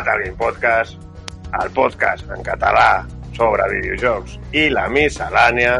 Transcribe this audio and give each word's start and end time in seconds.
Catalin 0.00 0.32
Podcast, 0.40 0.96
el 1.60 1.70
podcast 1.76 2.24
en 2.32 2.40
català 2.46 3.02
sobre 3.36 3.66
videojocs 3.68 4.38
i 4.56 4.62
la 4.72 4.86
miscel·lània 4.88 5.74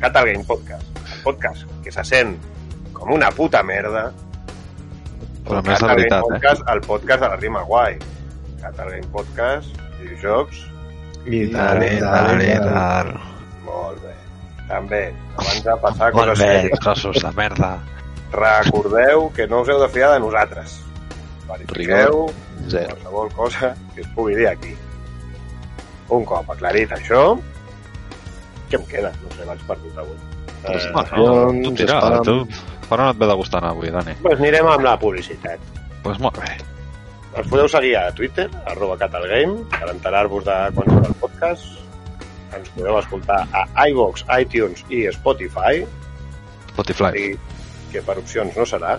Catal 0.00 0.30
Game 0.30 0.44
Podcast, 0.48 0.86
el 1.12 1.18
podcast 1.26 1.66
que 1.84 1.92
se 1.92 2.04
sent 2.08 2.38
com 2.96 3.12
una 3.12 3.28
puta 3.36 3.60
merda 3.62 4.06
Però 5.44 5.60
més 5.60 5.76
de 5.82 5.90
veritat, 5.90 6.22
eh? 6.24 6.30
Podcast, 6.30 6.64
el 6.72 6.80
podcast 6.86 7.20
de 7.26 7.28
la 7.34 7.36
rima 7.36 7.62
guai 7.68 7.98
Catal 8.62 8.88
Game 8.94 9.10
Podcast, 9.12 9.76
videojocs 10.00 10.62
I 11.28 11.42
Dale, 11.52 11.90
dale, 12.00 12.48
dale. 12.64 13.18
molt 13.66 14.00
bé 14.06 14.14
també, 14.72 15.02
abans 15.36 15.60
de 15.68 15.76
passar 15.84 16.08
Molt 16.16 16.32
coses 16.32 16.46
bé, 16.46 16.80
trossos 16.80 17.20
de 17.20 17.34
merda. 17.36 17.74
recordeu 18.32 19.28
que 19.36 19.46
no 19.52 19.60
us 19.60 19.68
heu 19.68 19.82
de 19.84 19.88
fiar 19.92 20.14
de 20.16 20.24
nosaltres 20.24 20.80
verifiqueu 21.48 22.30
Zero. 22.68 22.94
qualsevol 22.96 23.32
cosa 23.32 23.74
que 23.94 24.00
es 24.02 24.08
pugui 24.14 24.34
dir 24.36 24.48
aquí. 24.48 24.74
Un 26.14 26.24
cop 26.28 26.50
aclarit 26.50 26.90
això, 26.92 27.38
què 28.70 28.76
em 28.80 28.84
queda? 28.90 29.12
No 29.22 29.30
sé, 29.36 29.44
vaig 29.48 29.60
perdut 29.68 29.98
avui. 29.98 30.16
Pues, 30.64 30.84
Eh, 30.86 30.92
Bueno, 31.16 31.62
tu 31.62 31.74
tira, 31.74 31.98
tu. 32.24 32.46
Per 32.88 32.98
on 33.00 33.08
et 33.10 33.18
ve 33.18 33.26
de 33.26 33.34
gustar 33.34 33.58
anar 33.60 33.70
avui, 33.72 33.90
Dani? 33.90 34.14
doncs 34.22 34.40
anirem 34.40 34.66
amb 34.68 34.84
la 34.84 34.98
publicitat. 34.98 35.58
Doncs 35.60 36.02
pues 36.02 36.18
molt 36.20 36.38
bé. 36.40 36.56
Ens 37.36 37.48
podeu 37.48 37.68
seguir 37.68 37.96
a 37.96 38.10
Twitter, 38.12 38.48
arroba 38.66 38.96
catalgame, 38.96 39.64
per 39.70 39.88
enterar-vos 39.90 40.44
de 40.44 40.56
quan 40.74 40.88
surt 40.90 41.06
el 41.08 41.14
podcast. 41.20 41.64
Ens 42.56 42.68
podeu 42.76 42.98
escoltar 42.98 43.40
a 43.52 43.88
iVox, 43.88 44.24
iTunes 44.40 44.84
i 44.88 45.06
Spotify, 45.12 45.84
Spotify. 46.72 47.10
i 47.18 47.38
que 47.92 48.02
per 48.02 48.18
opcions 48.18 48.56
no 48.56 48.64
serà. 48.66 48.98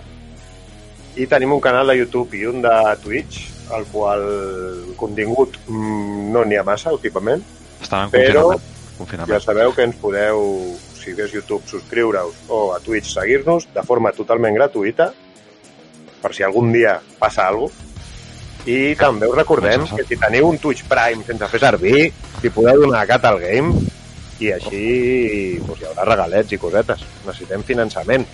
I 1.16 1.26
tenim 1.30 1.52
un 1.54 1.60
canal 1.64 1.88
de 1.88 1.96
YouTube 1.96 2.36
i 2.36 2.44
un 2.46 2.60
de 2.64 2.74
Twitch, 3.02 3.46
al 3.72 3.86
qual 3.90 4.22
el 4.22 4.94
contingut 5.00 5.56
mm, 5.66 6.26
no 6.34 6.44
n'hi 6.44 6.58
ha 6.60 6.64
massa 6.66 6.92
últimament, 6.94 7.42
Estan 7.80 8.06
en 8.06 8.12
però 8.12 8.44
confinament. 8.98 9.32
ja 9.32 9.40
sabeu 9.40 9.72
que 9.74 9.86
ens 9.88 9.96
podeu, 10.00 10.42
si 11.00 11.14
és 11.16 11.32
YouTube, 11.32 11.64
subscriure-us 11.70 12.46
o 12.48 12.74
a 12.74 12.80
Twitch 12.84 13.14
seguir-nos 13.14 13.68
de 13.74 13.82
forma 13.86 14.12
totalment 14.12 14.54
gratuïta, 14.54 15.10
per 16.22 16.32
si 16.34 16.42
algun 16.44 16.72
dia 16.72 16.98
passa 17.18 17.46
alguna 17.48 17.72
cosa. 17.72 17.82
I 18.66 18.96
també 18.98 19.28
us 19.30 19.36
recordem 19.38 19.84
que 19.94 20.02
si 20.02 20.16
teniu 20.18 20.48
un 20.50 20.56
Twitch 20.58 20.88
Prime 20.90 21.22
sense 21.22 21.46
fer 21.52 21.60
servir, 21.62 22.08
si 22.40 22.50
podeu 22.50 22.80
donar 22.82 23.04
a 23.04 23.06
Cat 23.06 23.24
al 23.28 23.38
Game 23.38 23.76
i 24.42 24.50
així 24.52 25.60
doncs, 25.62 25.80
hi 25.80 25.86
haurà 25.86 26.04
regalets 26.08 26.50
i 26.52 26.58
cosetes. 26.58 27.04
Necessitem 27.24 27.62
finançament. 27.62 28.26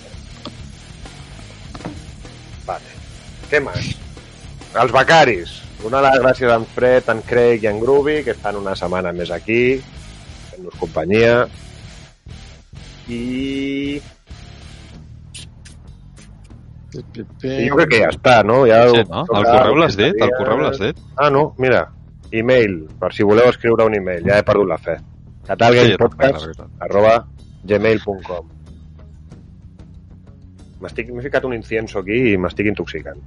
Vale. 2.66 2.94
Què 3.50 3.60
més? 3.62 3.92
Els 4.82 4.94
becaris. 4.94 5.58
Donar 5.82 6.04
les 6.06 6.20
gràcies 6.22 6.52
a 6.52 6.56
en 6.60 6.64
Fred, 6.76 7.08
en 7.10 7.20
Craig 7.26 7.64
i 7.64 7.68
en 7.70 7.80
Groovy, 7.82 8.20
que 8.24 8.34
estan 8.36 8.60
una 8.60 8.74
setmana 8.78 9.12
més 9.16 9.32
aquí, 9.34 9.80
fent-nos 10.50 10.78
companyia. 10.80 11.42
I... 13.10 14.00
I 16.92 17.66
jo 17.66 17.76
crec 17.78 17.88
que 17.88 18.02
ja 18.04 18.10
està, 18.12 18.36
no? 18.44 18.62
Ja 18.68 18.84
Sí, 18.92 19.02
no? 19.08 19.24
El 19.24 19.48
correu 19.48 19.78
l'has 19.80 19.96
dit? 19.98 20.22
El 20.22 20.34
correu 20.36 20.60
l'has 20.60 20.78
dit? 20.80 20.98
Ah, 21.16 21.30
no, 21.32 21.48
mira. 21.58 21.86
E-mail, 22.32 22.82
per 23.00 23.10
si 23.16 23.26
voleu 23.26 23.50
escriure 23.50 23.88
un 23.88 23.96
e-mail. 23.96 24.24
Ja 24.28 24.38
he 24.38 24.46
perdut 24.46 24.70
la 24.70 24.78
fe. 24.80 25.00
catalgamepodcast 25.46 26.44
Sí, 26.44 26.66
arroba 26.80 27.16
gmail.com 27.66 28.61
M'he 30.82 31.22
ficat 31.22 31.44
un 31.46 31.54
incienso 31.54 32.00
aquí 32.02 32.18
i 32.32 32.38
m'estic 32.38 32.66
intoxicant. 32.72 33.20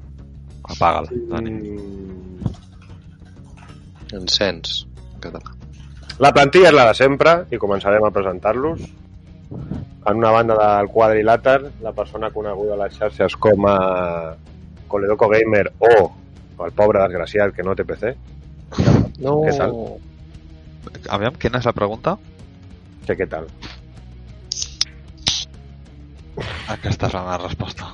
Apaga'l, 0.66 1.08
Dani. 1.30 1.52
Mm, 1.52 2.52
Encens. 4.20 4.88
en 5.14 5.20
Català. 5.22 5.54
La 6.20 6.32
plantilla 6.32 6.70
és 6.70 6.76
la 6.76 6.86
de 6.90 6.94
sempre 6.96 7.32
i 7.52 7.58
començarem 7.60 8.04
a 8.06 8.12
presentar-los. 8.12 8.84
En 10.06 10.20
una 10.22 10.32
banda 10.32 10.56
del 10.60 10.88
quadrilàter, 10.94 11.58
la 11.82 11.94
persona 11.98 12.30
coneguda 12.32 12.76
a 12.76 12.84
les 12.84 12.94
xarxes 13.00 13.36
com 13.42 13.66
a 13.68 14.36
Coledoco 14.88 15.28
Gamer 15.30 15.66
o 15.80 15.94
el 16.66 16.72
pobre 16.72 17.02
desgraciat 17.02 17.56
que 17.56 17.64
no 17.64 17.76
té 17.76 17.84
PC. 17.88 18.14
No. 19.20 19.42
Què 19.44 19.56
tal? 19.58 19.76
Aviam, 21.10 21.36
quina 21.42 21.60
és 21.60 21.68
la 21.68 21.74
pregunta? 21.76 22.16
Què, 23.06 23.16
què 23.18 23.28
tal? 23.30 23.50
Aquesta 26.74 27.08
és 27.08 27.16
la 27.16 27.24
meva 27.26 27.38
resposta. 27.44 27.88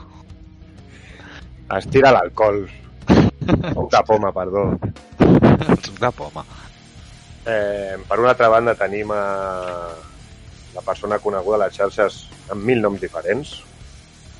Estira 1.77 2.11
l'alcohol. 2.11 2.63
Poca 3.73 4.01
poma, 4.07 4.31
perdó. 4.35 4.65
Ets 5.75 5.91
una 5.93 6.11
poma. 6.11 6.43
Eh, 7.45 7.97
per 8.07 8.19
una 8.19 8.33
altra 8.33 8.49
banda 8.53 8.75
tenim 8.77 9.11
a 9.15 9.21
la 10.75 10.83
persona 10.85 11.19
coneguda 11.19 11.57
a 11.57 11.65
les 11.65 11.77
xarxes 11.77 12.23
amb 12.53 12.65
mil 12.67 12.81
noms 12.83 13.01
diferents. 13.01 13.59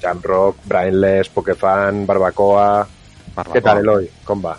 Jamrock, 0.02 0.66
Brainless, 0.66 1.30
Pokefan, 1.30 2.06
Barbacoa... 2.10 2.88
Barbacoa. 3.36 3.54
Què 3.54 3.64
tal, 3.64 3.84
Eloi? 3.84 4.10
Com 4.26 4.42
va? 4.44 4.58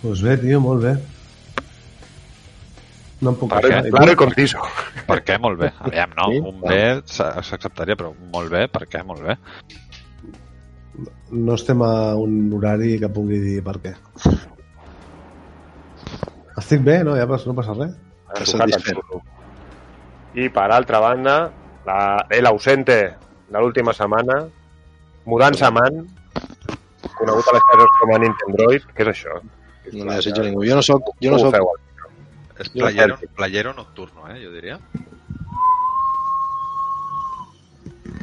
Pues 0.00 0.22
bé, 0.22 0.36
tio, 0.40 0.62
molt 0.62 0.84
bé. 0.86 0.94
No 3.20 3.30
em 3.32 3.36
puc 3.40 3.48
Claro, 3.50 3.68
queixar. 3.68 3.90
claro 3.90 4.12
i 4.12 4.16
conciso. 4.20 4.58
Per 5.06 5.22
què? 5.24 5.38
Molt 5.40 5.58
bé. 5.60 5.70
Aviam, 5.80 6.10
no. 6.18 6.26
Sí? 6.32 6.40
Un 6.50 6.60
bé 6.60 6.80
s'a- 7.06 7.42
s'acceptaria, 7.42 7.96
però 7.96 8.12
molt 8.32 8.50
bé. 8.52 8.66
Per 8.68 8.86
què? 8.86 9.02
Molt 9.04 9.22
bé. 9.24 9.38
No 11.30 11.54
estem 11.54 11.80
a 11.82 12.14
un 12.16 12.52
horari 12.52 12.98
que 13.00 13.08
pugui 13.08 13.38
dir 13.40 13.62
per 13.64 13.78
què. 13.80 13.94
Estic 16.56 16.82
bé, 16.84 17.02
no? 17.04 17.16
Ja 17.16 17.26
no 17.28 17.54
passa 17.56 17.74
res. 17.76 17.94
Satisfet? 18.48 18.98
I 20.36 20.48
per 20.52 20.70
altra 20.72 21.00
banda, 21.00 21.36
la, 21.86 22.26
el 22.30 22.46
ausente 22.46 22.96
de 23.48 23.58
l'última 23.60 23.92
setmana, 23.96 24.42
Mudança 25.26 25.70
Man, 25.74 26.04
conegut 27.16 27.48
a 27.48 27.54
les 27.56 27.64
xarxes 27.70 27.94
com 28.00 28.14
a 28.14 28.18
Nintendroid. 28.22 28.84
Què 28.94 29.06
és 29.06 29.12
això? 29.14 29.38
No 29.92 30.04
li 30.04 30.16
desitjo 30.16 30.42
ningú. 30.44 30.64
Jo 30.66 30.76
no 30.78 30.82
soc, 30.82 31.12
jo 31.22 31.30
no 31.32 31.38
soc, 31.38 31.54
Jo 32.56 32.70
playero, 32.72 33.18
playero 33.36 33.72
nocturno, 33.76 34.28
eh, 34.32 34.40
jo 34.42 34.50
diria. 34.52 34.78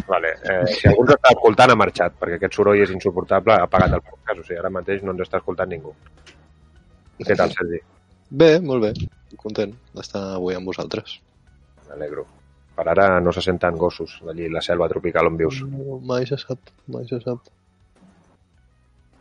Vale. 0.08 0.34
Eh, 0.44 0.68
si 0.74 0.88
algú 0.90 1.06
ens 1.06 1.16
està 1.16 1.32
escoltant, 1.32 1.72
ha 1.72 1.80
marxat, 1.80 2.16
perquè 2.20 2.40
aquest 2.40 2.58
soroll 2.58 2.82
és 2.84 2.92
insuportable, 2.94 3.56
ha 3.56 3.68
apagat 3.68 3.96
el 3.98 4.04
podcast, 4.04 4.40
o 4.42 4.48
sigui, 4.48 4.60
ara 4.60 4.72
mateix 4.74 5.04
no 5.04 5.14
ens 5.14 5.24
està 5.26 5.40
escoltant 5.40 5.70
ningú. 5.70 5.94
Què 7.24 7.38
tal, 7.38 7.54
Sergi? 7.56 7.80
bé, 8.34 8.58
molt 8.60 8.82
bé. 8.82 8.94
Content 9.38 9.74
d'estar 9.94 10.24
avui 10.36 10.58
amb 10.58 10.70
vosaltres. 10.70 11.20
M'alegro. 11.88 12.26
Per 12.74 12.86
ara 12.90 13.20
no 13.22 13.32
se 13.32 13.42
senten 13.46 13.78
gossos 13.78 14.16
allí 14.30 14.48
la 14.50 14.62
selva 14.66 14.88
tropical 14.90 15.30
on 15.30 15.38
vius. 15.38 15.62
No, 15.70 16.00
mai 16.02 16.26
se 16.26 16.38
sap, 16.42 16.72
mai 16.90 17.06
se 17.10 17.20
sap. 17.22 17.52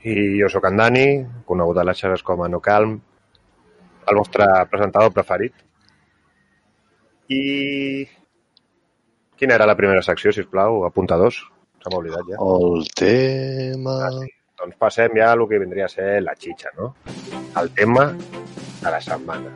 I 0.09 0.15
jo 0.41 0.49
sóc 0.51 0.65
en 0.67 0.81
Dani, 0.81 1.07
conegut 1.47 1.79
a 1.79 1.85
les 1.85 2.01
xarxes 2.01 2.25
com 2.27 2.43
a 2.43 2.49
No 2.49 2.61
Calm, 2.65 2.97
el 4.09 4.19
vostre 4.19 4.49
presentador 4.71 5.13
preferit. 5.13 5.55
I... 7.29 8.07
Quina 9.39 9.57
era 9.57 9.67
la 9.67 9.77
primera 9.79 10.03
secció, 10.07 10.31
si 10.33 10.45
us 10.45 10.51
plau? 10.51 10.85
Apuntadors. 10.87 11.41
Se 11.83 11.91
m'ha 11.91 11.99
oblidat 11.99 12.29
ja. 12.31 12.39
El 12.39 12.87
tema... 12.99 13.97
Ah, 14.07 14.13
sí. 14.21 14.31
Doncs 14.63 14.77
passem 14.79 15.17
ja 15.19 15.33
a 15.33 15.35
el 15.35 15.43
que 15.51 15.59
vindria 15.59 15.89
a 15.89 15.91
ser 15.91 16.21
la 16.23 16.37
xitxa, 16.39 16.71
no? 16.79 16.93
El 17.59 17.73
tema 17.75 18.05
de 18.13 18.91
la 18.95 19.01
setmana. 19.03 19.51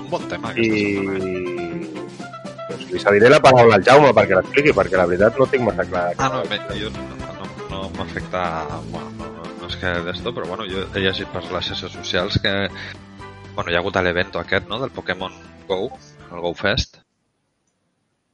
Un 0.00 0.08
bon 0.08 0.24
tema, 0.30 0.54
aquesta 0.54 0.78
I... 0.78 0.94
setmana. 0.96 2.04
Doncs 2.70 2.86
li 2.94 3.02
cediré 3.02 3.28
la 3.28 3.42
paraula 3.44 3.76
al 3.76 3.84
Jaume 3.84 4.14
perquè 4.16 4.38
l'expliqui, 4.38 4.72
perquè 4.76 4.96
la 4.96 5.08
veritat 5.10 5.36
no 5.40 5.48
tinc 5.52 5.66
massa 5.66 5.84
clar. 5.90 6.06
Ah, 6.16 6.30
no, 6.32 6.40
bé, 6.48 6.60
jo 6.80 6.88
no, 6.94 7.04
no, 7.20 7.50
no 7.68 7.82
m'afecta... 7.98 8.44
Bueno, 8.88 9.10
no, 9.18 9.28
no, 9.36 9.50
no 9.60 9.68
és 9.68 9.76
que 9.82 9.92
d'esto, 10.06 10.32
però 10.32 10.48
bueno, 10.48 10.64
jo 10.70 10.86
he 10.86 11.04
llegit 11.04 11.28
per 11.34 11.44
les 11.44 11.68
xarxes 11.68 11.92
socials 11.98 12.40
que 12.40 12.54
bueno, 13.54 13.70
hi 13.70 13.76
ha 13.76 13.80
hagut 13.82 13.96
l'evento 14.02 14.40
aquest, 14.40 14.68
no?, 14.68 14.80
del 14.82 14.92
Pokémon 14.94 15.34
Go, 15.68 15.78
el 16.30 16.42
Go 16.44 16.52
Fest, 16.58 16.98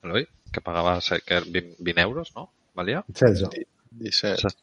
Eloi, 0.05 0.27
que 0.53 0.63
pagava 0.65 0.99
que 1.27 1.41
20, 1.47 1.77
20 1.79 2.03
euros, 2.03 2.33
no? 2.37 2.51
Valia? 2.75 3.05
16. 3.09 3.67
17. 3.91 4.57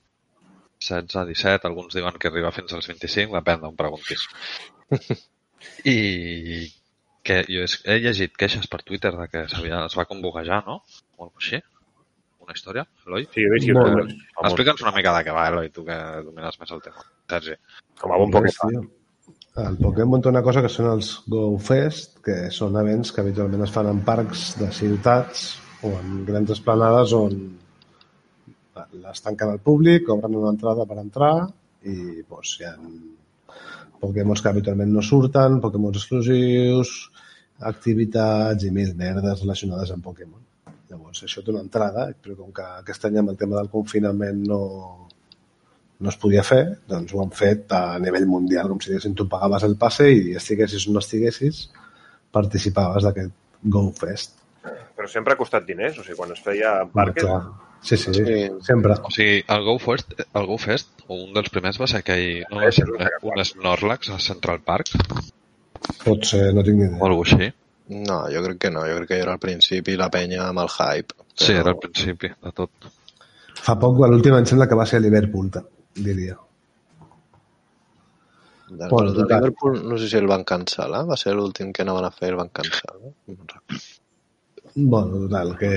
16, 0.80 1.26
17, 1.28 1.68
alguns 1.68 1.94
diuen 1.94 2.18
que 2.22 2.30
arriba 2.30 2.52
fins 2.56 2.74
als 2.74 2.90
25, 2.90 3.38
depèn 3.38 3.62
d'on 3.62 3.78
preguntis. 3.78 4.28
I 5.94 5.98
que 7.28 7.42
jo 7.50 7.66
he, 7.66 7.98
llegit 8.00 8.38
queixes 8.40 8.70
per 8.72 8.84
Twitter 8.88 9.12
de 9.16 9.26
que 9.32 9.44
es 9.50 9.98
va 10.00 10.06
convoquejar, 10.10 10.62
no? 10.68 10.80
O 11.18 11.26
alguna 11.26 11.34
cosa 11.34 11.58
així. 11.58 11.64
Una 12.48 12.56
història, 12.56 12.86
Eloi? 13.06 13.26
Sí, 13.34 13.44
jo 13.44 13.58
youtubers 13.60 14.14
famosos, 14.14 14.46
Explica'ns 14.52 14.86
una 14.86 14.94
mica 14.96 15.12
de 15.18 15.26
què 15.28 15.34
va, 15.36 15.50
Eloi, 15.52 15.74
tu 15.76 15.84
que 15.88 15.98
domines 16.30 16.62
més 16.62 16.72
el 16.78 16.86
tema. 16.86 17.04
Sergi. 17.34 17.58
com 18.00 18.14
a 18.16 18.22
bon 18.22 18.32
Pokémon. 18.32 18.88
El 19.58 19.78
Pokémon 19.82 20.22
té 20.22 20.30
una 20.30 20.44
cosa 20.46 20.62
que 20.62 20.70
són 20.70 20.88
els 20.92 21.08
Go 21.34 21.46
Fest, 21.58 22.20
que 22.26 22.52
són 22.54 22.76
events 22.78 23.10
que 23.14 23.24
habitualment 23.24 23.64
es 23.66 23.72
fan 23.74 23.88
en 23.90 24.04
parcs 24.06 24.52
de 24.60 24.68
ciutats 24.80 25.48
o 25.88 25.94
en 25.98 26.20
grans 26.28 26.52
esplanades 26.54 27.14
on 27.18 27.40
les 29.02 29.24
tanquen 29.26 29.56
al 29.56 29.64
públic, 29.66 30.06
cobren 30.06 30.38
una 30.38 30.52
entrada 30.54 30.86
per 30.86 31.00
entrar 31.02 31.32
i 31.90 32.22
doncs, 32.30 32.52
hi 32.60 32.68
ha 32.70 32.76
Pokémons 33.98 34.44
que 34.46 34.52
habitualment 34.52 34.94
no 34.94 35.02
surten, 35.02 35.58
Pokémons 35.64 35.98
exclusius, 35.98 36.94
activitats 37.72 38.68
i 38.68 38.70
mil 38.76 38.94
merdes 39.00 39.42
relacionades 39.42 39.96
amb 39.96 40.06
Pokémon. 40.06 40.44
Llavors, 40.92 41.24
això 41.26 41.42
té 41.42 41.50
una 41.56 41.66
entrada, 41.66 42.12
però 42.22 42.38
com 42.38 42.54
que 42.54 42.68
aquest 42.84 43.10
any 43.10 43.18
amb 43.24 43.34
el 43.34 43.42
tema 43.42 43.58
del 43.58 43.74
confinament 43.74 44.46
no, 44.46 44.62
no 46.00 46.10
es 46.10 46.18
podia 46.22 46.44
fer, 46.46 46.64
doncs 46.88 47.14
ho 47.14 47.22
han 47.24 47.32
fet 47.34 47.72
a 47.74 47.98
nivell 48.00 48.28
mundial, 48.30 48.68
com 48.70 48.80
si 48.82 48.92
diguéssim, 48.92 49.16
tu 49.18 49.26
pagaves 49.30 49.64
el 49.66 49.76
passe 49.82 50.10
i 50.14 50.36
estiguessis 50.38 50.88
o 50.88 50.94
no 50.94 51.00
estiguessis, 51.04 51.68
participaves 52.32 53.04
d'aquest 53.08 53.32
Go 53.64 53.88
Fest. 53.98 54.36
Però 54.98 55.08
sempre 55.10 55.34
ha 55.34 55.38
costat 55.40 55.66
diners, 55.66 55.98
o 56.00 56.04
sigui, 56.04 56.18
quan 56.20 56.32
es 56.36 56.42
feia 56.44 56.82
en 56.84 56.92
parques... 56.94 57.24
Clar. 57.24 57.42
Sí, 57.82 57.96
sí, 57.96 58.12
sí, 58.14 58.24
Sí. 58.26 58.38
sempre. 58.66 58.96
O 59.06 59.12
sigui, 59.14 59.44
el 59.48 59.64
Go 59.64 59.78
Fest, 59.80 60.14
el 60.34 60.46
Go 60.50 60.58
Fest, 60.58 60.90
un 61.14 61.32
dels 61.36 61.50
primers 61.54 61.78
va 61.82 61.88
ser 61.88 62.00
aquell, 62.02 62.44
no, 62.50 62.64
va 62.66 62.72
ser 62.74 62.88
un 62.90 63.44
Snorlax 63.46 64.10
a 64.16 64.18
Central 64.20 64.62
Park 64.66 64.90
Pot 66.04 66.26
ser, 66.26 66.48
no 66.58 66.64
tinc 66.66 66.80
ni 66.80 66.88
o 66.88 66.90
idea. 66.90 67.06
alguna 67.06 67.28
així. 67.30 67.50
No, 68.10 68.18
jo 68.34 68.42
crec 68.44 68.58
que 68.66 68.72
no. 68.74 68.82
Jo 68.90 68.96
crec 68.98 69.08
que 69.14 69.20
era 69.22 69.36
al 69.38 69.40
principi 69.40 69.94
la 69.96 70.10
penya 70.12 70.48
amb 70.50 70.60
el 70.66 70.70
hype. 70.74 71.14
Sí, 71.38 71.54
era 71.54 71.70
al 71.72 71.78
principi 71.80 72.28
de 72.34 72.52
tot. 72.52 72.90
Fa 73.62 73.78
poc, 73.80 74.02
l'últim 74.10 74.36
em 74.36 74.46
sembla 74.50 74.68
que 74.68 74.76
va 74.76 74.86
ser 74.90 74.98
a 75.00 75.04
Liverpool, 75.06 75.52
ta- 75.54 75.64
diria. 76.04 76.38
Del, 78.70 78.90
Bueno, 78.90 79.14
de 79.14 79.22
total. 79.22 79.46
Liverpool 79.46 79.78
no 79.88 79.98
sé 79.98 80.10
si 80.10 80.18
el 80.20 80.28
van 80.28 80.44
cancel·lar, 80.44 81.06
va 81.08 81.16
ser 81.16 81.34
l'últim 81.36 81.72
que 81.72 81.86
anaven 81.86 82.10
a 82.10 82.12
fer 82.12 82.34
el 82.34 82.42
van 82.42 82.52
cancel·lar. 82.52 82.98
No 83.00 83.14
me'n 83.28 83.48
recordo. 83.48 83.86
Bueno, 84.80 85.18
total, 85.24 85.56
que 85.58 85.70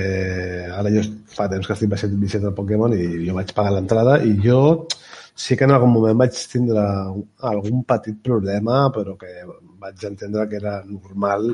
ara 0.69 0.89
jo 0.93 1.01
fa 1.33 1.47
temps 1.49 1.65
que 1.65 1.73
estic 1.73 1.89
baixant 1.89 2.11
viciat 2.21 2.43
al 2.45 2.53
Pokémon 2.53 2.93
i 2.93 3.07
jo 3.25 3.33
vaig 3.33 3.53
pagar 3.57 3.71
l'entrada 3.73 4.19
i 4.21 4.35
jo 4.43 4.59
sí 5.33 5.57
que 5.57 5.65
en 5.65 5.73
algun 5.73 5.89
moment 5.95 6.19
vaig 6.19 6.37
tindre 6.51 6.83
algun 7.49 7.81
petit 7.87 8.19
problema, 8.21 8.83
però 8.93 9.15
que 9.17 9.31
vaig 9.81 10.05
entendre 10.05 10.45
que 10.51 10.59
era 10.59 10.75
normal 10.85 11.49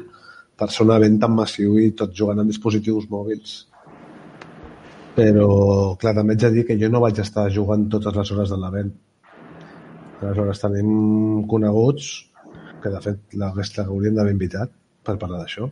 per 0.60 0.68
ser 0.74 0.84
un 0.88 0.92
event 0.98 1.22
tan 1.22 1.38
massiu 1.38 1.78
i 1.80 1.94
tot 1.96 2.12
jugant 2.20 2.42
amb 2.44 2.52
dispositius 2.52 3.08
mòbils. 3.14 3.56
Però, 5.18 5.48
clar, 5.98 6.14
també 6.14 6.36
haig 6.36 6.44
de 6.46 6.52
dir 6.54 6.64
que 6.68 6.78
jo 6.80 6.90
no 6.94 7.02
vaig 7.02 7.18
estar 7.24 7.48
jugant 7.54 7.88
totes 7.90 8.16
les 8.16 8.32
hores 8.36 8.52
de 8.54 8.58
l'event. 8.62 8.92
Aleshores, 10.22 10.62
tenim 10.62 10.92
coneguts 11.50 12.10
que, 12.84 12.90
de 12.94 13.00
fet, 13.02 13.20
la 13.42 13.52
resta 13.56 13.86
haurien 13.88 14.16
d'haver 14.18 14.34
invitat 14.36 14.72
per 15.06 15.18
parlar 15.22 15.42
d'això. 15.44 15.70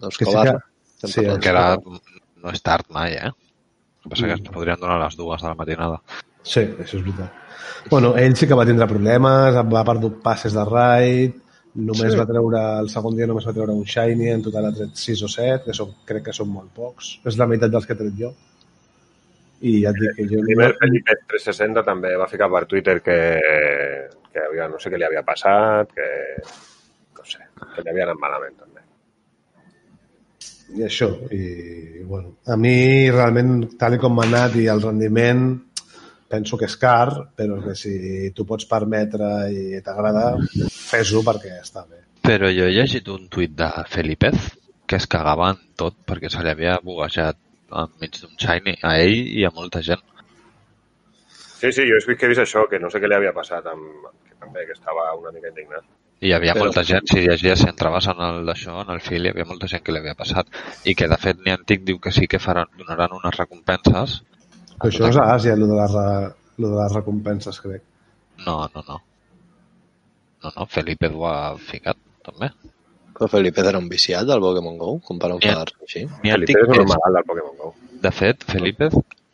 Doncs 0.00 0.18
Que 0.18 0.24
sí 0.26 0.36
que- 0.38 1.08
sí. 1.08 1.24
Que 1.40 1.48
era, 1.50 1.76
no 1.82 2.50
és 2.54 2.62
tard 2.62 2.86
mai, 2.90 3.12
eh? 3.18 3.30
El 3.30 4.10
que 4.10 4.10
passa 4.14 4.26
que 4.26 4.34
es 4.38 4.48
podrien 4.54 4.78
donar 4.80 5.00
les 5.02 5.16
dues 5.16 5.42
de 5.42 5.48
la 5.48 5.54
matinada. 5.54 6.00
Sí, 6.44 6.60
això 6.60 6.98
és 6.98 7.04
veritat. 7.04 7.32
Bueno, 7.90 8.14
ell 8.16 8.34
sí 8.36 8.46
que 8.46 8.54
va 8.54 8.66
tindre 8.66 8.86
problemes, 8.86 9.54
va 9.72 9.84
perdut 9.84 10.20
passes 10.22 10.52
de 10.52 10.64
raid, 10.64 11.34
només 11.74 12.12
Sí. 12.12 12.18
va 12.18 12.26
treure, 12.26 12.62
el 12.80 12.88
segon 12.88 13.16
dia 13.16 13.26
només 13.26 13.46
va 13.46 13.52
treure 13.52 13.72
un 13.72 13.84
shiny, 13.84 14.28
en 14.30 14.42
total 14.42 14.66
ha 14.68 14.72
tret 14.72 14.94
6 14.94 15.22
o 15.26 15.28
7, 15.28 15.64
que 15.66 15.74
són, 15.74 15.94
crec 16.06 16.24
que 16.28 16.32
són 16.36 16.48
molt 16.48 16.70
pocs. 16.74 17.18
És 17.26 17.38
la 17.38 17.46
meitat 17.50 17.70
dels 17.70 17.86
que 17.86 17.92
he 17.96 17.96
tret 18.02 18.14
jo. 18.18 18.32
I 19.64 19.80
ja 19.82 19.90
et 19.90 19.98
dic 19.98 20.16
que 20.16 20.28
jo... 20.28 20.38
El 20.42 20.46
primer 20.50 20.74
Felipe 20.78 21.16
360 21.32 21.82
també 21.86 22.14
va 22.20 22.28
ficar 22.28 22.50
per 22.52 22.66
Twitter 22.70 23.00
que, 23.02 23.18
que 24.32 24.46
havia, 24.46 24.68
no 24.68 24.78
sé 24.78 24.90
què 24.92 24.98
li 25.00 25.06
havia 25.08 25.24
passat, 25.26 25.92
que 25.96 26.08
no 27.18 27.24
sé, 27.24 27.46
que 27.74 27.82
li 27.82 27.90
havia 27.90 28.10
anat 28.10 28.20
malament 28.20 28.56
també. 28.58 28.82
I 30.74 30.84
això, 30.86 31.08
i 31.32 32.02
bueno, 32.04 32.36
a 32.46 32.56
mi 32.56 33.10
realment, 33.10 33.76
tal 33.78 33.98
com 34.02 34.14
m'ha 34.16 34.26
anat 34.26 34.56
i 34.58 34.66
el 34.72 34.82
rendiment, 34.82 35.46
penso 36.28 36.58
que 36.58 36.66
és 36.66 36.76
car, 36.80 37.30
però 37.36 37.60
que 37.62 37.76
si 37.78 38.30
tu 38.34 38.46
pots 38.48 38.66
permetre 38.66 39.28
i 39.54 39.80
t'agrada, 39.84 40.32
fes-ho 40.94 41.22
perquè 41.26 41.58
està 41.60 41.84
bé. 41.88 42.00
Però 42.24 42.48
jo 42.54 42.66
he 42.68 42.72
llegit 42.72 43.08
un 43.12 43.28
tuit 43.28 43.52
de 43.58 43.68
Felipez 43.92 44.52
que 44.86 44.96
es 44.96 45.06
cagava 45.10 45.50
en 45.54 45.60
tot 45.76 45.96
perquè 46.06 46.30
se 46.32 46.42
li 46.44 46.52
havia 46.52 46.78
buguejat 46.84 47.36
enmig 47.74 48.18
d'un 48.20 48.36
shiny 48.38 48.76
a 48.86 48.96
ell 49.02 49.16
i 49.40 49.44
a 49.44 49.50
molta 49.54 49.82
gent. 49.82 50.02
Sí, 51.58 51.72
sí, 51.72 51.84
jo 51.88 51.96
he 51.96 52.00
vist 52.00 52.20
que 52.20 52.26
he 52.26 52.32
vist 52.32 52.42
això, 52.42 52.66
que 52.68 52.78
no 52.80 52.90
sé 52.92 53.00
què 53.00 53.08
li 53.08 53.16
havia 53.16 53.32
passat, 53.32 53.66
amb, 53.70 54.08
que 54.28 54.36
també 54.40 54.66
que 54.68 54.74
estava 54.76 55.06
una 55.16 55.32
mica 55.32 55.48
indignat. 55.48 55.84
I 56.20 56.28
hi 56.28 56.32
havia 56.36 56.52
Però- 56.54 56.66
molta 56.68 56.84
gent, 56.84 57.08
si 57.10 57.22
llegies, 57.24 57.58
si 57.60 57.68
entraves 57.68 58.06
en 58.12 58.20
el 58.26 58.44
d'això, 58.46 58.76
en 58.84 58.92
el 58.94 59.00
fil, 59.00 59.24
hi 59.24 59.32
havia 59.32 59.46
molta 59.48 59.68
gent 59.70 59.82
que 59.84 59.92
li 59.92 60.00
havia 60.02 60.14
passat. 60.18 60.48
I 60.84 60.94
que, 60.94 61.08
de 61.08 61.18
fet, 61.20 61.40
Niantic 61.44 61.82
diu 61.88 61.98
que 62.00 62.12
sí 62.12 62.28
que 62.28 62.38
faran, 62.38 62.68
donaran 62.78 63.16
unes 63.16 63.36
recompenses. 63.40 64.20
Però 64.76 64.90
això 64.92 65.08
és 65.08 65.16
a 65.16 65.26
Àsia, 65.34 65.56
el 65.56 65.66
de, 65.66 65.74
les, 65.74 65.96
lo 66.58 66.70
de 66.70 66.78
les 66.82 66.94
recompenses, 66.94 67.60
crec. 67.64 67.82
No, 68.46 68.60
no, 68.74 68.84
no. 68.88 69.00
No, 70.44 70.52
no, 70.56 70.66
Felipe 70.68 71.08
ho 71.08 71.26
ha 71.26 71.56
ficat, 71.58 71.96
també. 72.26 72.50
Però 73.14 73.28
Felipe 73.30 73.62
era 73.62 73.78
un 73.78 73.88
viciat 73.88 74.26
del 74.28 74.40
Pokémon 74.42 74.76
GO, 74.78 74.98
com 75.06 75.18
per 75.22 75.30
enfadar-se 75.36 75.76
així. 75.86 76.04
Felipe 76.22 76.58
és 76.60 76.68
un 76.68 76.74
és, 76.74 76.80
normal 76.82 77.14
del 77.18 77.26
Pokémon 77.30 77.56
GO. 77.60 77.74
de 78.04 78.10
fet, 78.12 78.44
Felipe, 78.50 78.88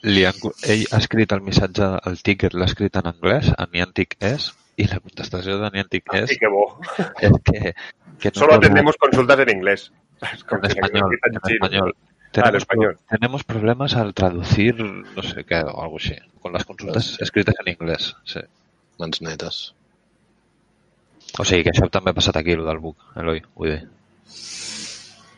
li 0.06 0.24
han, 0.28 0.36
ell 0.70 0.84
ha 0.92 0.98
escrit 1.02 1.32
el 1.36 1.40
missatge, 1.46 1.88
el 2.06 2.20
ticket 2.22 2.54
l'ha 2.54 2.68
escrit 2.70 2.96
en 3.00 3.08
anglès, 3.10 3.50
a 3.58 3.66
Niantic 3.72 4.14
és, 4.20 4.50
i 4.80 4.86
la 4.88 5.00
contestació 5.00 5.58
de 5.60 5.70
Niantic 5.74 6.06
és, 6.14 6.28
Sí, 6.30 6.36
que 6.38 6.48
bo. 6.52 6.78
es 7.20 7.32
que, 7.44 7.74
que 8.20 8.30
Solo 8.34 8.52
nos- 8.54 8.58
atendemos 8.64 8.96
consultas 8.96 9.38
en 9.40 9.50
inglés. 9.56 9.90
Es 10.22 10.44
en 10.52 10.64
español, 10.70 11.18
en 11.24 11.36
español. 11.52 11.94
Ah, 11.96 12.06
en 12.22 12.32
Tenemos, 12.32 12.62
español. 12.62 12.98
tenemos 13.08 13.42
problemas 13.44 13.96
al 13.96 14.14
traducir, 14.14 14.76
no 14.78 15.22
sé 15.22 15.42
qué, 15.44 15.56
o 15.56 15.82
algo 15.82 15.96
así, 15.96 16.14
con 16.40 16.52
las 16.52 16.64
consultas 16.64 17.16
escritas 17.20 17.56
en 17.64 17.72
inglés. 17.72 18.14
Sí. 18.24 18.38
Mans 18.98 19.20
netes. 19.22 19.74
O 21.38 21.46
sigui 21.46 21.64
que 21.64 21.72
això 21.74 21.88
també 21.92 22.10
ha 22.10 22.16
passat 22.16 22.36
aquí, 22.40 22.56
el 22.56 22.66
del 22.66 22.80
bug, 22.82 22.96
Eloi, 23.20 23.42
vull 23.56 23.70
dir. 23.72 23.80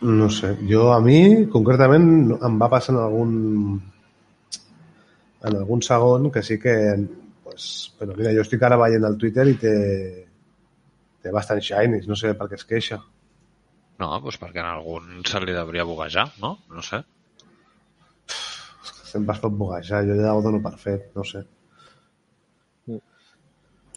No 0.03 0.29
sé, 0.35 0.57
jo 0.67 0.89
a 0.91 0.99
mi, 1.05 1.47
concretament, 1.53 2.07
em 2.35 2.59
va 2.59 2.71
passar 2.73 2.95
en 2.97 3.03
algun 3.05 3.35
en 5.43 5.57
algun 5.59 5.83
segon 5.83 6.31
que 6.35 6.43
sí 6.43 6.59
que 6.63 6.75
pues, 7.45 7.93
però 7.99 8.17
mira, 8.17 8.33
jo 8.35 8.43
estic 8.43 8.63
ara 8.63 8.79
veient 8.81 9.07
el 9.07 9.19
Twitter 9.21 9.47
i 9.51 9.57
té 9.61 9.75
té 11.23 11.31
bastant 11.35 11.61
shinies, 11.63 12.09
no 12.11 12.19
sé 12.19 12.33
per 12.35 12.49
què 12.51 12.59
es 12.59 12.67
queixa. 12.67 12.99
No, 14.03 14.09
doncs 14.25 14.41
perquè 14.43 14.63
en 14.63 14.71
algun 14.73 15.23
se 15.29 15.41
li 15.45 15.55
hauria 15.55 15.87
buguejar, 15.87 16.27
no? 16.43 16.57
No 16.73 16.83
sé. 16.83 17.03
Sempre 19.13 19.37
es 19.37 19.43
pot 19.43 19.55
buguejar, 19.55 20.03
jo 20.09 20.17
ja 20.19 20.33
ho 20.35 20.43
dono 20.43 20.59
per 20.65 20.75
fet, 20.81 21.11
no 21.15 21.23
sé. 21.29 21.45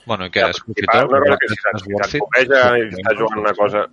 Bueno, 0.05 0.27
i 0.29 0.33
què? 0.33 0.43
És 0.53 0.59
per 0.65 1.05
una 1.07 1.19
cosa 1.23 1.37
que 1.41 1.47
si 1.51 1.59
si 2.11 2.19
i 2.21 2.89
estàs 2.99 3.17
jugant 3.19 3.39
una 3.43 3.53
cosa... 3.57 3.85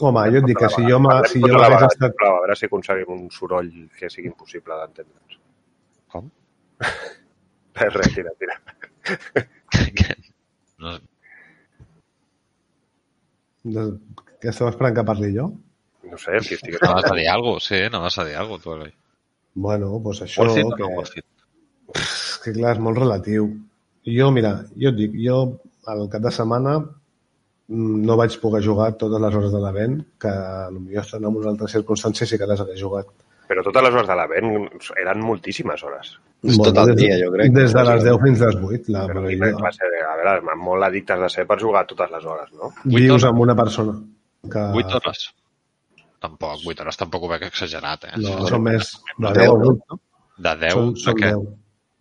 Home, 0.00 0.22
jo 0.32 0.40
et 0.40 0.46
dic 0.48 0.58
que 0.58 0.68
si 0.72 0.82
jo, 0.88 0.98
m'ha- 1.04 1.20
si 1.28 1.42
jo 1.42 1.48
tota 1.50 1.60
la 1.60 1.68
m'hagués 1.74 1.92
estat... 1.94 2.22
A 2.24 2.30
veure 2.38 2.56
si 2.56 2.66
aconseguim 2.70 3.10
un 3.16 3.26
soroll 3.34 3.70
que 3.98 4.08
sigui 4.12 4.30
impossible 4.32 4.78
d'entendre'ns. 4.80 5.38
Com? 6.14 6.30
Res, 6.80 7.94
res, 8.00 8.14
tira, 8.16 8.32
tira. 8.40 8.56
Que- 10.00 10.16
no, 10.80 10.96
Que 14.40 14.48
estava 14.48 14.70
esperant 14.72 14.96
que 14.96 15.04
parli 15.04 15.34
jo? 15.36 15.50
No 16.10 16.16
sé, 16.18 16.32
el 16.38 16.46
que 16.48 16.56
estigui... 16.56 16.78
no 16.80 16.94
vas 16.96 17.10
a 17.10 17.14
dir 17.14 17.26
alguna 17.28 17.58
cosa, 17.58 17.66
sí, 17.68 17.80
no 17.92 18.00
vas 18.00 18.18
a 18.18 18.24
dir 18.24 18.36
alguna 18.40 18.56
cosa, 18.56 18.64
tu, 18.64 18.72
Eloi. 18.78 18.92
Bueno, 19.66 19.90
doncs 20.00 20.22
això... 20.24 20.46
It 20.56 20.64
o 20.64 20.76
que... 20.78 20.88
no 20.88 21.02
que 22.40 22.54
clar, 22.56 22.72
és 22.72 22.80
molt 22.80 22.96
relatiu. 23.02 23.50
Jo, 24.08 24.30
mira, 24.32 24.54
jo 24.80 24.92
et 24.92 24.96
dic, 24.96 25.16
jo 25.20 25.40
al 25.90 26.06
cap 26.12 26.22
de 26.24 26.32
setmana 26.32 26.78
mm, 26.80 27.98
no 28.06 28.16
vaig 28.16 28.36
poder 28.40 28.62
jugar 28.64 28.92
totes 29.00 29.20
les 29.20 29.34
hores 29.36 29.52
de 29.52 29.60
l'event, 29.64 29.98
que 30.20 30.32
potser 30.76 31.02
estan 31.02 31.26
en 31.26 31.34
unes 31.34 31.50
altres 31.52 31.76
circumstàncies 31.76 32.32
i 32.32 32.40
que 32.40 32.48
les 32.48 32.62
hagués 32.64 32.80
jugat. 32.80 33.10
Però 33.50 33.64
totes 33.66 33.82
les 33.82 33.96
hores 33.96 34.08
de 34.08 34.16
l'event 34.16 34.68
eren 35.02 35.24
moltíssimes 35.26 35.82
hores. 35.82 36.14
És 36.46 36.56
tot 36.56 36.76
el 36.80 36.92
des, 36.92 37.00
dia, 37.02 37.16
jo 37.20 37.32
crec. 37.34 37.50
Des 37.52 37.74
de 37.74 37.82
les 37.88 38.04
10 38.06 38.20
fins 38.22 38.44
a 38.44 38.48
les 38.52 38.62
8. 38.68 38.92
La, 38.94 39.02
Però 39.10 39.24
classe 39.58 39.90
de... 39.92 39.98
A 40.06 40.14
veure, 40.20 40.54
molt 40.62 40.86
addictes 40.86 41.20
de 41.20 41.28
ser 41.34 41.44
per 41.50 41.58
jugar 41.60 41.82
totes 41.90 42.14
les 42.14 42.28
hores, 42.30 42.54
no? 42.56 42.70
vius 42.94 43.26
amb 43.28 43.42
una 43.44 43.56
persona. 43.58 43.96
Que, 44.46 44.62
8 44.84 45.00
hores? 45.00 45.26
Tampoc, 46.22 46.62
8 46.68 46.84
hores 46.86 47.00
tampoc 47.00 47.26
ho 47.26 47.32
veig 47.32 47.44
exagerat, 47.50 48.06
eh? 48.08 48.14
No, 48.22 48.38
són 48.48 48.64
més 48.64 48.94
de 49.18 49.34
Deu, 49.36 49.58
10 49.58 49.66
a 49.66 49.74
8. 49.74 49.84
No? 49.90 50.00
De 50.46 50.56
10 50.62 50.78
Són, 50.78 50.90
a 50.94 51.04
són 51.04 51.18
què? 51.20 51.30
10. 51.34 51.46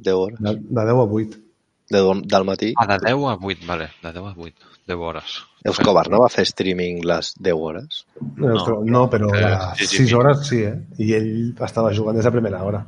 10 0.08 0.22
hores. 0.24 0.42
De, 0.46 0.56
de 0.70 0.88
10 0.94 1.04
a 1.04 1.08
8. 1.20 1.44
De, 1.90 2.02
del 2.32 2.46
matí. 2.46 2.74
Ah, 2.78 2.86
de 2.88 3.00
10 3.08 3.26
a 3.32 3.38
8, 3.42 3.66
vale. 3.68 3.90
De 4.04 4.12
10 4.14 4.26
a 4.26 4.34
8. 4.38 4.70
10 4.90 4.98
hores. 4.98 5.36
Escobar 5.70 6.08
no 6.10 6.22
va 6.24 6.30
fer 6.34 6.46
streaming 6.48 7.04
les 7.06 7.34
10 7.38 7.58
hores? 7.68 8.00
No, 8.38 8.56
no 8.86 9.04
però 9.10 9.30
eh, 9.36 9.52
sí, 9.78 9.88
6 9.88 10.10
sí. 10.10 10.16
hores 10.16 10.48
sí, 10.48 10.64
eh? 10.66 10.76
I 10.98 11.12
ell 11.18 11.30
estava 11.68 11.94
jugant 11.94 12.18
des 12.18 12.26
de 12.26 12.34
primera 12.34 12.64
hora. 12.66 12.82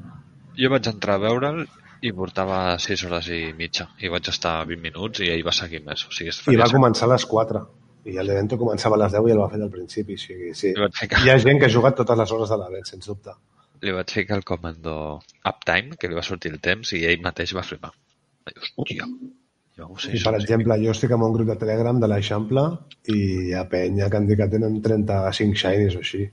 Jo 0.57 0.71
vaig 0.73 0.89
entrar 0.91 1.19
a 1.19 1.23
veure'l 1.25 1.61
i 2.01 2.13
portava 2.17 2.79
6 2.81 3.05
hores 3.07 3.29
i 3.29 3.43
mitja. 3.57 3.89
I 4.01 4.09
vaig 4.13 4.31
estar 4.33 4.55
20 4.65 4.81
minuts 4.87 5.21
i 5.21 5.29
ell 5.33 5.45
va 5.45 5.53
seguir 5.53 5.83
més. 5.85 6.07
O 6.07 6.15
sigui, 6.15 6.33
I 6.53 6.59
va 6.61 6.69
començar 6.73 7.09
a 7.09 7.13
les 7.13 7.27
4. 7.35 7.63
I 8.09 8.17
l'event 8.17 8.49
començava 8.57 8.97
a 8.97 9.03
les 9.03 9.17
10 9.17 9.29
i 9.29 9.35
el 9.35 9.41
va 9.43 9.49
fer 9.51 9.61
del 9.61 9.73
principi. 9.73 10.17
O 10.17 10.25
sigui, 10.25 10.53
sí. 10.57 10.73
Ficar... 10.97 11.21
Hi 11.25 11.33
ha 11.33 11.41
gent 11.41 11.61
que 11.61 11.69
ha 11.69 11.75
jugat 11.77 11.99
totes 12.01 12.17
les 12.17 12.37
hores 12.37 12.53
de 12.53 12.61
l'event, 12.63 12.87
sens 12.93 13.09
dubte. 13.13 13.37
li 13.81 13.93
vaig 13.95 14.11
ficar 14.13 14.37
el 14.37 14.43
comando 14.45 14.93
uptime, 15.49 15.97
que 15.97 16.09
li 16.09 16.17
va 16.17 16.25
sortir 16.25 16.51
el 16.53 16.59
temps, 16.61 16.93
i 16.93 17.01
ell 17.09 17.23
mateix 17.25 17.53
va 17.57 17.65
flipar. 17.65 17.89
Dir, 18.51 18.71
hòstia, 18.75 19.07
jo 19.79 19.87
ho 19.87 19.97
sé, 19.97 20.11
I, 20.17 20.21
per 20.23 20.33
exemple, 20.37 20.77
jo 20.83 20.93
estic 20.93 21.13
en 21.15 21.23
un 21.25 21.33
grup 21.35 21.47
de 21.51 21.57
Telegram 21.61 21.99
de 22.01 22.09
l'Eixample 22.11 22.63
i 23.13 23.19
hi 23.47 23.53
ha 23.55 23.63
penya 23.71 24.09
que 24.11 24.17
han 24.19 24.27
dit 24.29 24.39
que 24.39 24.49
tenen 24.51 24.73
35 24.83 25.61
shinies 25.61 25.93
o 25.95 25.99
així. 26.03 26.23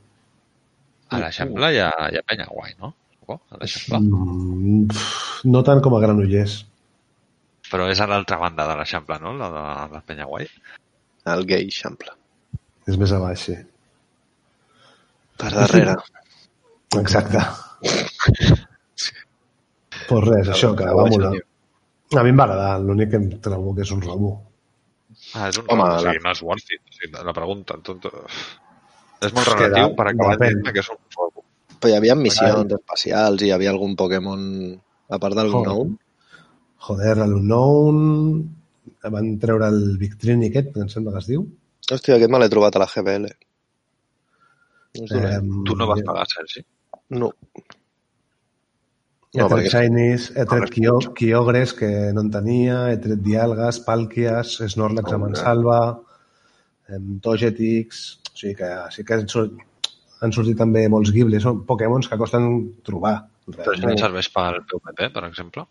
a 1.08 1.20
l'Eixample 1.22 1.66
hi 1.72 1.78
ha, 1.84 1.90
hi 2.12 2.18
ha 2.18 2.24
penya 2.26 2.46
guai, 2.50 2.74
no? 2.82 2.88
A 3.36 3.60
l'Eixample. 3.60 3.98
Mm, 4.02 4.82
no 5.52 5.62
tant 5.64 5.80
com 5.84 5.92
a 5.96 6.02
Granollers. 6.02 6.54
Però 7.68 7.86
és 7.92 8.00
a 8.00 8.08
l'altra 8.10 8.38
banda 8.40 8.66
de 8.68 8.74
l'Eixample, 8.80 9.16
no? 9.22 9.30
La 9.38 9.48
de 9.54 9.64
la 9.94 10.02
penya 10.04 10.26
guai. 10.28 10.46
El 11.28 11.44
gay 11.48 11.64
xample. 11.78 12.12
És 12.88 12.96
més 13.00 13.12
a 13.12 13.18
baix, 13.20 13.40
sí. 13.50 13.56
Per 15.38 15.50
darrere. 15.54 15.94
Exacte. 17.02 17.40
pues 20.08 20.22
res, 20.24 20.48
això, 20.56 20.72
que 20.74 20.88
va 20.88 21.04
molar. 21.12 21.34
A 22.16 22.22
mi 22.24 22.30
em 22.32 22.38
va 22.40 22.44
agradar, 22.48 22.78
l'únic 22.80 23.10
que 23.12 23.18
em 23.20 23.26
trobo 23.44 23.74
que 23.76 23.82
és 23.84 23.90
un 23.92 24.00
robo. 24.04 24.30
Ah, 25.34 25.48
és 25.50 25.58
un 25.60 25.66
Home, 25.68 25.82
Home, 25.82 25.82
o 25.82 25.94
la- 25.96 26.00
sigui, 26.12 26.22
no 26.24 26.30
és 26.32 26.42
worth 26.46 26.70
it. 26.72 26.80
O 26.88 26.94
sigui, 26.96 27.12
la 27.26 27.34
pregunta, 27.36 27.76
tot... 27.84 28.06
És 29.18 29.32
molt 29.34 29.48
És 29.48 29.54
que 29.54 29.66
relatiu 29.66 29.96
per 29.98 30.06
acabar 30.12 30.36
dient 30.40 30.62
que 30.72 30.80
és 30.84 30.88
un 30.94 31.00
robo. 31.16 31.44
Però 31.78 31.90
hi 31.92 31.96
havia 31.98 32.14
missions 32.18 32.72
espacials 32.78 33.42
i 33.42 33.48
hi 33.50 33.52
havia 33.54 33.70
algun 33.74 33.96
Pokémon 33.98 34.40
a 35.10 35.18
part 35.18 35.36
Joder. 35.38 35.66
nou. 35.66 35.84
Joder, 36.88 37.16
l'Unknown... 37.26 38.00
Van 39.08 39.28
treure 39.38 39.68
el 39.70 39.96
Victrini 40.00 40.48
aquest, 40.48 40.72
em 40.76 40.88
sembla 40.90 41.12
que 41.14 41.20
es 41.22 41.28
diu. 41.30 41.44
Hòstia, 41.92 42.16
aquest 42.16 42.32
me 42.32 42.38
l'he 42.42 42.48
trobat 42.50 42.74
a 42.76 42.80
la 42.82 42.88
GBL. 42.90 43.28
No. 44.98 45.20
Em, 45.28 45.50
Tu 45.68 45.76
no 45.78 45.86
vas 45.86 46.00
pagar, 46.04 46.24
Sergi? 46.32 46.64
No. 47.14 47.30
He 49.34 49.42
No, 49.42 49.48
tret 49.48 49.66
perquè- 49.66 49.70
Shinies, 49.84 50.30
he 50.34 50.44
tret 50.48 50.70
Kyo- 50.72 51.12
Kyogres, 51.14 51.74
que 51.76 51.88
no 52.16 52.22
en 52.24 52.30
tenia, 52.32 52.78
he 52.92 52.96
tret 52.96 53.20
Dialgas, 53.20 53.80
Palkias, 53.84 54.54
Snorlax 54.72 55.12
a 55.12 55.18
Mansalva, 55.20 55.80
em, 56.88 57.18
Togetix... 57.20 58.06
O 58.32 58.38
sigui 58.38 58.54
que 58.54 58.68
sí 58.94 59.02
que 59.04 59.14
han, 59.18 59.26
sort, 59.28 59.52
han 60.22 60.32
sortit 60.32 60.56
també 60.56 60.84
molts 60.88 61.10
Ghibli. 61.10 61.40
Són 61.42 61.64
Pokémons 61.66 62.06
que 62.08 62.16
costen 62.20 62.46
trobar. 62.86 63.16
Però 63.50 63.72
això 63.74 63.88
no 63.90 63.96
serveix 63.98 64.28
pel 64.32 64.60
PvP, 64.70 65.08
per 65.12 65.24
exemple? 65.26 65.64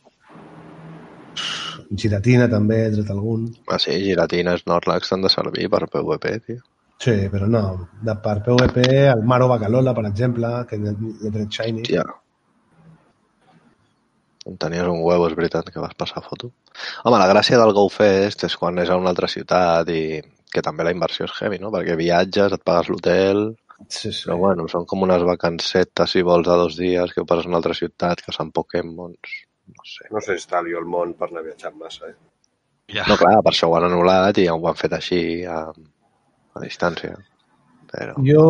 Giratina 1.96 2.50
també, 2.52 2.82
he 2.88 2.92
tret 2.98 3.10
algun. 3.14 3.46
Ah, 3.72 3.80
sí, 3.80 3.96
Giratina, 4.04 4.58
Snorlax 4.60 5.10
t'han 5.14 5.24
de 5.24 5.32
servir 5.32 5.70
per 5.72 5.86
PvP, 5.88 6.34
tio. 6.46 6.60
Sí, 7.00 7.14
però 7.32 7.48
no. 7.48 7.64
De, 8.04 8.16
per 8.24 8.40
PvP, 8.46 8.86
el 9.14 9.22
Maro 9.24 9.48
Bacalola, 9.48 9.94
per 9.96 10.06
exemple, 10.10 10.50
que 10.70 10.76
he 10.82 11.32
tret 11.32 11.48
Shiny. 11.60 11.86
Hòstia. 11.86 12.04
En 14.48 14.58
tenies 14.62 14.88
un 14.88 15.02
huevo, 15.04 15.28
és 15.28 15.36
veritat, 15.36 15.70
que 15.74 15.84
vas 15.84 15.96
passar 16.00 16.24
foto. 16.24 16.54
Home, 17.04 17.20
la 17.20 17.30
gràcia 17.30 17.60
del 17.60 17.74
GoFest 17.76 18.48
és 18.48 18.56
quan 18.60 18.80
és 18.80 18.90
a 18.90 18.98
una 19.00 19.12
altra 19.12 19.30
ciutat 19.32 19.90
i 19.92 20.22
que 20.54 20.64
també 20.64 20.86
la 20.88 20.94
inversió 20.96 21.28
és 21.28 21.36
heavy, 21.42 21.60
no? 21.60 21.72
Perquè 21.74 21.98
viatges, 22.00 22.56
et 22.56 22.64
pagues 22.68 22.92
l'hotel... 22.94 23.50
Sí, 23.94 24.10
sí. 24.10 24.24
Però 24.26 24.40
bueno, 24.42 24.64
són 24.72 24.88
com 24.90 25.04
unes 25.06 25.22
vacancetes, 25.28 26.16
si 26.16 26.24
vols, 26.26 26.48
de 26.48 26.56
dos 26.58 26.78
dies, 26.80 27.12
que 27.14 27.22
ho 27.22 27.28
passes 27.30 27.46
a 27.46 27.52
una 27.52 27.60
altra 27.60 27.76
ciutat, 27.78 28.24
que 28.26 28.34
són 28.34 28.50
Pokémons... 28.56 29.36
No 29.68 29.84
sé. 29.86 30.08
No 30.16 30.24
sé 30.24 30.38
si 30.38 30.46
està 30.46 30.64
el 30.64 30.88
món 30.88 31.12
per 31.20 31.28
anar 31.28 31.44
viatjant 31.46 31.76
massa, 31.78 32.08
eh? 32.10 32.16
Ja. 32.96 33.04
No, 33.10 33.18
clar, 33.20 33.36
per 33.44 33.52
això 33.52 33.68
ho 33.68 33.76
han 33.76 33.90
anul·lat 33.90 34.40
i 34.40 34.48
ja 34.48 34.56
ho 34.56 34.68
han 34.70 34.80
fet 34.80 34.96
així 34.96 35.20
a, 35.44 35.60
a 36.56 36.64
distància. 36.64 37.18
Però... 37.92 38.16
Jo, 38.24 38.46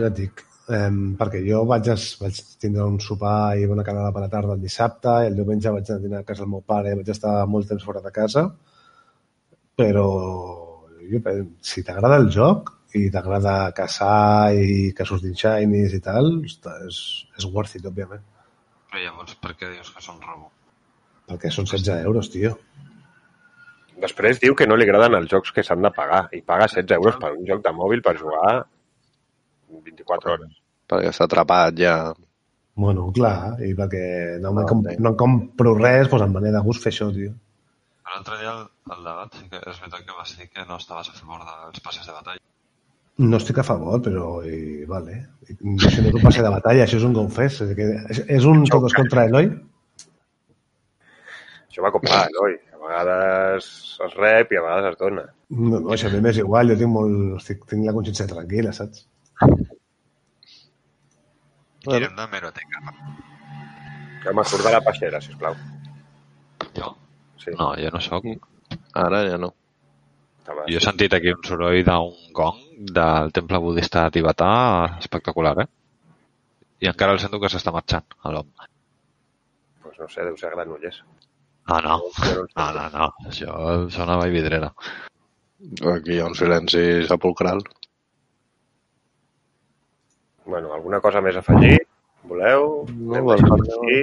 ja 0.00 0.08
et 0.08 0.16
dic, 0.16 0.42
eh, 0.72 0.90
perquè 1.20 1.40
jo 1.46 1.62
vaig, 1.68 1.88
vaig 2.20 2.42
tindre 2.62 2.84
un 2.88 2.98
sopar 3.00 3.56
i 3.60 3.64
una 3.68 3.84
canada 3.86 4.12
per 4.12 4.22
la 4.24 4.30
tarda 4.32 4.56
el 4.56 4.62
dissabte 4.64 5.16
i 5.24 5.30
el 5.30 5.36
diumenge 5.38 5.70
vaig 5.74 5.90
anar 5.90 6.00
a 6.00 6.04
dinar 6.06 6.20
a 6.22 6.28
casa 6.28 6.44
del 6.44 6.52
meu 6.54 6.62
pare 6.74 6.92
i 6.92 6.98
vaig 7.00 7.08
estar 7.14 7.34
molt 7.46 7.68
temps 7.70 7.84
fora 7.88 8.02
de 8.04 8.12
casa 8.14 8.46
però 9.76 10.06
jo, 11.10 11.20
pen- 11.24 11.56
si 11.60 11.82
t'agrada 11.84 12.18
el 12.22 12.28
joc 12.30 12.72
i 12.98 13.06
t'agrada 13.10 13.72
caçar 13.76 14.52
i 14.54 14.90
que 14.96 15.04
surtin 15.08 15.32
shinies 15.38 15.94
i 15.96 16.00
tal, 16.04 16.26
és, 16.44 16.98
és 17.38 17.46
worth 17.48 17.78
it, 17.78 17.86
òbviament. 17.88 18.20
Però 18.92 19.00
llavors, 19.00 19.32
per 19.40 19.54
què 19.56 19.70
dius 19.72 19.88
que 19.94 20.02
són 20.04 20.18
robo? 20.20 20.50
Perquè 21.30 21.48
són 21.54 21.64
16 21.70 22.04
euros, 22.04 22.28
tio. 22.34 22.52
Després 24.02 24.40
diu 24.42 24.54
que 24.58 24.66
no 24.68 24.76
li 24.76 24.84
agraden 24.84 25.16
els 25.16 25.30
jocs 25.32 25.54
que 25.56 25.64
s'han 25.64 25.80
de 25.84 25.90
pagar 25.96 26.26
i 26.36 26.42
paga 26.44 26.68
16 26.68 26.98
euros 26.98 27.16
per 27.22 27.32
un 27.32 27.46
joc 27.48 27.64
de 27.64 27.72
mòbil 27.80 28.04
per 28.04 28.14
jugar 28.20 28.58
24 29.72 30.34
hores. 30.36 30.61
Perquè 30.92 31.12
està 31.12 31.28
atrapat 31.28 31.80
ja. 31.80 31.96
Bueno, 32.82 33.08
clar, 33.12 33.58
i 33.60 33.74
perquè 33.76 34.04
no, 34.40 34.52
Ah, 34.52 34.62
ah, 34.62 34.68
com, 34.68 34.84
no 34.84 35.12
em 35.12 35.18
compro 35.24 35.74
res, 35.78 36.08
doncs 36.08 36.24
em 36.26 36.38
venia 36.38 36.54
de 36.54 36.62
gust 36.64 36.84
fer 36.84 36.92
això, 36.94 37.10
tio. 37.12 37.34
L'altre 38.12 38.38
dia 38.40 38.52
el, 38.52 38.64
el 38.94 39.04
debat 39.08 39.36
sí 39.36 39.44
que 39.50 39.60
és 39.60 39.76
veritat 39.80 40.06
que 40.06 40.16
vas 40.16 40.32
dir 40.38 40.48
que 40.48 40.64
no 40.68 40.78
estaves 40.80 41.10
a 41.12 41.18
favor 41.18 41.44
dels 41.44 41.84
passes 41.84 42.08
de 42.08 42.16
batalla. 42.16 42.42
No 43.22 43.38
estic 43.38 43.60
a 43.60 43.64
favor, 43.66 44.00
però 44.04 44.40
i, 44.48 44.86
vale. 44.88 45.18
I, 45.46 45.54
si 45.54 46.00
no 46.00 46.10
és 46.10 46.16
un 46.16 46.24
passe 46.24 46.44
de 46.44 46.52
batalla, 46.52 46.86
això 46.86 46.98
és 46.98 47.06
un 47.08 47.14
GoFest. 47.16 47.62
És, 47.66 47.74
que 47.76 47.88
és, 48.14 48.22
és 48.38 48.48
un 48.48 48.64
todos 48.72 48.96
contra 48.96 49.26
Eloi? 49.28 49.50
Això 51.68 51.84
va 51.84 51.92
com 51.94 52.04
va, 52.08 52.24
Eloi. 52.32 52.56
A 52.72 52.80
vegades 52.82 53.68
es 54.08 54.16
rep 54.18 54.52
i 54.52 54.58
a 54.58 54.64
vegades 54.64 54.94
es 54.94 55.00
dona. 55.00 55.26
No, 55.52 55.78
no, 55.78 55.92
això 55.94 56.08
a 56.08 56.14
mi 56.16 56.24
m'és 56.24 56.40
igual, 56.40 56.72
jo 56.72 56.80
tinc, 56.80 56.92
molt, 56.96 57.36
estic, 57.38 57.64
tinc 57.70 57.86
la 57.86 57.94
consciència 57.96 58.28
tranquil·la, 58.32 58.72
saps? 58.76 59.06
Tirem 61.82 62.14
de 62.16 62.26
meroteca. 62.30 62.80
Que 64.22 64.32
m'acord 64.38 64.62
de 64.66 64.72
la 64.74 64.80
peixera, 64.86 65.20
sisplau. 65.20 65.56
Jo? 66.76 66.92
Sí, 67.42 67.50
No, 67.58 67.72
jo 67.78 67.90
no 67.90 68.00
sóc. 68.00 68.26
Ara 68.94 69.24
ja 69.28 69.38
no. 69.38 69.52
estava... 70.38 70.66
Jo 70.70 70.78
he 70.78 70.84
sentit 70.84 71.14
aquí 71.16 71.32
un 71.34 71.42
soroll 71.46 71.82
d'un 71.86 72.12
gong 72.36 72.60
del 72.98 73.32
temple 73.34 73.58
budista 73.64 74.08
tibetà 74.14 74.50
espectacular, 75.00 75.56
eh? 75.64 75.68
I 76.82 76.90
encara 76.90 77.14
el 77.14 77.20
sento 77.22 77.38
que 77.42 77.50
s'està 77.50 77.72
marxant, 77.74 78.06
a 78.22 78.30
l'home. 78.34 78.68
Pues 79.82 79.98
no 79.98 80.08
sé, 80.10 80.22
deu 80.26 80.36
ser 80.38 80.50
Granollers. 80.54 81.02
No, 81.70 81.76
no, 81.80 81.98
Jo 82.18 82.42
no 82.42 82.46
no, 82.56 82.72
no, 82.78 82.86
no. 82.98 83.10
Això 83.30 83.52
sona 83.94 84.16
a 84.16 84.22
Vallvidrera. 84.22 84.72
Aquí 85.94 86.16
hi 86.16 86.18
ha 86.22 86.26
un 86.26 86.34
silenci 86.34 86.82
sepulcral. 87.06 87.62
Bueno, 90.44 90.72
alguna 90.74 91.00
cosa 91.00 91.20
més 91.22 91.36
a 91.36 91.42
afegir? 91.44 91.78
Voleu? 92.28 92.86
No, 92.90 93.14
Anem 93.14 93.28
deixant 93.30 93.62
no. 93.62 93.78
aquí. 93.82 94.00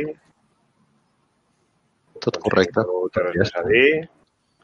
Tot 2.25 2.39
correcte. 2.43 2.83
No 2.87 3.05
té 3.13 3.23
res 3.25 3.37
més 3.43 3.53
a 3.55 3.63
dir. 3.67 3.89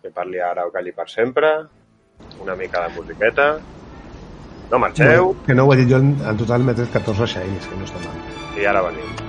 Que 0.01 0.12
parli 0.15 0.41
ara 0.44 0.67
o 0.67 0.72
calli 0.74 0.91
per 0.96 1.08
sempre. 1.10 1.51
Una 2.44 2.55
mica 2.55 2.84
de 2.88 2.96
musiqueta. 2.96 3.48
No 4.72 4.79
marxeu. 4.82 5.34
Que 5.46 5.55
no 5.55 5.65
ho 5.67 5.74
he 5.74 5.79
dit 5.84 5.91
jo, 5.91 6.00
en, 6.01 6.15
total 6.39 6.63
m'he 6.65 6.75
tret 6.77 6.91
14 6.96 7.27
shinies, 7.36 7.67
que 7.70 7.79
no 7.79 7.88
està 7.88 8.01
mal. 8.05 8.20
I 8.60 8.67
ara 8.72 8.84
venim. 8.88 9.25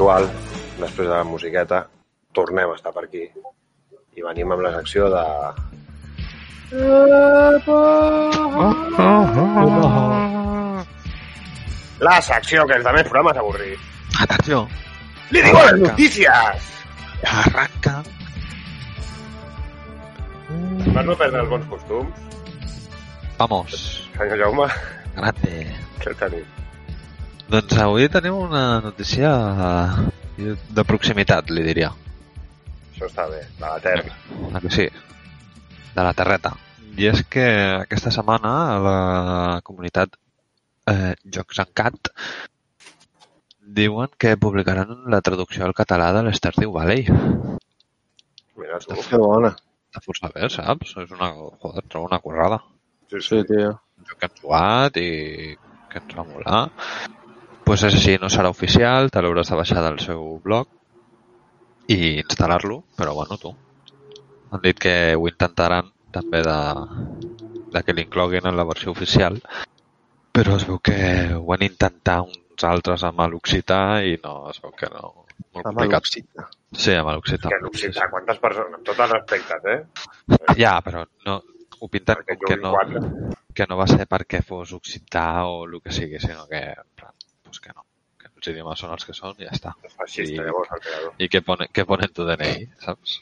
Habitual, 0.00 0.28
després 0.80 1.08
de 1.08 1.14
la 1.14 1.24
musiqueta, 1.24 1.86
tornem 2.32 2.70
a 2.70 2.76
estar 2.76 2.92
per 2.92 3.04
aquí. 3.04 3.26
I 4.16 4.22
venim 4.24 4.52
amb 4.52 4.62
la 4.64 4.72
secció 4.78 5.10
de... 5.12 5.24
La 12.00 12.20
secció 12.22 12.64
que 12.66 12.78
els 12.78 12.86
altres 12.86 13.08
programes 13.10 13.36
avorrits. 13.36 13.82
Atenció! 14.20 14.66
¡Le 15.30 15.42
digo 15.42 15.58
las 15.58 15.78
noticias! 15.78 16.70
Arranca! 17.24 18.02
Per 20.94 21.04
no 21.04 21.14
perdre 21.14 21.44
els 21.44 21.50
bons 21.50 21.68
costums, 21.68 22.26
Vamos. 23.38 23.76
Senyor 24.16 24.40
Jaume, 24.40 24.66
Grande. 25.16 25.60
què 26.00 26.16
tenim? 26.20 26.59
Doncs 27.50 27.74
avui 27.82 28.06
tenim 28.06 28.36
una 28.38 28.78
notícia 28.78 29.30
eh, 30.38 30.52
de 30.54 30.82
proximitat, 30.86 31.48
li 31.50 31.64
diria. 31.66 31.88
Això 32.92 33.08
està 33.08 33.24
bé, 33.26 33.40
de 33.58 33.64
la 33.64 33.80
Terra. 33.82 34.14
Ah, 34.52 34.60
que 34.62 34.70
sí? 34.70 34.86
De 35.96 36.04
la 36.06 36.12
terreta. 36.14 36.52
I 36.94 37.08
és 37.10 37.24
que 37.26 37.42
aquesta 37.80 38.12
setmana 38.14 38.52
a 38.76 38.78
la 38.84 39.00
comunitat 39.66 40.14
eh, 40.92 41.16
Jocs 41.26 41.58
en 41.64 41.74
Cat 41.74 42.12
diuen 43.80 44.14
que 44.14 44.36
publicaran 44.38 45.10
la 45.10 45.20
traducció 45.20 45.66
al 45.66 45.74
català 45.74 46.12
de 46.14 46.22
l'Stardew 46.28 46.70
Valley. 46.78 47.08
Mira 48.62 48.78
tu. 48.84 48.94
Que 48.94 49.18
bona. 49.18 49.56
Està 49.90 50.04
força 50.06 50.30
bé, 50.36 50.46
saps? 50.54 50.94
És 51.02 51.16
una, 51.18 51.32
joder, 51.64 51.82
trobo 51.88 52.06
una 52.12 52.22
currada. 52.22 52.62
Sí, 53.10 53.18
sí. 53.18 53.40
Sí, 53.40 53.46
tio. 53.50 53.74
Un 53.98 54.06
joc 54.06 54.22
que 54.22 54.30
hem 54.30 54.38
jugat 54.44 55.02
i 55.02 55.10
que 55.90 55.98
ens 55.98 56.14
va 56.14 56.30
molar. 56.30 56.68
Pues 57.70 57.84
és 57.86 57.94
així, 57.94 58.16
no 58.18 58.26
serà 58.26 58.48
oficial, 58.50 59.12
te 59.14 59.20
l'hauràs 59.22 59.52
de 59.52 59.56
baixar 59.60 59.82
del 59.84 60.00
seu 60.02 60.22
blog 60.42 60.66
i 61.94 62.16
instal·lar-lo, 62.18 62.80
però 62.98 63.12
bueno, 63.14 63.36
tu. 63.38 63.52
Han 64.50 64.64
dit 64.64 64.80
que 64.82 64.94
ho 65.14 65.28
intentaran 65.30 65.92
també 66.10 66.40
de, 66.42 66.56
de 67.70 67.82
que 67.86 67.94
l'incloguin 67.94 68.48
en 68.50 68.58
la 68.58 68.64
versió 68.66 68.90
oficial, 68.90 69.38
però 70.34 70.56
es 70.58 70.66
veu 70.66 70.80
que 70.82 70.96
ho 71.36 71.44
van 71.52 71.62
intentar 71.68 72.16
uns 72.24 72.66
altres 72.72 73.06
amb 73.06 73.22
l'occità 73.30 73.78
i 74.02 74.18
no, 74.24 74.34
es 74.50 74.58
veu 74.66 74.74
que 74.74 74.90
no. 74.90 75.12
Molt 75.54 75.62
Amb 75.62 75.70
complicat. 75.70 76.10
l'occità. 76.10 76.48
Sí, 76.74 76.98
amb 76.98 77.14
l'occità. 77.14 77.54
Que 77.54 77.62
l'occità, 77.68 78.10
quantes 78.10 78.42
persones? 78.48 78.82
Amb 78.82 79.06
respectes, 79.14 79.70
eh? 79.76 80.50
Ja, 80.58 80.74
però 80.82 81.06
no, 81.30 81.38
ho 81.78 81.92
pinten 81.94 82.18
Perquè 82.18 82.40
com 82.42 82.50
que 82.50 82.60
no, 82.66 82.74
quatre. 82.74 83.06
que 83.54 83.70
no 83.70 83.78
va 83.78 83.86
ser 83.94 84.10
perquè 84.10 84.42
fos 84.42 84.74
occità 84.82 85.46
o 85.46 85.62
el 85.70 85.78
que 85.86 85.94
sigui, 85.94 86.18
sinó 86.18 86.50
que, 86.50 86.66
plan, 86.98 87.14
pues 87.50 87.60
que 87.66 87.72
no. 87.74 87.84
Que 88.20 88.28
els 88.36 88.50
idiomes 88.52 88.78
són 88.82 88.92
els 88.96 89.04
que 89.08 89.14
són 89.16 89.34
i 89.40 89.46
ja 89.48 89.54
està. 89.56 89.74
És 89.86 89.94
feixista, 89.98 90.42
I- 90.42 90.46
llavors, 90.46 90.70
el 90.76 90.82
creador. 90.86 91.14
I 91.18 91.28
què 91.32 91.40
pone, 91.46 91.68
què 91.74 91.84
pone 91.88 92.06
en 92.08 92.14
tu 92.16 92.26
DNI, 92.28 92.66
saps? 92.84 93.20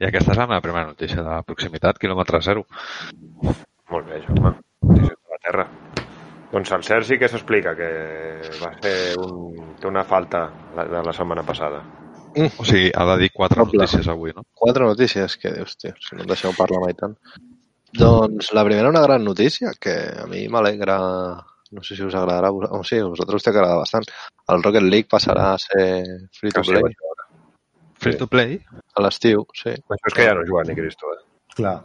I 0.00 0.06
aquesta 0.10 0.34
és 0.34 0.38
la 0.40 0.46
meva 0.50 0.62
primera 0.64 0.88
notícia 0.90 1.22
de 1.22 1.36
proximitat, 1.48 1.98
quilòmetre 2.02 2.40
zero. 2.44 2.64
Molt 3.90 4.08
bé, 4.10 4.20
Jaume. 4.26 4.54
Notícies 4.82 5.18
de 5.18 5.34
la 5.34 5.40
Terra. 5.48 5.66
Doncs 6.54 6.70
el 6.76 6.84
Sergi 6.86 7.18
que 7.18 7.28
s'explica 7.30 7.72
que 7.78 7.88
va 8.60 8.70
ser 8.82 8.94
un... 9.18 9.74
té 9.80 9.88
una 9.90 10.04
falta 10.06 10.44
de 10.76 11.00
la 11.02 11.12
setmana 11.16 11.42
passada. 11.46 11.80
O 12.58 12.64
sigui, 12.66 12.90
ha 12.94 13.04
de 13.12 13.16
dir 13.22 13.30
quatre 13.34 13.60
Doble. 13.62 13.78
notícies 13.84 14.08
avui, 14.10 14.32
no? 14.34 14.42
Quatre 14.58 14.86
notícies, 14.86 15.36
que 15.38 15.52
dius, 15.54 15.76
tio, 15.78 15.94
si 16.02 16.16
no 16.18 16.22
em 16.24 16.30
deixeu 16.30 16.54
parlar 16.58 16.80
mai 16.82 16.94
tant. 16.98 17.14
Doncs 17.94 18.52
la 18.52 18.64
primera 18.66 18.88
una 18.90 19.02
gran 19.02 19.24
notícia, 19.24 19.72
que 19.80 19.94
a 20.22 20.26
mi 20.26 20.48
m'alegra, 20.48 20.98
no 21.70 21.82
sé 21.82 21.94
si 21.94 22.02
us 22.02 22.14
agradarà, 22.18 22.50
o 22.50 22.82
sí, 22.82 22.98
a 22.98 23.06
vosaltres 23.06 23.38
us 23.38 23.46
té 23.46 23.52
agradar 23.52 23.78
bastant. 23.78 24.08
El 24.50 24.62
Rocket 24.62 24.82
League 24.82 25.10
passarà 25.10 25.52
a 25.52 25.58
ser 25.62 26.04
free 26.34 26.50
to 26.50 26.60
Ah, 26.60 26.64
sí, 26.64 26.72
play 26.72 26.82
vaig 26.82 26.96
veure. 27.04 27.28
Free 28.04 28.18
to 28.18 28.26
play? 28.26 28.58
a 28.94 29.02
l'estiu, 29.02 29.46
sí. 29.54 29.70
Això 29.70 30.10
és 30.10 30.16
que 30.16 30.26
ja 30.26 30.34
no 30.34 30.42
juga 30.46 30.64
ni 30.66 30.74
Cristo, 30.74 31.12
eh? 31.14 31.22
Clar. 31.54 31.78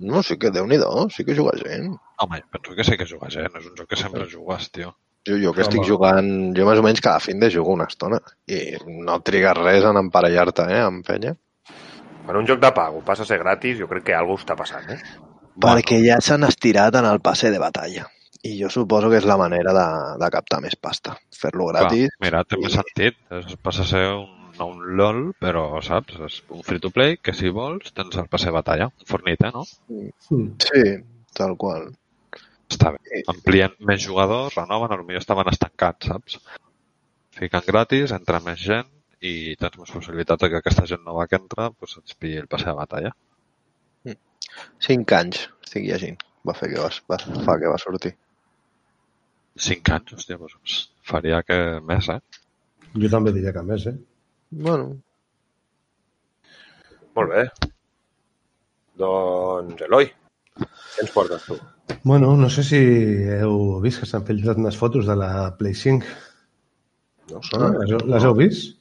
No, 0.00 0.22
sí 0.22 0.36
que 0.36 0.50
déu 0.52 0.66
nhi 0.68 0.78
sí 1.10 1.24
que 1.24 1.34
juga 1.34 1.56
gent. 1.56 1.96
Home, 2.18 2.42
penso 2.50 2.76
que 2.76 2.84
sí 2.84 2.96
que 2.96 3.06
jugues, 3.06 3.36
eh? 3.36 3.48
No 3.52 3.60
és 3.60 3.66
un 3.66 3.76
joc 3.76 3.88
que 3.88 3.96
sempre 3.96 4.26
jugues, 4.30 4.70
tio. 4.70 4.94
Jo, 5.26 5.36
jo 5.42 5.52
que 5.52 5.62
Home. 5.62 5.68
estic 5.68 5.84
jugant, 5.88 6.54
jo 6.54 6.66
més 6.66 6.78
o 6.78 6.82
menys 6.82 7.00
cada 7.00 7.18
fin 7.18 7.40
de 7.40 7.50
jugo 7.50 7.72
una 7.72 7.88
estona 7.90 8.20
i 8.46 8.76
no 8.86 9.20
trigues 9.22 9.56
res 9.56 9.84
en 9.84 9.96
emparellar-te, 9.96 10.68
eh, 10.70 10.82
amb 10.84 11.04
penya. 11.04 11.34
Quan 12.26 12.36
un 12.36 12.46
joc 12.46 12.60
de 12.60 12.72
pago 12.72 13.00
passa 13.04 13.22
a 13.22 13.26
ser 13.26 13.38
gratis, 13.38 13.78
jo 13.78 13.88
crec 13.88 14.04
que 14.04 14.14
alguna 14.14 14.38
està 14.38 14.54
passant, 14.56 14.88
eh? 14.90 15.00
Perquè 15.62 15.98
ja 16.04 16.20
s'han 16.20 16.44
estirat 16.46 16.98
en 17.00 17.08
el 17.08 17.22
passe 17.24 17.50
de 17.52 17.60
batalla. 17.62 18.06
I 18.46 18.54
jo 18.60 18.68
suposo 18.70 19.08
que 19.10 19.18
és 19.18 19.26
la 19.26 19.38
manera 19.40 19.72
de, 19.74 19.86
de 20.20 20.30
captar 20.30 20.60
més 20.62 20.76
pasta. 20.76 21.16
Fer-lo 21.34 21.70
gratis. 21.72 22.12
Clar, 22.12 22.24
mira, 22.26 22.42
té 22.44 22.58
més 22.60 22.76
sentit. 22.76 23.16
Es 23.40 23.56
passa 23.64 23.82
a 23.82 23.90
ser 23.90 24.04
un, 24.12 24.28
no 24.58 24.68
un 24.72 24.82
LOL, 25.00 25.22
però, 25.42 25.66
saps? 25.82 26.18
És 26.28 26.40
un 26.54 26.62
free 26.66 26.82
to 26.82 26.92
play 26.94 27.16
que 27.18 27.34
si 27.36 27.52
vols 27.52 27.94
tens 27.96 28.20
el 28.20 28.28
passe 28.32 28.50
de 28.50 28.56
batalla. 28.56 28.90
Un 28.92 29.08
fornit, 29.08 29.42
eh, 29.48 29.52
no? 29.54 29.64
Mm. 29.90 30.50
Sí, 30.62 30.84
tal 31.36 31.56
qual. 31.60 31.88
Està 32.70 32.92
bé. 32.94 33.02
Sí. 33.08 33.24
Amplien 33.32 33.74
més 33.88 34.02
jugadors, 34.04 34.54
renoven, 34.58 34.94
potser 35.06 35.22
estaven 35.22 35.50
estancats, 35.52 36.10
saps? 36.12 36.38
Fiquen 37.36 37.64
gratis, 37.66 38.14
entra 38.16 38.40
més 38.44 38.62
gent 38.62 38.88
i 39.26 39.56
tens 39.60 39.78
més 39.80 39.92
possibilitat 39.92 40.42
de 40.42 40.50
que 40.52 40.60
aquesta 40.60 40.86
gent 40.88 41.02
nova 41.04 41.26
que 41.28 41.38
entra 41.40 41.70
pues, 41.72 41.96
et 42.00 42.16
pilli 42.20 42.40
el 42.42 42.50
passe 42.52 42.68
de 42.68 42.76
batalla. 42.76 43.12
Cinc 44.86 45.12
anys, 45.16 45.46
estic 45.64 45.86
llegint. 45.88 46.18
Va 46.46 46.54
fer 46.54 46.68
que 46.72 46.80
va, 46.80 46.90
va, 47.10 47.18
fa 47.46 47.56
que 47.58 47.70
va 47.72 47.78
sortir. 47.82 48.12
Cinc 49.56 49.88
anys, 49.96 50.12
hòstia, 50.18 50.36
doncs 50.38 50.76
faria 51.08 51.40
que 51.46 51.56
més, 51.90 52.08
eh? 52.12 52.20
Jo 52.96 53.08
també 53.12 53.32
diria 53.34 53.52
que 53.56 53.62
més, 53.66 53.86
eh? 53.90 53.96
Bueno, 54.50 54.92
Molt 57.16 57.30
bé. 57.32 57.42
Doncs, 59.00 59.80
Eloi, 59.86 60.06
què 60.60 61.02
ens 61.04 61.12
portes 61.14 61.46
tu? 61.48 61.56
Bueno, 62.04 62.34
no 62.36 62.48
sé 62.52 62.62
si 62.66 62.78
heu 63.38 63.78
vist 63.84 64.02
que 64.02 64.08
s'han 64.10 64.24
filtrat 64.28 64.60
unes 64.60 64.76
fotos 64.76 65.08
de 65.08 65.16
la 65.16 65.30
Play 65.58 65.74
5. 65.74 66.04
No 67.30 67.40
Ah, 67.58 67.70
les, 67.80 67.90
heu- 67.96 68.04
les 68.12 68.24
heu 68.28 68.34
vist? 68.38 68.76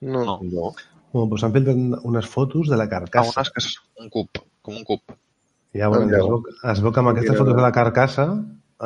no. 0.00 0.22
No. 0.24 0.36
No. 0.52 0.68
Bueno, 1.12 1.26
doncs 1.32 1.40
s'han 1.42 1.54
filtrat 1.56 2.04
unes 2.12 2.28
fotos 2.28 2.68
de 2.68 2.76
la 2.76 2.84
Ah, 2.84 2.92
carcassa. 2.92 3.32
unes 3.40 3.50
que 3.56 3.64
és 3.64 3.70
un 4.04 4.10
cub, 4.12 4.42
com 4.62 4.76
un 4.76 4.84
cub. 4.84 5.02
Ja, 5.76 5.88
bueno, 5.92 6.08
Ah, 6.08 6.18
es, 6.18 6.26
veu, 6.26 6.42
es 6.72 6.80
veu 6.84 6.92
que 6.92 7.00
amb 7.02 7.12
aquestes 7.12 7.36
fotos 7.38 7.56
de 7.56 7.62
la 7.62 7.72
carcassa 7.76 8.28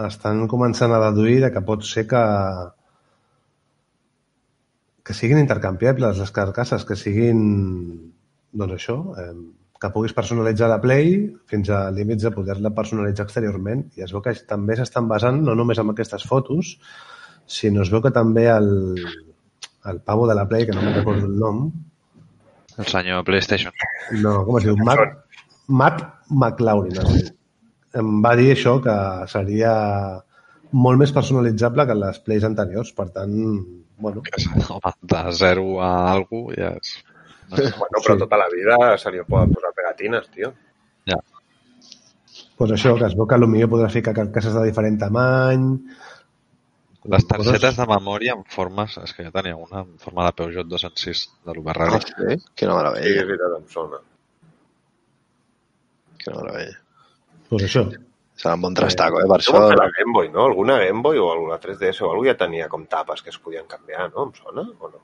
estan 0.07 0.47
començant 0.49 0.93
a 0.93 1.01
deduir 1.11 1.41
de 1.45 1.51
que 1.55 1.61
pot 1.65 1.85
ser 1.87 2.07
que 2.11 2.23
que 5.03 5.15
siguin 5.19 5.41
intercanviables 5.43 6.19
les 6.23 6.31
carcasses, 6.31 6.85
que 6.87 6.95
siguin 6.97 7.41
doncs 8.53 8.75
això, 8.77 8.97
eh, 9.19 9.33
que 9.83 9.91
puguis 9.91 10.13
personalitzar 10.15 10.69
la 10.71 10.79
Play 10.81 11.17
fins 11.51 11.71
a 11.75 11.89
límits 11.91 12.23
de 12.23 12.31
poder-la 12.31 12.71
personalitzar 12.71 13.25
exteriorment 13.27 13.83
i 13.99 14.05
es 14.07 14.13
veu 14.15 14.23
que 14.23 14.35
també 14.47 14.77
s'estan 14.79 15.09
basant 15.11 15.41
no 15.43 15.57
només 15.59 15.81
en 15.83 15.91
aquestes 15.91 16.23
fotos 16.29 16.77
sinó 17.51 17.83
es 17.83 17.91
veu 17.91 18.03
que 18.05 18.13
també 18.15 18.45
el, 18.53 18.71
el 19.91 19.99
pavo 20.07 20.29
de 20.31 20.37
la 20.39 20.47
Play, 20.47 20.69
que 20.69 20.77
no 20.77 20.85
me'n 20.85 20.95
recordo 21.01 21.27
el 21.27 21.35
nom 21.39 21.65
El 22.79 22.87
senyor 22.87 23.25
PlayStation. 23.27 23.75
no, 24.23 24.45
com 24.47 24.57
es 24.61 24.65
diu? 24.69 24.79
Matt, 24.87 25.19
Matt 25.69 26.03
McLaurin. 26.31 26.99
Es 27.03 27.09
diu. 27.13 27.31
Em 28.01 28.23
va 28.25 28.35
dir 28.37 28.51
això, 28.55 28.79
que 28.83 28.95
seria 29.29 29.73
molt 30.73 30.99
més 30.99 31.13
personalitzable 31.13 31.85
que 31.87 31.95
les 31.95 32.19
plays 32.25 32.45
anteriors. 32.49 32.93
Per 32.97 33.09
tant, 33.13 33.35
bueno, 34.03 34.23
Home, 34.69 34.93
de 35.03 35.23
0 35.39 35.67
a 35.85 35.91
algú 36.13 36.47
ja 36.57 36.73
és... 36.79 36.95
Bueno, 37.53 38.01
però 38.01 38.15
Sí. 38.15 38.21
tota 38.25 38.37
la 38.41 38.47
vida 38.49 38.97
se 38.97 39.11
li 39.13 39.21
poden 39.29 39.51
posar 39.53 39.73
pegatines, 39.77 40.31
tio. 40.33 40.55
doncs 42.59 42.73
això, 42.77 42.95
que 42.97 43.07
es 43.11 43.15
veu 43.19 43.27
que 43.27 43.37
potser 43.43 43.69
podràs 43.69 43.93
ficar 43.93 44.15
carcasses 44.15 44.55
de 44.55 44.65
diferent 44.69 44.99
tamany... 45.01 45.67
Les 47.11 47.25
targetes 47.27 47.77
de 47.77 47.87
memòria 47.91 48.37
en 48.39 48.45
formes... 48.47 48.95
És 49.03 49.13
que 49.13 49.25
ja 49.27 49.33
tenia 49.35 49.57
una 49.59 49.81
en 49.83 49.97
forma 49.99 50.29
de 50.29 50.33
Peugeot 50.39 50.69
206 50.71 51.23
de 51.45 51.51
Ah, 51.51 51.55
l'Uberrari. 51.57 51.99
sí? 52.07 52.37
Quina 52.55 52.73
Sí, 52.73 52.77
meravella, 52.79 53.09
és 53.11 53.27
veritat, 53.27 53.57
em 53.59 53.65
sona. 53.69 53.99
Quina 56.25 56.39
meravella. 56.41 56.79
Doncs 57.51 57.65
això. 57.69 57.85
Serà 58.43 58.55
un 58.57 58.63
bon 58.65 58.75
trastaco, 58.75 59.21
eh? 59.21 59.27
Per 59.29 59.37
Això 59.43 59.59
fer 59.69 59.77
la 59.79 59.89
Game 59.99 60.13
Boy, 60.17 60.31
no? 60.33 60.47
Alguna 60.49 60.79
Game 60.81 61.03
Boy 61.05 61.19
o 61.21 61.29
alguna 61.35 61.59
3DS 61.63 62.01
o 62.03 62.11
alguna 62.11 62.33
ja 62.33 62.39
tenia 62.41 62.69
com 62.73 62.87
tapes 62.91 63.21
que 63.23 63.31
es 63.31 63.39
podien 63.39 63.67
canviar, 63.71 64.09
no? 64.15 64.29
Em 64.31 64.33
sona 64.41 64.65
o 64.81 64.89
no? 64.89 65.01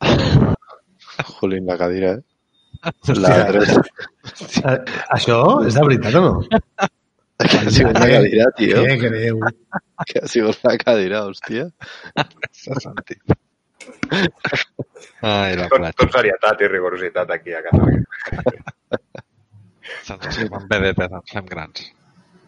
Jolín, 1.40 1.66
la 1.66 1.76
cadira, 1.78 2.12
eh? 2.12 2.22
La 3.16 3.32
dreta. 3.48 3.80
Eh, 4.62 4.78
Això 5.16 5.38
és 5.66 5.74
de 5.74 5.82
veritat 5.88 6.14
o 6.20 6.22
no? 6.28 6.34
Que 7.36 7.58
ha 7.60 7.68
sigut 7.70 7.98
la 8.00 8.06
cadira, 8.08 8.44
tio. 8.56 8.78
Què 8.80 8.94
greu. 9.02 9.40
Que 10.08 10.22
ha 10.22 10.28
sigut 10.32 10.62
la 10.64 10.72
cadira, 10.80 11.18
hòstia. 11.28 11.66
S'ha 12.56 12.78
sentit. 12.80 13.34
Ai, 15.20 15.52
la 15.58 15.66
Tot, 15.68 15.76
platja. 15.76 15.92
tot 16.00 16.16
serietat 16.16 16.64
i 16.64 16.70
rigorositat 16.72 17.34
aquí 17.36 17.52
a 17.52 17.60
Catalunya. 17.66 18.06
Se'ns 20.06 20.26
escapen 20.32 20.66
vedetes, 20.70 21.14
ens 21.20 21.32
fem 21.34 21.46
grans. 21.50 21.86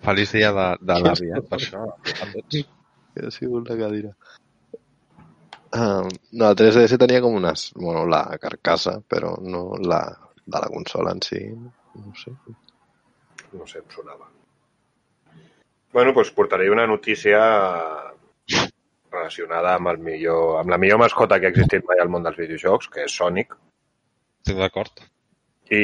Feliç 0.04 0.34
dia 0.36 0.50
de, 0.54 0.66
de 0.90 0.98
l'àvia, 1.02 1.42
per 1.50 1.58
això. 1.58 1.84
a 1.88 2.28
tots. 2.34 2.62
Que 3.14 3.26
ha 3.26 3.34
sigut 3.34 3.70
la 3.70 3.76
cadira. 3.80 4.12
Um, 5.68 6.08
no, 6.32 6.48
el 6.48 6.56
3DS 6.56 6.96
tenia 7.00 7.20
com 7.24 7.36
unes... 7.36 7.68
Bueno, 7.76 8.06
la 8.08 8.22
carcassa, 8.40 8.98
però 9.04 9.34
no 9.42 9.62
la 9.82 10.00
de 10.48 10.62
la 10.64 10.70
consola 10.72 11.12
en 11.12 11.22
si. 11.26 11.42
No 11.52 12.14
sé. 12.16 12.32
No 13.52 13.66
sé, 13.66 13.82
em 13.82 13.90
sonava. 13.92 14.30
Bueno, 15.92 16.12
doncs 16.16 16.30
portaré 16.36 16.70
una 16.70 16.86
notícia 16.86 17.38
relacionada 19.10 19.74
amb, 19.76 19.92
el 19.92 20.00
millor, 20.04 20.58
amb 20.60 20.72
la 20.72 20.78
millor 20.80 21.00
mascota 21.00 21.38
que 21.40 21.48
ha 21.48 21.54
existit 21.54 21.84
mai 21.88 22.00
al 22.02 22.10
món 22.12 22.24
dels 22.24 22.38
videojocs, 22.40 22.90
que 22.92 23.06
és 23.08 23.14
Sonic. 23.20 23.56
Estic 24.44 24.60
d'acord. 24.60 25.04
I, 25.70 25.82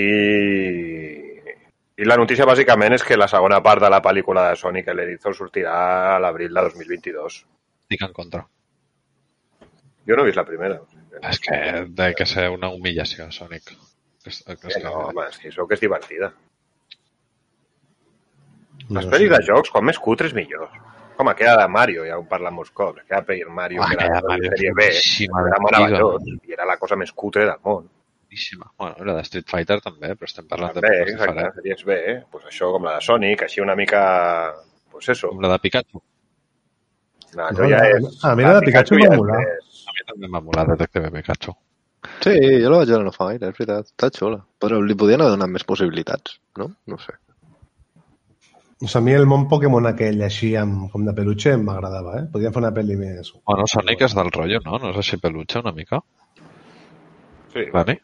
I 2.00 2.04
la 2.08 2.16
notícia 2.20 2.46
bàsicament 2.48 2.96
és 2.96 3.04
que 3.06 3.16
la 3.18 3.28
segona 3.30 3.60
part 3.62 3.82
de 3.84 3.90
la 3.92 4.00
pel·lícula 4.02 4.48
de 4.50 4.56
Sonic 4.60 4.88
Erizo 4.92 5.32
sortirà 5.36 5.74
a 6.14 6.18
l'abril 6.22 6.52
de 6.54 6.62
2022. 6.70 7.40
Estic 7.84 8.02
en 8.06 8.12
contra. 8.16 8.46
Jo 10.08 10.16
no 10.16 10.22
he 10.24 10.26
vist 10.30 10.36
la 10.40 10.44
primera. 10.48 10.80
o 10.80 10.86
sigui 10.90 11.04
que 11.10 11.20
no 11.20 11.28
És 11.30 11.38
que 11.40 11.58
té 11.96 12.08
que 12.18 12.26
ser 12.26 12.48
una 12.50 12.68
humillació, 12.72 13.30
Sonic. 13.32 13.70
És- 14.26 14.42
és 14.48 14.58
que, 14.58 14.82
no, 14.84 14.92
home, 15.10 15.26
és 15.28 15.38
que 15.38 15.48
això 15.50 15.66
que 15.68 15.74
és 15.74 15.80
divertida. 15.80 16.32
No 18.88 19.00
Les 19.00 19.06
pel·lis 19.12 19.30
de 19.30 19.42
jocs, 19.46 19.70
quan 19.70 19.84
més 19.84 19.98
cutres, 19.98 20.34
millor. 20.34 20.68
Com 21.16 21.28
aquella 21.30 21.56
de 21.60 21.68
Mario, 21.68 22.04
ja 22.08 22.18
ho 22.18 22.24
parla 22.28 22.50
molts 22.50 22.70
cops. 22.72 23.00
Aquella 23.04 23.20
de 23.22 23.44
Mario, 23.46 23.82
Ah, 23.82 23.88
que 23.88 23.94
era 24.04 24.20
de 24.20 24.28
Mario 24.28 24.50
sèrie 24.50 24.72
B, 24.74 24.82
era 24.88 25.44
de 25.44 25.60
meravellós, 25.64 26.22
Tiga. 26.24 26.40
i 26.48 26.52
era 26.52 26.66
la 26.66 26.76
cosa 26.76 26.96
més 26.96 27.12
cutre 27.12 27.44
del 27.46 27.60
món. 27.62 27.88
Boníssima. 28.34 28.70
Bueno, 28.78 29.04
la 29.04 29.14
de 29.14 29.22
Street 29.22 29.46
Fighter 29.48 29.80
també, 29.80 30.14
però 30.18 30.26
estem 30.28 30.46
parlant 30.50 30.74
També, 30.74 30.88
de 30.90 30.98
coses 31.04 31.14
exacte, 31.14 31.34
diferents. 31.34 31.54
sèries 31.56 31.84
B, 31.86 31.98
eh? 32.12 32.16
pues 32.30 32.44
això 32.50 32.70
com 32.74 32.84
la 32.84 32.96
de 32.98 33.00
Sonic, 33.06 33.42
així 33.46 33.60
una 33.62 33.74
mica... 33.76 34.54
Pues 34.90 35.08
eso. 35.08 35.28
Com 35.30 35.40
la 35.42 35.48
de 35.52 35.58
Pikachu. 35.58 36.02
No, 37.36 37.48
No, 37.50 37.68
ja 37.68 37.80
és... 37.90 38.04
a 38.24 38.34
mi 38.38 38.44
la 38.46 38.54
de 38.60 38.66
Pikachu 38.66 38.98
ja 39.00 39.10
m'ha 39.10 39.16
molat. 39.16 39.40
més- 39.42 39.84
A 39.88 39.92
mi 39.94 40.04
també 40.06 40.28
m'ha 40.30 40.40
molat 40.40 40.68
Detective 40.74 41.10
Pikachu. 41.10 41.54
Sí, 42.22 42.34
jo 42.60 42.70
la 42.70 42.78
vaig 42.82 42.88
veure 42.92 43.04
no 43.04 43.12
fa 43.12 43.26
gaire, 43.30 43.48
és 43.50 43.58
veritat. 43.58 43.86
Està 43.90 44.10
xula. 44.12 44.38
Però 44.60 44.78
li 44.82 44.94
podien 44.94 45.20
haver 45.24 45.34
donat 45.34 45.48
més 45.50 45.64
possibilitats, 45.64 46.38
no? 46.58 46.70
No 46.86 46.98
sé. 46.98 47.14
O 48.84 48.86
sigui, 48.86 48.98
a 48.98 49.00
mi 49.06 49.12
el 49.16 49.24
món 49.26 49.46
Pokémon 49.48 49.86
aquell 49.88 50.20
així 50.22 50.54
amb, 50.60 50.90
com 50.92 51.04
de 51.06 51.14
peluche 51.16 51.56
m'agradava, 51.56 52.18
eh? 52.20 52.24
Podríem 52.32 52.52
fer 52.52 52.60
una 52.62 52.72
pel·li 52.76 52.96
més... 53.00 53.32
Bueno, 53.46 53.66
Sonic 53.66 54.02
és 54.04 54.14
del 54.14 54.30
rotllo, 54.30 54.60
no? 54.66 54.78
No 54.82 54.90
és 54.92 54.98
així 55.00 55.16
peluche 55.22 55.58
una 55.62 55.72
mica? 55.72 56.02
Sí, 57.54 57.64
Dani? 57.72 57.94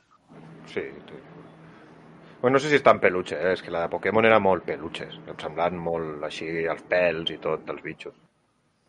Bueno, 2.40 2.54
no 2.56 2.60
sé 2.62 2.70
si 2.70 2.76
és 2.78 2.82
tan 2.82 3.00
peluche, 3.00 3.36
eh? 3.36 3.52
és 3.52 3.60
que 3.62 3.70
la 3.74 3.82
de 3.84 3.90
Pokémon 3.92 4.24
era 4.24 4.38
molt 4.40 4.64
peluches. 4.64 5.18
Em 5.28 5.36
semblaven 5.40 5.76
molt 5.78 6.22
així 6.24 6.46
els 6.72 6.82
pèls 6.88 7.30
i 7.34 7.36
tot 7.42 7.66
dels 7.68 7.82
bitxos. 7.84 8.14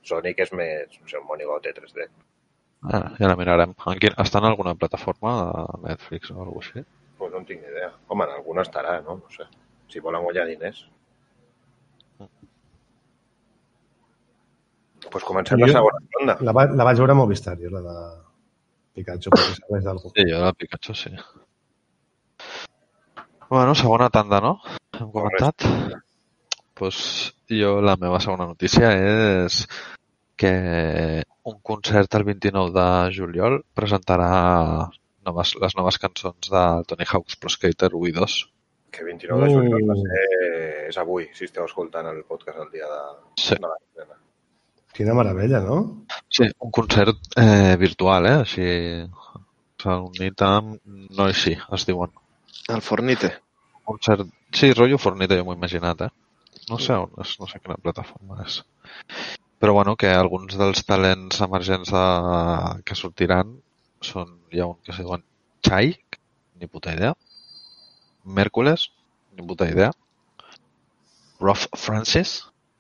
Sonic 0.08 0.40
és 0.46 0.54
més, 0.56 0.96
no 1.02 1.08
sé, 1.12 1.20
un 1.20 1.28
monigote 1.28 1.74
3D. 1.76 2.08
Ah, 2.90 3.04
ja 3.20 3.28
la 3.30 3.36
mirarem. 3.38 3.76
En 3.92 4.00
quin... 4.02 4.16
Està 4.24 4.40
en 4.42 4.48
alguna 4.50 4.74
plataforma 4.80 5.34
de 5.42 5.82
Netflix 5.90 6.32
o 6.32 6.38
alguna 6.40 6.56
cosa 6.62 6.72
així? 6.80 6.86
Pues 7.20 7.34
no 7.36 7.42
en 7.44 7.46
tinc 7.46 7.62
ni 7.62 7.70
idea. 7.76 7.92
Home, 8.08 8.26
en 8.26 8.38
alguna 8.40 8.64
estarà, 8.66 8.96
no? 9.06 9.20
No 9.20 9.30
sé. 9.36 9.46
Si 9.92 10.00
volen 10.02 10.24
guanyar 10.26 10.48
diners. 10.50 10.86
Pues 15.12 15.24
comencem 15.28 15.60
la 15.60 15.68
Jo- 15.68 15.74
segona 15.74 16.00
ronda. 16.16 16.38
La, 16.42 16.54
va, 16.56 16.66
la 16.72 16.84
vaig 16.88 16.98
veure 17.04 17.12
a 17.14 17.20
Movistar, 17.20 17.58
jo, 17.60 17.70
la 17.74 17.82
de 17.86 17.96
Pikachu, 18.96 19.32
perquè 19.34 19.56
serveix 19.60 19.84
d'algú. 19.88 20.12
Sí, 20.16 20.26
jo 20.30 20.42
de 20.46 20.54
Pikachu 20.64 20.96
sí. 20.96 21.12
Bueno, 23.52 23.76
segona 23.76 24.10
tanda, 24.10 24.40
no? 24.40 24.54
Hem 24.98 25.10
comentat. 25.12 25.66
pues 26.82 26.98
jo 27.48 27.76
la 27.84 27.94
meva 28.00 28.18
segona 28.24 28.48
notícia 28.50 28.88
és 28.98 29.68
que 30.40 30.52
un 31.46 31.58
concert 31.62 32.16
el 32.18 32.24
29 32.26 32.72
de 32.74 32.86
juliol 33.18 33.60
presentarà 33.78 34.30
noves, 35.28 35.52
les 35.62 35.76
noves 35.78 36.00
cançons 36.02 36.50
de 36.56 36.64
Tony 36.90 37.06
Hawk's 37.06 37.36
Pro 37.38 37.52
Skater 37.54 37.92
1 38.00 38.08
i 38.10 38.16
2. 38.16 38.38
Que 38.96 39.04
29 39.06 39.46
de 39.46 39.52
juliol 39.54 39.84
Mm. 39.92 40.00
ser... 40.08 40.88
És 40.88 40.98
avui, 40.98 41.28
si 41.38 41.46
esteu 41.46 41.68
escoltant 41.68 42.08
el 42.10 42.24
podcast 42.24 42.58
el 42.66 42.72
dia 42.72 42.88
de... 42.90 43.04
Sí. 43.38 43.56
de 43.60 43.68
l'estrena. 43.68 44.18
Quina 44.96 45.14
meravella, 45.14 45.62
no? 45.68 45.78
Sí, 46.28 46.50
un 46.60 46.72
concert 46.72 47.16
eh, 47.38 47.78
virtual, 47.80 48.26
eh? 48.26 48.38
Així 48.42 48.66
s'ha 49.84 50.00
unit 50.08 50.42
amb 50.42 50.82
Noisy, 51.20 51.54
es 51.78 51.86
diuen. 51.88 52.12
El 52.70 52.82
Fornite. 52.82 53.32
concert... 53.86 54.28
Sí, 54.52 54.74
rotllo 54.74 54.98
Fornite, 54.98 55.38
jo 55.40 55.46
m'ho 55.46 55.56
he 55.56 55.60
imaginat, 55.60 56.06
eh? 56.08 56.12
No 56.70 56.78
sé 56.80 56.96
on 56.96 57.12
és, 57.24 57.34
no 57.40 57.48
sé 57.50 57.60
quina 57.60 57.80
plataforma 57.82 58.42
és. 58.46 58.62
Però 59.62 59.74
bueno, 59.78 59.96
que 60.00 60.10
alguns 60.10 60.58
dels 60.60 60.84
talents 60.88 61.42
emergents 61.46 61.92
de... 61.94 62.06
que 62.88 62.98
sortiran 62.98 63.56
són... 64.02 64.38
Hi 64.52 64.62
ha 64.62 64.68
un 64.68 64.80
que 64.84 64.96
se 64.96 65.04
diuen 65.06 65.24
Chai, 65.64 65.94
ni 66.60 66.68
puta 66.68 66.94
idea. 66.98 67.14
Mèrcules, 68.26 68.90
ni 69.38 69.46
puta 69.48 69.70
idea. 69.70 69.92
Ruff 71.40 71.68
Francis, 71.78 72.36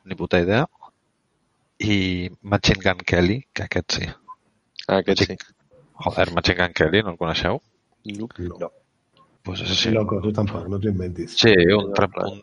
ni 0.05 0.17
puta 0.17 0.41
idea. 0.41 0.65
I 1.81 2.29
Machine 2.41 2.83
Gun 2.83 3.05
Kelly, 3.07 3.39
que 3.53 3.65
aquest 3.65 3.97
sí. 3.97 4.09
Ah, 4.87 4.99
aquest 4.99 5.25
sí. 5.25 5.37
Joder, 6.03 6.29
Machine 6.35 6.59
Gun 6.59 6.77
Kelly, 6.77 7.01
no 7.05 7.15
el 7.15 7.21
coneixeu? 7.21 7.61
No. 8.59 8.71
Pues 9.43 9.61
és 9.61 9.67
Sí. 9.69 9.73
així. 9.73 9.91
Loco, 9.95 10.19
tu 10.21 10.31
tampoc, 10.31 10.67
no 10.69 10.77
t'ho 10.79 10.89
inventis. 10.89 11.33
Sí, 11.39 11.53
un, 11.75 11.91
trap, 11.97 12.11
un, 12.27 12.41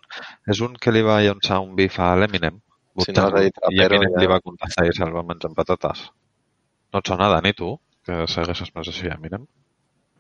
és 0.51 0.61
un 0.61 0.75
que 0.75 0.91
li 0.93 1.03
va 1.07 1.21
llançar 1.23 1.61
un 1.63 1.77
bif 1.77 1.99
a 2.01 2.15
l'Eminem. 2.17 2.61
Si 2.99 3.13
no 3.13 3.27
has 3.29 3.35
dit 3.45 3.55
I 3.71 3.83
Eminem 3.85 4.13
ja- 4.17 4.21
li 4.21 4.27
va 4.27 4.41
contestar 4.41 4.87
i 4.89 4.93
se'l 4.97 5.13
va 5.15 5.23
menjar 5.23 5.47
amb 5.53 5.57
patates. 5.57 6.09
No 6.93 6.99
et 6.99 7.07
sona, 7.07 7.29
Dani, 7.31 7.53
tu? 7.53 7.79
Que 8.05 8.25
segueixes 8.27 8.75
més 8.75 8.89
així, 8.89 9.07
Eminem? 9.07 9.45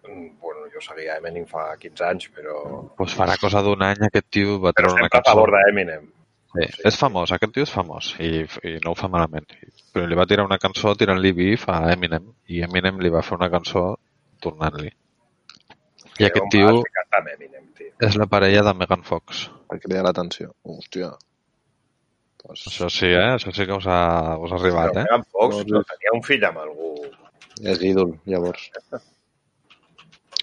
Bueno, 0.05 0.69
jo 0.73 0.81
seguia 0.81 1.17
Eminem 1.19 1.47
fa 1.47 1.77
15 1.81 2.05
anys, 2.07 2.29
però... 2.31 2.63
Doncs 2.69 2.95
pues 2.97 3.17
farà 3.19 3.35
cosa 3.41 3.61
d'un 3.63 3.83
any 3.83 4.05
aquest 4.07 4.29
tio 4.31 4.61
va 4.61 4.71
Però 4.73 4.85
treure 4.87 4.93
una 4.95 5.09
sempre 5.09 5.19
a 5.19 5.23
cançó. 5.23 5.35
favor 5.35 5.51
d'Eminem. 5.57 6.07
Sí, 6.55 6.65
és 6.89 6.97
famós, 6.97 7.33
aquest 7.33 7.53
tio 7.53 7.63
és 7.67 7.71
famós 7.75 8.15
i, 8.21 8.45
i 8.65 8.79
no 8.85 8.93
ho 8.93 8.95
fa 8.95 9.09
malament. 9.09 9.45
Però 9.93 10.07
li 10.07 10.15
va 10.17 10.25
tirar 10.27 10.47
una 10.47 10.59
cançó 10.63 10.95
tirant-li 10.97 11.33
bif 11.33 11.67
a 11.69 11.93
Eminem 11.93 12.31
i 12.47 12.63
Eminem 12.63 13.01
li 13.01 13.11
va 13.11 13.23
fer 13.23 13.37
una 13.37 13.51
cançó 13.51 13.99
tornant-li. 14.41 14.93
I 16.19 16.27
aquest 16.29 16.49
tio 16.53 16.69
Eminem, 17.19 17.65
tio? 17.79 17.91
és 18.09 18.17
la 18.19 18.27
parella 18.31 18.63
de 18.67 18.75
Megan 18.79 19.03
Fox. 19.07 19.47
Per 19.71 19.79
cridar 19.83 20.05
l'atenció. 20.07 20.53
Hòstia. 20.67 21.13
Pues, 22.43 22.63
Això 22.71 22.89
sí, 22.93 23.07
eh? 23.11 23.35
Això 23.37 23.53
sí 23.55 23.67
que 23.67 23.75
us 23.77 23.87
ha, 23.91 24.37
us 24.39 24.53
ha 24.55 24.59
arribat, 24.61 24.93
Però 24.95 25.03
eh? 25.03 25.07
Megan 25.09 25.25
Fox 25.35 25.57
No, 25.59 25.79
no, 25.79 25.83
tenia 25.93 26.15
un 26.15 26.23
fill 26.27 26.45
amb 26.49 26.61
algú. 26.65 26.93
és 27.63 27.81
ídol, 27.83 28.13
llavors. 28.31 28.69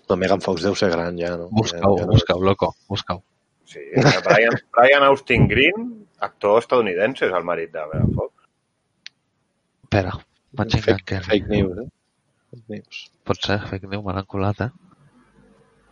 Però 0.06 0.18
Megan 0.22 0.44
Fox 0.44 0.62
deu 0.68 0.76
ser 0.78 0.92
gran 0.92 1.18
ja, 1.18 1.32
no? 1.40 1.48
Busca-ho, 1.56 1.96
ja, 1.98 2.06
busca-ho, 2.12 2.44
loco, 2.44 2.74
busca-ho. 2.92 3.24
Sí, 3.66 3.82
Brian, 4.28 4.54
Brian 4.76 5.04
Austin 5.08 5.48
Green, 5.50 5.88
actor 6.22 6.60
estadounidense, 6.62 7.26
és 7.26 7.34
el 7.34 7.48
marit 7.48 7.72
de 7.74 7.86
Megan 7.94 8.12
Fox. 8.14 8.34
Espera, 9.88 10.12
vaig 10.60 10.76
Fake, 10.84 11.22
fake 11.26 11.48
news, 11.50 11.80
eh? 11.82 11.88
Fake 12.52 12.76
news. 12.76 13.00
Pot 13.26 13.42
ser, 13.48 13.58
fake 13.72 13.88
news, 13.90 14.04
me 14.06 14.14
l'han 14.14 14.28
colat, 14.30 14.62
eh? 14.68 14.70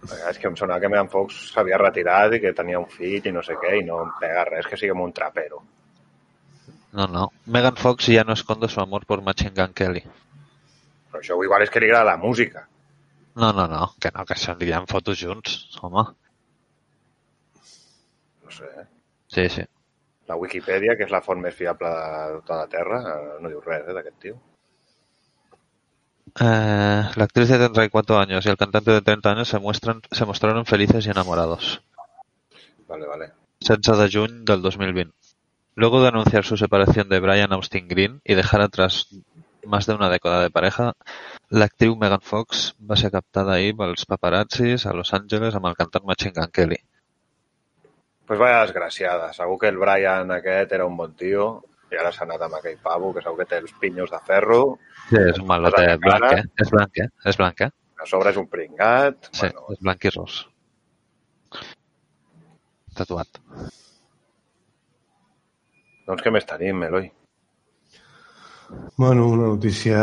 És 0.03 0.39
que 0.39 0.49
em 0.49 0.57
sonava 0.59 0.81
que 0.83 0.89
Megan 0.91 1.09
Fox 1.11 1.37
s'havia 1.53 1.79
retirat 1.79 2.35
i 2.35 2.41
que 2.43 2.51
tenia 2.55 2.81
un 2.81 2.89
fill 2.91 3.29
i 3.29 3.31
no 3.31 3.43
sé 3.45 3.55
què, 3.61 3.77
i 3.79 3.85
no 3.87 4.01
em 4.03 4.11
pega 4.19 4.43
res 4.49 4.67
que 4.67 4.79
sigui 4.79 4.95
un 5.05 5.13
trapero. 5.15 5.61
No, 6.93 7.07
no. 7.07 7.29
Megan 7.45 7.79
Fox 7.79 8.07
ya 8.11 8.23
no 8.23 8.33
esconde 8.33 8.67
su 8.69 8.81
amor 8.81 9.05
por 9.05 9.21
Machine 9.21 9.55
Gun 9.55 9.73
Kelly. 9.73 10.03
Però 11.11 11.21
això 11.21 11.39
igual 11.45 11.63
és 11.65 11.71
que 11.73 11.81
li 11.81 11.89
agrada 11.89 12.11
la 12.11 12.17
música. 12.21 12.67
No, 13.35 13.51
no, 13.51 13.67
no, 13.67 13.93
que 13.99 14.11
no, 14.13 14.25
que 14.29 14.37
s'envien 14.37 14.85
fotos 14.89 15.17
junts, 15.17 15.55
home. 15.81 16.03
No 18.43 18.51
sé, 18.51 18.69
eh? 18.77 18.85
Sí, 19.27 19.47
sí. 19.49 19.63
La 20.29 20.37
Wikipedia, 20.37 20.95
que 20.95 21.07
és 21.07 21.11
la 21.11 21.23
font 21.25 21.41
més 21.41 21.55
fiable 21.57 21.89
de 21.89 22.41
tota 22.43 22.59
la 22.61 22.67
Terra, 22.71 22.99
eh, 23.09 23.37
no 23.41 23.49
diu 23.49 23.63
res 23.65 23.87
eh, 23.87 23.95
d'aquest 23.97 24.19
tio. 24.21 24.37
Eh, 26.39 27.03
la 27.15 27.23
actriz 27.23 27.49
de 27.49 27.57
34 27.57 28.17
años 28.17 28.45
y 28.45 28.49
el 28.49 28.57
cantante 28.57 28.91
de 28.91 29.01
30 29.01 29.31
años 29.31 29.47
se, 29.47 29.59
muestran, 29.59 30.01
se 30.11 30.25
mostraron 30.25 30.65
felices 30.65 31.05
y 31.05 31.09
enamorados. 31.09 31.81
Vale, 32.87 33.05
vale. 33.05 33.31
16 33.59 33.97
de 33.97 34.09
juny 34.11 34.45
del 34.45 34.61
2020. 34.61 35.15
Luego 35.75 36.01
de 36.01 36.09
anunciar 36.09 36.43
su 36.43 36.57
separación 36.57 37.09
de 37.09 37.19
Brian 37.19 37.53
Austin 37.53 37.87
Green 37.87 38.21
y 38.23 38.35
dejar 38.35 38.61
atrás 38.61 39.07
más 39.65 39.85
de 39.85 39.93
una 39.93 40.09
década 40.09 40.41
de 40.41 40.51
pareja, 40.51 40.93
la 41.49 41.65
actriu 41.65 41.95
Megan 41.95 42.21
Fox 42.21 42.75
va 42.79 42.97
ser 42.97 43.11
captada 43.11 43.55
ahir 43.55 43.75
pels 43.77 44.05
paparazzis 44.05 44.85
a 44.85 44.93
Los 44.93 45.13
Angeles 45.13 45.55
amb 45.55 45.69
el 45.71 45.77
cantant 45.79 46.05
Machine 46.05 46.33
Gun 46.35 46.51
Kelly. 46.51 46.79
Pues 48.27 48.39
vaya 48.39 48.61
desgraciada. 48.61 49.31
Segur 49.33 49.59
que 49.59 49.71
el 49.71 49.77
Brian 49.77 50.31
aquest 50.31 50.71
era 50.71 50.85
un 50.85 50.97
bon 50.97 51.13
tio 51.15 51.63
i 51.93 51.99
ara 52.01 52.11
s'ha 52.11 52.25
anat 52.25 52.41
amb 52.47 52.57
aquell 52.59 52.77
pavo 52.83 53.13
que 53.13 53.21
segur 53.23 53.37
que 53.43 53.49
té 53.51 53.59
els 53.61 53.73
pinyos 53.81 54.11
de 54.11 54.19
ferro, 54.27 54.59
Sí, 55.09 55.17
és 55.19 55.39
un 55.39 55.47
malote 55.47 55.81
Cosa 55.83 55.97
blanc, 56.05 56.29
eh? 56.33 56.43
És 56.63 56.69
blanc, 56.73 56.97
eh? 57.03 57.07
És 57.29 57.37
blanc, 57.37 57.61
eh? 57.67 57.71
a 58.03 58.05
sobre 58.09 58.31
és 58.33 58.37
un 58.41 58.47
pringat. 58.51 59.29
Sí, 59.31 59.45
Bueno, 59.47 59.65
és 59.71 59.79
blanc 59.83 60.05
i 60.05 60.11
ros. 60.15 60.39
Tatuat. 62.97 63.39
doncs 66.07 66.21
què 66.23 66.31
més 66.35 66.45
tenim, 66.45 66.83
Eloi? 66.83 67.07
Bueno, 68.97 69.27
una 69.29 69.47
notícia 69.53 69.99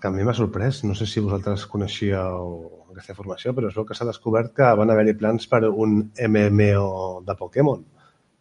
que 0.00 0.08
a 0.08 0.10
mi 0.10 0.24
m'ha 0.24 0.34
sorprès. 0.34 0.82
No 0.84 0.94
sé 0.98 1.06
si 1.06 1.20
vosaltres 1.20 1.66
coneixíeu 1.70 2.48
aquesta 2.92 3.12
informació, 3.12 3.52
però 3.54 3.68
es 3.68 3.76
veu 3.76 3.84
que 3.88 3.94
s'ha 3.94 4.06
descobert 4.08 4.52
que 4.56 4.68
van 4.80 4.90
haver-hi 4.90 5.14
plans 5.20 5.46
per 5.48 5.62
un 5.68 5.98
MMO 6.28 7.22
de 7.26 7.36
Pokémon. 7.38 7.84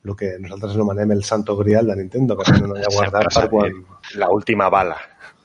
El 0.03 0.15
que 0.17 0.31
nosaltres 0.41 0.73
anomenem 0.75 1.11
el 1.13 1.23
santo 1.23 1.55
grial 1.59 1.85
de 1.91 1.95
Nintendo, 1.99 2.35
que 2.37 2.47
tenen 2.51 2.71
allà 2.73 2.89
guardat 2.93 3.27
per 3.35 3.43
quan... 3.51 3.75
La 4.17 4.29
última 4.33 4.69
bala. 4.73 4.95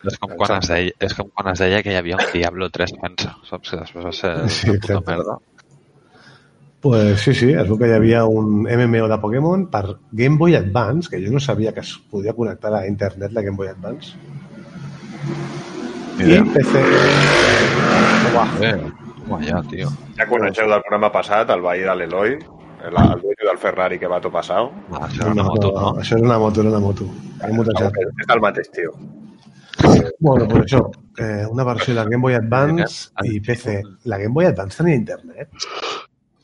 És 0.07 0.17
com, 0.23 0.33
quan 0.39 0.61
es 0.63 0.69
deia, 0.71 0.93
és 1.03 1.15
com 1.19 1.29
quan 1.35 1.51
es 1.53 1.59
deia 1.61 1.83
que 1.83 1.93
hi 1.93 1.97
havia 1.99 2.17
un 2.17 2.25
Diablo 2.33 2.71
3 2.71 2.93
pensa, 3.03 3.35
saps? 3.49 3.71
Que 3.75 3.81
després 3.83 4.07
va 4.07 4.13
ser 4.17 4.33
Sí, 4.49 4.71
una 4.71 4.79
puta 4.81 4.93
exacte. 4.95 5.11
merda. 5.11 5.37
Pues 6.87 7.21
sí, 7.25 7.35
sí, 7.35 7.49
es 7.51 7.67
veu 7.67 7.79
que 7.81 7.89
hi 7.91 7.95
havia 7.97 8.25
un 8.31 8.63
MMO 8.69 9.09
de 9.11 9.19
Pokémon 9.19 9.65
per 9.73 9.97
Game 10.13 10.37
Boy 10.39 10.55
Advance, 10.55 11.11
que 11.11 11.19
jo 11.25 11.33
no 11.35 11.41
sabia 11.41 11.73
que 11.75 11.81
es 11.83 11.97
podia 12.11 12.33
connectar 12.37 12.73
a 12.79 12.87
internet 12.87 13.33
la 13.35 13.43
Game 13.43 13.57
Boy 13.59 13.69
Advance. 13.73 14.15
I 16.19 16.23
idea. 16.23 16.45
PC... 16.55 16.85
Uah, 18.37 18.49
Eh, 18.63 18.77
home, 19.29 19.47
ja, 19.49 19.63
tio. 19.69 19.91
Ja 20.17 20.27
coneixeu 20.31 20.69
del 20.71 20.81
programa 20.85 21.11
passat, 21.13 21.51
el 21.51 21.65
veí 21.65 21.83
de 21.85 21.95
l'Eloi, 21.99 22.37
el, 22.89 22.97
el 23.03 23.21
dueño 23.23 23.45
del 23.51 23.59
Ferrari 23.59 23.99
que 23.99 24.07
va 24.11 24.21
tot 24.25 24.33
passau. 24.35 24.71
Va, 24.93 25.05
això 25.09 25.23
era 25.27 25.33
una 25.37 25.45
moto, 25.49 25.73
no? 25.75 25.93
Això 26.03 26.17
és 26.19 26.23
una 26.27 26.39
moto, 26.43 26.61
era 26.65 26.71
una 26.75 26.81
moto. 26.85 27.07
Hem 27.43 27.57
motejat. 27.61 27.99
És 28.25 28.35
el 28.35 28.41
mateix 28.45 28.71
tio. 28.75 28.93
Bueno, 30.19 30.47
pues 30.49 30.65
això, 30.65 30.81
eh, 31.21 31.45
una 31.51 31.65
versió 31.65 31.95
de 31.95 32.05
Game 32.09 32.23
Boy 32.23 32.35
Advance 32.35 33.11
i 33.25 33.41
PC. 33.41 33.83
La 34.05 34.19
Game 34.19 34.33
Boy 34.35 34.47
Advance 34.47 34.79
tenia 34.83 34.97
internet? 34.97 35.51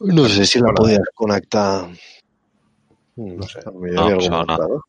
No 0.00 0.28
sé 0.28 0.44
si 0.46 0.60
la 0.60 0.72
podies 0.74 1.08
connectar... 1.14 1.88
No 3.16 3.42
sé. 3.48 3.60
Potser 3.64 3.92
hi 3.92 3.94
No, 3.96 4.20
sona. 4.20 4.42
adaptador. 4.42 4.80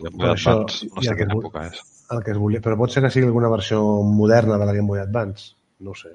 Game 0.00 0.16
Per 0.16 0.26
Boy 0.26 0.34
això, 0.34 0.50
Advance, 0.56 0.86
no 0.94 1.02
sé 1.02 1.14
quina 1.16 1.16
que- 1.16 1.38
època 1.38 1.66
és. 1.70 1.80
El 2.10 2.24
que 2.26 2.32
es 2.32 2.38
volia, 2.42 2.60
però 2.60 2.74
pot 2.78 2.90
ser 2.90 3.02
que 3.04 3.10
sigui 3.14 3.26
alguna 3.28 3.48
versió 3.52 3.80
moderna 4.02 4.56
de 4.58 4.66
la 4.66 4.72
Game 4.74 4.88
Boy 4.88 4.98
Advance. 4.98 5.52
No 5.80 5.92
ho 5.92 5.94
sé. 5.94 6.10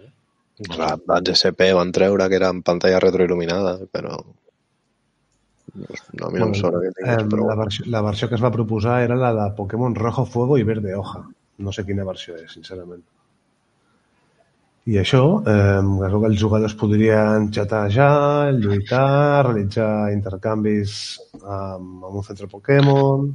La 0.77 0.89
Advance 0.95 1.35
SP 1.39 1.69
van 1.75 1.91
treure 1.95 2.27
que 2.29 2.35
era 2.35 2.49
en 2.49 2.61
pantalla 2.63 2.99
retroil·luminada, 3.03 3.77
però... 3.91 4.17
No, 5.75 6.27
a 6.27 6.31
mi 6.31 6.39
no 6.39 6.47
em 6.47 6.53
sona 6.55 6.79
que 6.83 6.91
Eh, 7.03 7.17
però... 7.31 7.47
la, 7.49 7.55
versió, 7.59 7.85
la 7.91 8.01
versió 8.05 8.29
que 8.29 8.35
es 8.39 8.43
va 8.43 8.51
proposar 8.53 9.01
era 9.03 9.15
la 9.19 9.33
de 9.33 9.49
Pokémon 9.57 9.95
Rojo 9.95 10.25
Fuego 10.25 10.57
i 10.57 10.63
Verde 10.63 10.95
Hoja. 10.95 11.25
No 11.57 11.71
sé 11.75 11.83
quina 11.87 12.05
versió 12.07 12.35
és, 12.39 12.51
sincerament. 12.55 13.03
I 14.85 14.99
això, 15.01 15.21
eh, 15.49 15.79
es 15.81 16.11
veu 16.13 16.21
que 16.21 16.29
els 16.29 16.39
jugadors 16.39 16.75
podrien 16.77 17.47
xatejar, 17.51 18.53
lluitar, 18.53 19.45
realitzar 19.47 20.11
intercanvis 20.13 20.93
amb, 21.41 22.03
amb 22.05 22.21
un 22.21 22.23
centre 22.27 22.47
Pokémon... 22.51 23.31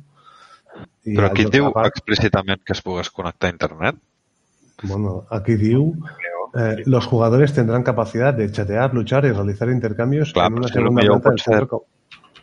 I 1.04 1.16
Però 1.16 1.26
aquí 1.26 1.44
diu 1.50 1.72
part- 1.74 1.90
explícitament 1.90 2.60
que 2.62 2.72
es 2.76 2.80
pogués 2.84 3.08
connectar 3.10 3.48
a 3.50 3.52
internet? 3.56 3.96
Bueno, 4.84 5.24
aquí 5.34 5.56
diu, 5.58 5.88
eh, 6.54 6.84
los 6.86 7.06
jugadores 7.10 7.52
tendrán 7.52 7.82
capacidad 7.82 8.32
de 8.32 8.46
chatear, 8.52 8.94
luchar 8.94 9.24
y 9.24 9.32
realizar 9.32 9.68
intercambios 9.70 10.32
Clar, 10.32 10.46
en 10.52 10.58
una 10.58 10.68
segunda 10.68 11.02
planta 11.02 11.30
del 11.30 11.40
centro. 11.40 11.84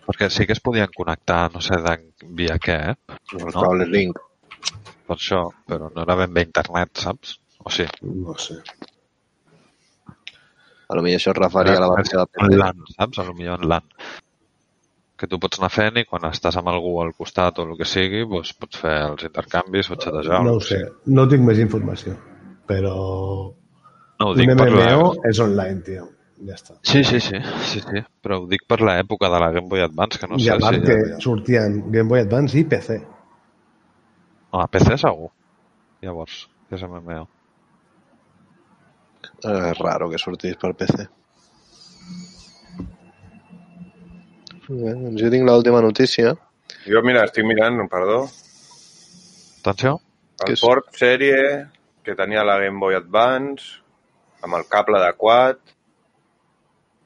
Perquè 0.08 0.30
sí 0.32 0.46
que 0.48 0.56
es 0.56 0.64
podien 0.64 0.92
connectar, 0.96 1.50
no 1.54 1.62
sé 1.64 1.80
de 1.84 1.98
via 2.40 2.56
què, 2.64 2.78
eh? 2.94 3.18
Els 3.36 3.56
no? 3.56 3.74
Link. 3.84 4.22
Per 5.08 5.16
això, 5.16 5.42
però 5.68 5.90
no 5.94 6.04
era 6.04 6.16
ben 6.22 6.32
bé 6.36 6.46
internet, 6.48 6.94
saps? 7.04 7.36
O 7.64 7.74
sí. 7.74 7.88
No 8.08 8.38
sé. 8.40 8.62
A 10.88 10.96
lo 10.96 11.04
millor 11.04 11.20
això 11.20 11.34
es 11.34 11.40
referia 11.42 11.76
a 11.76 11.84
la 11.84 11.92
versió 11.92 12.24
de 12.24 12.46
En. 12.46 12.56
LAN, 12.62 12.88
saps? 12.96 13.20
A 13.20 13.28
lo 13.28 13.36
millor 13.36 13.60
en 13.60 13.70
LAN. 13.74 13.92
Que 15.20 15.28
tu 15.28 15.40
pots 15.44 15.60
anar 15.60 15.72
fent 15.74 16.00
i 16.00 16.06
quan 16.08 16.28
estàs 16.30 16.56
amb 16.60 16.72
algú 16.72 16.94
al 17.02 17.12
costat 17.18 17.60
o 17.60 17.68
el 17.68 17.76
que 17.80 17.88
sigui, 17.90 18.24
doncs 18.32 18.54
pots 18.62 18.80
fer 18.84 18.98
els 19.10 19.28
intercanvis 19.28 19.90
o 19.92 19.98
xatejar. 20.00 20.44
No 20.46 20.56
ho 20.56 20.62
el 20.62 20.68
sé, 20.70 20.84
no 21.20 21.28
tinc 21.28 21.44
més 21.48 21.60
informació. 21.64 22.16
Però 22.70 22.94
No, 24.20 24.28
ho 24.28 24.32
un 24.34 24.40
dic 24.40 24.54
per 24.54 24.70
MMO 24.72 25.10
la... 25.12 25.30
és 25.30 25.42
online, 25.44 25.82
tio. 25.86 26.08
Ja 26.46 26.54
està. 26.54 26.76
Sí, 26.86 27.04
sí, 27.04 27.20
sí, 27.20 27.40
sí, 27.66 27.80
sí, 27.82 28.02
però 28.22 28.42
ho 28.44 28.48
dic 28.50 28.68
per 28.70 28.78
l'època 28.86 29.30
de 29.34 29.40
la 29.42 29.50
Game 29.56 29.70
Boy 29.72 29.82
Advance, 29.82 30.20
que 30.22 30.28
no 30.30 30.38
I 30.38 30.46
sé 30.46 30.52
a 30.54 30.60
part 30.62 30.78
si... 30.78 30.86
que 30.86 31.22
sortien 31.24 31.80
Game 31.90 32.10
Boy 32.12 32.22
Advance 32.22 32.58
i 32.60 32.64
PC. 32.70 33.00
No, 34.54 34.62
a 34.62 34.68
PC 34.70 34.98
segur. 35.02 35.32
Llavors, 36.06 36.44
que 36.70 36.78
és 36.78 36.84
MMO. 36.86 37.24
Eh, 39.44 39.72
És 39.72 39.80
raro 39.82 40.12
que 40.12 40.20
sortís 40.22 40.56
per 40.62 40.76
PC. 40.78 41.08
Bé, 44.68 44.92
doncs 44.94 45.22
jo 45.24 45.32
tinc 45.34 45.48
l'última 45.48 45.82
notícia. 45.82 46.36
Jo, 46.88 47.02
mira, 47.04 47.24
estic 47.28 47.46
mirant, 47.48 47.80
perdó, 47.92 48.26
Atenció. 49.64 49.98
El 50.46 50.54
és? 50.54 50.62
port 50.62 50.94
sèrie 50.96 51.40
que 52.06 52.14
tenia 52.16 52.44
la 52.46 52.60
Game 52.62 52.80
Boy 52.80 52.96
Advance 52.96 53.82
amb 54.46 54.56
el 54.60 54.68
cable 54.72 55.00
adequat 55.02 55.60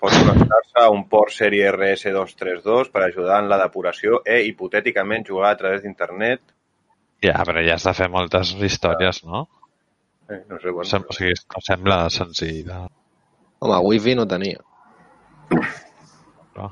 pot 0.01 0.15
connectar-se 0.17 0.81
a 0.81 0.89
un 0.89 1.03
port 1.09 1.33
sèrie 1.35 1.69
RS232 1.69 2.89
per 2.93 3.03
ajudar 3.05 3.41
en 3.43 3.49
la 3.51 3.59
depuració 3.61 4.21
e, 4.25 4.39
hipotèticament, 4.47 5.27
jugar 5.27 5.53
a 5.53 5.59
través 5.59 5.83
d'internet. 5.85 6.41
Ja, 7.21 7.43
però 7.45 7.61
ja 7.61 7.77
has 7.77 7.85
de 7.85 7.93
fer 7.93 8.09
moltes 8.09 8.55
històries, 8.57 9.21
no? 9.29 9.45
Eh, 10.31 10.41
no 10.49 10.57
sé, 10.57 10.71
bueno, 10.71 10.87
Sem 10.89 11.05
o 11.05 11.13
sigui, 11.13 11.35
no 11.53 11.61
sembla 11.67 11.99
senzill. 12.09 12.63
De... 12.65 12.79
Home, 13.61 13.77
wifi 13.91 14.17
no 14.17 14.25
tenia. 14.31 14.63
Però... 15.51 16.71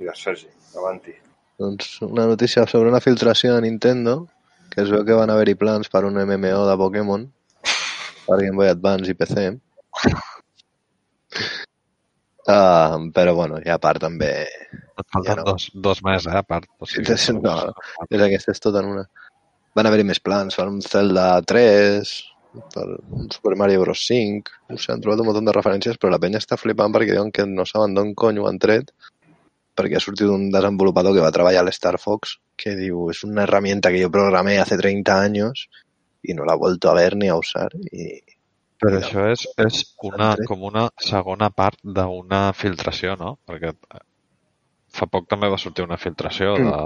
Digues, 0.00 0.20
Sergi, 0.20 0.50
avanti. 0.76 1.16
Doncs 1.62 1.96
una 2.04 2.26
notícia 2.28 2.66
sobre 2.66 2.90
una 2.92 3.00
filtració 3.00 3.54
de 3.54 3.64
Nintendo, 3.64 4.18
que 4.74 4.82
es 4.84 4.92
veu 4.92 5.06
que 5.06 5.16
van 5.16 5.32
haver-hi 5.32 5.56
plans 5.56 5.88
per 5.88 6.04
un 6.04 6.18
MMO 6.18 6.64
de 6.68 6.76
Pokémon 6.76 7.28
per 8.26 8.40
Game 8.42 8.58
Boy 8.58 8.68
Advance 8.74 9.08
i 9.08 9.16
PC. 9.16 9.48
Uh, 12.44 13.08
però 13.16 13.32
bueno, 13.32 13.56
i 13.64 13.70
a 13.72 13.78
part 13.80 14.02
també 14.04 14.34
Et 15.00 15.06
falten 15.10 15.30
Ja 15.30 15.36
no. 15.40 15.44
dos, 15.48 15.70
dos 15.86 16.02
més, 16.06 16.26
eh, 16.28 16.36
a 16.38 16.42
part. 16.46 16.68
O 16.78 16.86
Sí, 16.86 17.02
no, 17.40 17.54
és 18.10 18.20
aquesta 18.20 18.52
és 18.52 18.62
tota 18.62 18.82
en 18.84 18.92
una. 18.92 19.04
Van 19.74 19.88
haver-hi 19.88 20.04
més 20.06 20.20
plans, 20.22 20.54
per 20.54 20.68
un 20.70 20.78
Zelda 20.84 21.26
3, 21.50 22.12
per 22.74 22.84
un 23.18 23.30
Super 23.34 23.56
Mario 23.58 23.80
Bros 23.82 24.04
5, 24.06 24.52
no 24.70 24.78
sé, 24.78 24.92
han 24.92 25.02
trobat 25.02 25.24
un 25.24 25.30
munt 25.30 25.48
de 25.48 25.56
referències, 25.56 25.98
però 25.98 26.12
la 26.12 26.20
penya 26.22 26.38
està 26.42 26.58
flipant 26.60 26.94
perquè 26.94 27.16
diuen 27.16 27.32
que 27.34 27.46
no 27.50 27.66
saben 27.66 27.96
d'on 27.96 28.12
cony 28.14 28.38
ho 28.38 28.46
han 28.46 28.60
tret, 28.62 28.92
perquè 29.74 29.98
ha 29.98 30.04
sortit 30.04 30.30
un 30.30 30.46
desenvolupador 30.54 31.16
que 31.16 31.24
va 31.24 31.32
treballar 31.34 31.64
a 31.64 31.66
l'Star 31.66 31.96
Fox, 31.98 32.36
que 32.60 32.76
diu, 32.78 33.08
és 33.10 33.24
una 33.26 33.42
herramienta 33.48 33.90
que 33.90 34.04
yo 34.04 34.12
programé 34.14 34.60
hace 34.60 34.78
30 34.78 35.18
años 35.18 35.68
y 36.22 36.34
no 36.34 36.44
la 36.44 36.54
he 36.54 36.56
vuelto 36.56 36.90
a 36.90 36.94
ver 36.94 37.16
ni 37.16 37.28
a 37.28 37.34
usar. 37.34 37.72
Y, 37.90 38.22
Però 38.84 39.00
això 39.00 39.24
és, 39.32 39.46
és 39.64 39.80
una, 40.04 40.34
tret. 40.36 40.48
com 40.50 40.64
una 40.68 40.84
segona 41.00 41.48
part 41.54 41.80
d'una 41.82 42.42
filtració, 42.56 43.14
no? 43.20 43.36
Perquè 43.48 43.72
eh, 43.72 44.02
fa 44.94 45.08
poc 45.10 45.28
també 45.30 45.50
va 45.52 45.60
sortir 45.60 45.86
una 45.86 45.98
filtració 46.00 46.54
de... 46.60 46.76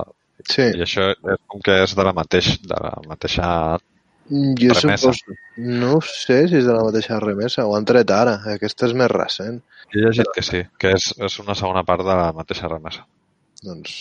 sí, 0.44 0.68
I 0.78 0.84
això 0.86 1.10
és 1.12 1.42
com 1.50 1.64
que 1.64 1.80
és 1.82 1.94
de 1.98 2.06
la, 2.06 2.14
mateix, 2.16 2.54
de 2.62 2.80
la 2.86 2.94
mateixa... 3.08 3.50
jo 4.28 4.76
remesa. 4.76 5.12
suposo, 5.12 5.36
no 5.82 5.98
sé 6.04 6.38
si 6.48 6.60
és 6.60 6.68
de 6.68 6.76
la 6.76 6.86
mateixa 6.86 7.20
remesa, 7.24 7.66
ho 7.66 7.74
han 7.76 7.88
tret 7.88 8.14
ara, 8.14 8.38
aquesta 8.54 8.86
és 8.88 8.96
més 9.02 9.10
recent. 9.14 9.60
He 9.90 10.04
llegit 10.04 10.32
que 10.36 10.44
sí, 10.44 10.62
que 10.78 10.94
és, 10.96 11.10
és 11.18 11.38
una 11.42 11.56
segona 11.58 11.84
part 11.88 12.06
de 12.06 12.16
la 12.22 12.30
mateixa 12.36 12.70
remesa. 12.70 13.06
Doncs, 13.64 13.92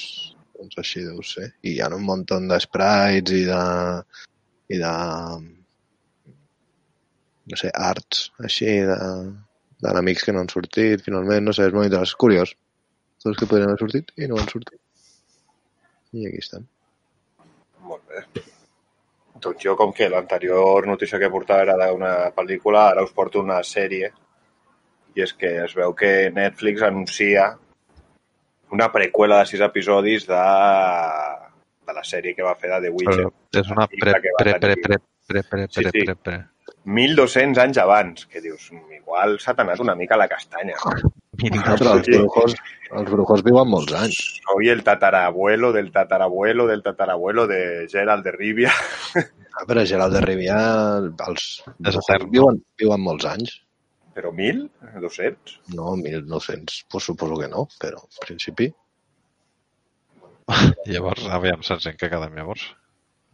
doncs 0.59 0.81
així 0.83 1.05
deu 1.07 1.23
ser. 1.25 1.53
I 1.63 1.77
hi 1.77 1.79
ha 1.81 1.89
un 1.95 2.03
munt 2.05 2.27
de 2.29 2.59
sprites 2.61 3.33
i 3.33 3.45
de, 3.47 3.61
i 4.75 4.81
de 4.83 4.95
no 7.51 7.59
sé, 7.59 7.71
arts 7.73 8.29
així 8.43 8.79
de, 8.87 8.97
d'enemics 9.83 10.25
que 10.25 10.35
no 10.35 10.43
han 10.43 10.51
sortit 10.51 11.03
finalment, 11.05 11.45
no 11.47 11.55
sé, 11.55 11.67
és 11.69 11.75
molt 11.75 11.89
interessant, 11.89 12.13
és 12.13 12.21
curiós 12.25 12.55
tots 13.23 13.39
que 13.39 13.47
podrien 13.49 13.71
haver 13.71 13.81
sortit 13.81 14.13
i 14.17 14.29
no 14.29 14.39
han 14.39 14.49
sortit 14.51 14.79
i 16.15 16.27
aquí 16.29 16.43
estan 16.43 16.67
Molt 17.87 18.03
bé. 18.11 18.43
Doncs 19.39 19.61
jo, 19.63 19.75
com 19.79 19.93
que 19.95 20.09
l'anterior 20.09 20.87
notícia 20.89 21.19
que 21.21 21.29
portava 21.31 21.63
era 21.63 21.75
d'una 21.91 22.13
pel·lícula, 22.35 22.87
ara 22.91 23.03
us 23.05 23.13
porto 23.15 23.39
una 23.39 23.61
sèrie. 23.63 24.09
I 25.15 25.23
és 25.23 25.33
que 25.37 25.51
es 25.63 25.75
veu 25.77 25.93
que 25.95 26.09
Netflix 26.33 26.83
anuncia 26.83 27.45
una 28.75 28.89
preqüela 28.91 29.39
de 29.39 29.49
sis 29.53 29.63
episodis 29.63 30.27
de, 30.27 30.41
de 31.87 31.95
la 31.95 32.03
sèrie 32.03 32.35
que 32.35 32.45
va 32.45 32.57
fer 32.59 32.73
de 32.73 32.81
The 32.87 32.93
Witcher. 32.97 33.29
Però 33.29 33.63
és 33.63 33.71
una 33.77 33.87
pre, 33.93 34.17
que 34.25 34.35
va 34.35 34.43
pre, 34.43 34.57
pre, 34.59 34.75
tenir. 34.75 34.83
pre, 34.83 34.99
pre, 35.31 35.43
pre, 35.53 35.67
Sí, 35.69 35.85
pre, 35.85 35.93
sí. 35.93 36.03
pre, 36.03 36.17
pre. 36.27 36.39
1.200 36.87 37.57
anys 37.59 37.77
abans, 37.83 38.25
que 38.31 38.39
dius, 38.41 38.69
igual 38.95 39.37
s'ha 39.43 39.53
anat 39.59 39.81
una 39.83 39.95
mica 39.99 40.15
a 40.15 40.21
la 40.23 40.27
castanya. 40.31 40.77
Ah, 40.87 41.75
però 41.77 41.91
els 41.99 42.07
brujos, 42.09 42.53
els 42.97 43.09
brujos 43.11 43.43
viuen 43.45 43.67
molts 43.69 43.93
anys 43.93 44.15
Soy 44.47 44.69
el 44.71 44.79
tatarabuelo 44.83 45.69
del 45.75 45.91
tatarabuelo 45.93 46.65
del 46.65 46.81
tatarabuelo 46.81 47.45
de 47.45 47.85
Gerald 47.91 48.23
de 48.25 48.31
Rivia. 48.31 48.71
ah, 49.19 49.65
però 49.67 49.83
Gerald 49.85 50.15
de 50.17 50.21
Rivia 50.23 50.57
els 51.27 51.45
brujos 51.77 52.09
no? 52.23 52.29
viuen, 52.33 52.57
viuen 52.81 53.03
molts 53.05 53.27
anys 53.29 53.53
Però 54.17 54.31
1.200? 54.33 55.59
no, 55.77 55.91
1900, 55.99 56.85
pues 56.89 57.03
suposo 57.05 57.37
que 57.37 57.51
no 57.53 57.67
però 57.77 58.01
en 58.01 58.25
principi, 58.25 58.71
Llavors, 60.87 61.25
aviam, 61.37 61.61
se'ns 61.67 61.85
en 61.91 61.97
què 61.99 62.09
quedem 62.09 62.33
llavors. 62.39 62.63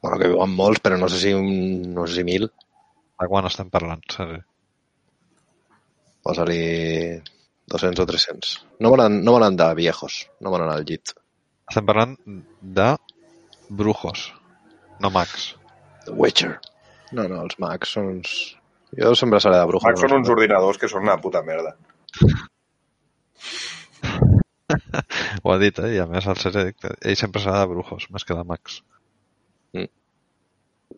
bueno, 0.02 0.18
que 0.20 0.32
viuen 0.34 0.56
molts 0.60 0.82
però 0.84 0.98
no 1.00 1.08
sé 1.08 1.20
si, 1.24 1.34
no 1.96 2.08
sé 2.08 2.20
si 2.20 2.24
mil 2.28 2.50
De 3.22 3.30
quan 3.30 3.48
estem 3.48 3.70
parlant, 3.74 4.02
Sergi? 4.12 4.40
Posa-li 6.24 6.62
200 7.72 8.04
o 8.04 8.06
300. 8.10 8.54
No 8.84 8.92
volen, 8.94 9.20
no 9.26 9.36
volen 9.36 9.58
de 9.60 9.68
viejos, 9.78 10.24
no 10.42 10.54
volen 10.54 10.72
al 10.72 10.86
llit. 10.88 11.14
Estem 11.70 11.86
parlant 11.88 12.16
de 12.80 12.90
brujos, 13.70 14.26
no 15.04 15.12
mags. 15.14 15.54
The 16.06 16.16
Witcher. 16.20 16.58
No, 17.12 17.28
no, 17.30 17.44
els 17.46 17.60
mags 17.64 17.94
són 17.96 18.10
uns... 18.18 18.30
Jo 18.98 19.14
sempre 19.18 19.40
seré 19.42 19.58
de 19.58 19.70
brujos. 19.70 19.88
Mac 19.88 20.02
són 20.02 20.18
uns 20.20 20.30
ordinadors 20.30 20.80
que 20.82 20.90
són 20.92 21.08
una 21.08 21.20
puta 21.22 21.42
merda. 21.46 21.72
Ho 25.44 25.54
ha 25.54 25.60
dit, 25.62 25.80
eh? 25.80 25.94
I 25.96 26.02
a 26.04 26.08
més, 26.10 26.28
el 26.30 26.40
Cere, 26.42 26.66
ell 26.94 27.20
sempre 27.20 27.42
serà 27.44 27.64
de 27.64 27.72
brujos, 27.74 28.10
més 28.14 28.26
que 28.28 28.38
de 28.38 28.46
mags. 28.48 28.82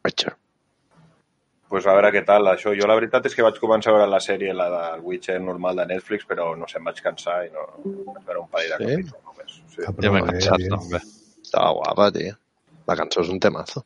Witcher. 0.06 0.36
Pues 1.70 1.86
a 1.88 1.94
veure 1.98 2.12
què 2.14 2.22
tal, 2.26 2.48
això. 2.52 2.74
Jo 2.78 2.88
la 2.88 2.96
veritat 3.00 3.26
és 3.26 3.36
que 3.36 3.44
vaig 3.46 3.58
començar 3.60 3.92
a 3.92 3.98
veure 3.98 4.10
la 4.12 4.20
sèrie, 4.24 4.54
la 4.54 4.68
del 4.74 5.02
Witcher 5.04 5.40
normal 5.42 5.76
de 5.82 5.86
Netflix, 5.94 6.26
però 6.30 6.52
no 6.58 6.68
sé, 6.70 6.78
em 6.80 6.86
vaig 6.90 7.02
cansar 7.02 7.40
i 7.48 7.52
no... 7.54 7.66
Vaig 8.14 8.24
veure 8.28 8.42
un 8.44 8.50
parell 8.54 8.76
de 8.76 8.78
Sí? 8.78 8.96
capítols 8.96 9.24
només. 9.32 9.56
Sí. 9.76 9.82
Ja 9.86 9.94
però 9.98 10.12
m'he 10.14 10.24
cansat, 10.30 10.68
també. 10.76 11.02
Estava 11.46 11.72
guapa, 11.80 12.10
tio. 12.16 12.36
La 12.88 12.96
cançó 13.00 13.22
és 13.26 13.30
un 13.34 13.40
temazo. 13.42 13.84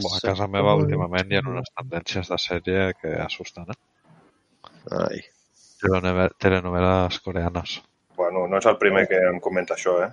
Bo, 0.00 0.10
a 0.14 0.20
casa 0.22 0.46
meva 0.48 0.74
últimament 0.78 1.30
hi 1.32 1.38
ha 1.40 1.44
unes 1.46 1.70
tendències 1.76 2.28
de 2.30 2.38
sèrie 2.38 2.84
que 3.00 3.14
assusten, 3.24 3.66
eh? 3.72 3.78
Ai. 5.00 5.20
Telenove- 5.80 6.30
Telenoveles 6.38 7.18
coreanes. 7.24 7.78
Bueno, 8.16 8.46
no 8.46 8.58
és 8.60 8.66
el 8.68 8.76
primer 8.78 9.06
que 9.08 9.18
em 9.30 9.40
comenta 9.40 9.74
això, 9.74 9.96
eh? 10.04 10.10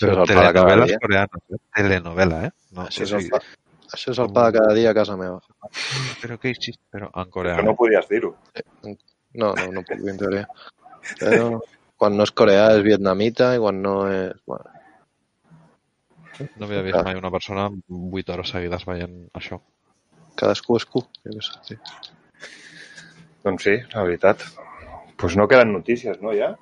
Telenoveles 0.00 0.88
dia. 0.88 0.98
coreanes, 1.02 1.42
eh? 1.52 1.60
Telenovela, 1.76 2.44
eh? 2.48 2.50
No, 2.72 2.86
el 2.88 2.92
sigui, 2.96 3.28
pa, 3.28 3.40
això 3.92 4.12
és 4.14 4.18
el 4.22 4.32
pa 4.32 4.46
de 4.48 4.58
cada 4.58 4.74
dia 4.74 4.90
a 4.90 4.96
casa 4.96 5.16
meva. 5.16 5.40
Però 6.22 6.38
què 6.40 6.52
hi 6.54 6.74
Però 6.90 7.10
en 7.12 7.24
Que 7.24 7.30
coreà. 7.36 7.62
no 7.62 7.74
podies 7.76 8.08
dir-ho. 8.08 8.34
No, 8.84 9.52
no, 9.54 9.66
no 9.72 9.82
puc 9.86 9.98
dir 10.00 10.10
en 10.14 10.18
teoria. 10.18 10.46
Però 11.20 11.60
quan 12.00 12.16
no 12.16 12.24
és 12.24 12.32
coreà 12.32 12.70
és 12.76 12.84
vietnamita 12.86 13.54
i 13.56 13.58
quan 13.62 13.82
no 13.82 13.96
és... 14.10 14.32
Bueno, 14.46 14.76
No 16.56 16.64
havia 16.64 16.80
vist 16.80 16.96
mai 17.04 17.18
una 17.18 17.30
persona 17.30 17.66
8 17.90 18.32
hores 18.32 18.48
seguides 18.48 18.86
veient 18.88 19.28
això. 19.36 19.58
cadascú 20.40 20.76
és 20.78 20.86
cu. 20.88 21.02
Jo 21.26 21.34
què 21.36 21.42
sé, 21.44 21.58
tio. 21.66 21.78
Doncs 23.44 23.62
sí, 23.66 23.74
la 23.92 24.04
veritat. 24.06 24.38
Doncs 24.40 25.16
pues 25.20 25.36
no 25.36 25.46
queden 25.48 25.72
notícies, 25.74 26.16
no, 26.22 26.32
ja? 26.32 26.54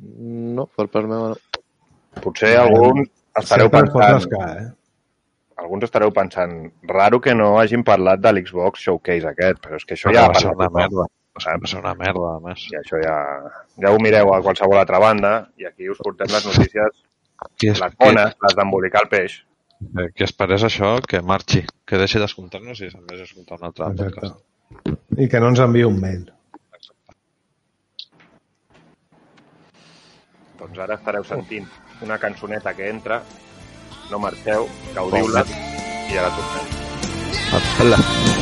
No, 0.00 0.66
per 0.66 0.88
part 0.90 1.06
meva 1.06 1.28
no. 1.30 1.36
Potser 2.24 2.56
alguns 2.58 3.06
estareu 3.38 3.68
Sempre 3.70 3.84
pensant... 3.84 4.12
rascar, 4.16 4.48
eh? 4.58 4.68
Alguns 5.60 5.84
estareu 5.84 6.10
pensant, 6.16 6.54
raro 6.88 7.20
que 7.20 7.34
no 7.36 7.58
hagin 7.60 7.82
parlat 7.84 8.20
de 8.24 8.32
l'Xbox 8.32 8.80
Showcase 8.86 9.28
aquest, 9.28 9.60
però 9.64 9.76
és 9.76 9.84
que 9.84 9.96
això 9.98 10.12
ja 10.14 10.24
ha 10.24 10.32
va 10.32 10.40
ser 10.40 10.54
una 10.54 10.70
merda. 10.72 11.04
Va 11.36 11.68
ser 11.68 11.78
una 11.78 11.92
merda, 11.94 12.30
a 12.36 12.40
més. 12.42 12.64
I 12.72 12.78
això 12.80 12.98
ja, 13.02 13.14
ja 13.84 13.92
ho 13.92 14.00
mireu 14.02 14.32
a 14.34 14.40
qualsevol 14.44 14.80
altra 14.80 14.98
banda 15.02 15.34
i 15.60 15.68
aquí 15.68 15.88
us 15.92 16.00
portem 16.02 16.32
les 16.32 16.46
notícies, 16.48 17.04
Qui, 17.56 17.70
es, 17.72 17.78
les 17.80 17.94
bones, 18.00 18.34
les 18.44 18.56
d'embolicar 18.56 19.04
el 19.06 19.08
peix. 19.12 19.38
qui, 19.80 20.08
qui 20.16 20.24
esperés 20.26 20.64
això, 20.66 20.90
que 21.08 21.22
marxi. 21.24 21.62
Que 21.88 22.00
deixi 22.00 22.20
d'escoltar-nos 22.20 22.80
i 22.84 22.90
se'n 22.90 23.06
vagi 23.08 23.24
a 23.24 23.28
escoltar 23.30 23.56
un 23.60 23.68
altre 23.70 23.86
Exacte. 23.92 24.32
podcast. 24.74 25.20
I 25.20 25.28
que 25.28 25.40
no 25.40 25.48
ens 25.52 25.60
enviï 25.64 25.86
un 25.88 26.00
mail. 26.00 26.26
Doncs 30.60 30.78
ara 30.84 30.98
estareu 31.00 31.24
sentint 31.24 31.68
una 32.04 32.18
cançoneta 32.20 32.74
que 32.76 32.90
entra, 32.92 33.22
no 34.10 34.18
marxeu, 34.18 34.68
gaudiu-la 34.94 35.44
i 36.10 36.18
ara 36.18 36.30
tornem. 36.36 36.78
Hola. 37.80 38.39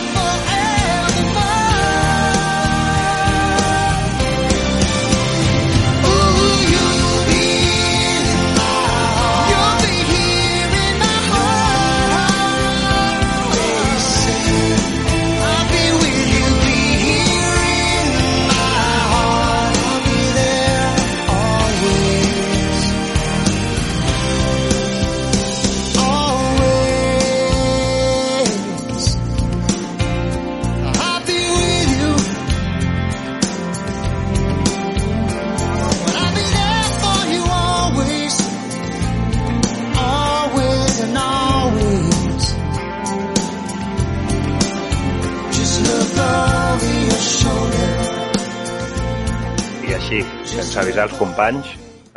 Companys, 51.38 51.68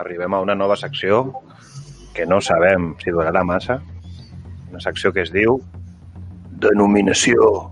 arribem 0.01 0.33
a 0.33 0.39
una 0.41 0.55
nova 0.55 0.75
secció 0.75 1.31
que 2.15 2.25
no 2.25 2.39
sabem 2.41 2.95
si 3.03 3.11
durarà 3.13 3.43
massa. 3.45 3.77
Una 4.71 4.79
secció 4.81 5.11
que 5.13 5.21
es 5.21 5.29
diu 5.31 5.59
Denominació 6.61 7.69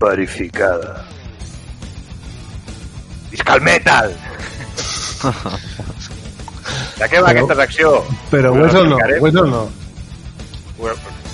verificada. 0.00 1.04
Visca 3.30 3.54
el 3.54 3.62
metal! 3.62 4.10
De 6.98 7.06
què 7.06 7.22
va 7.22 7.30
Però- 7.30 7.30
aquesta 7.30 7.58
secció? 7.62 7.92
Però 8.32 8.50
ho 8.56 8.66
és 8.66 8.74
o 8.74 8.82
no? 8.90 8.98
Ho 8.98 9.28
és 9.30 9.38
o 9.38 9.46
no? 9.46 9.62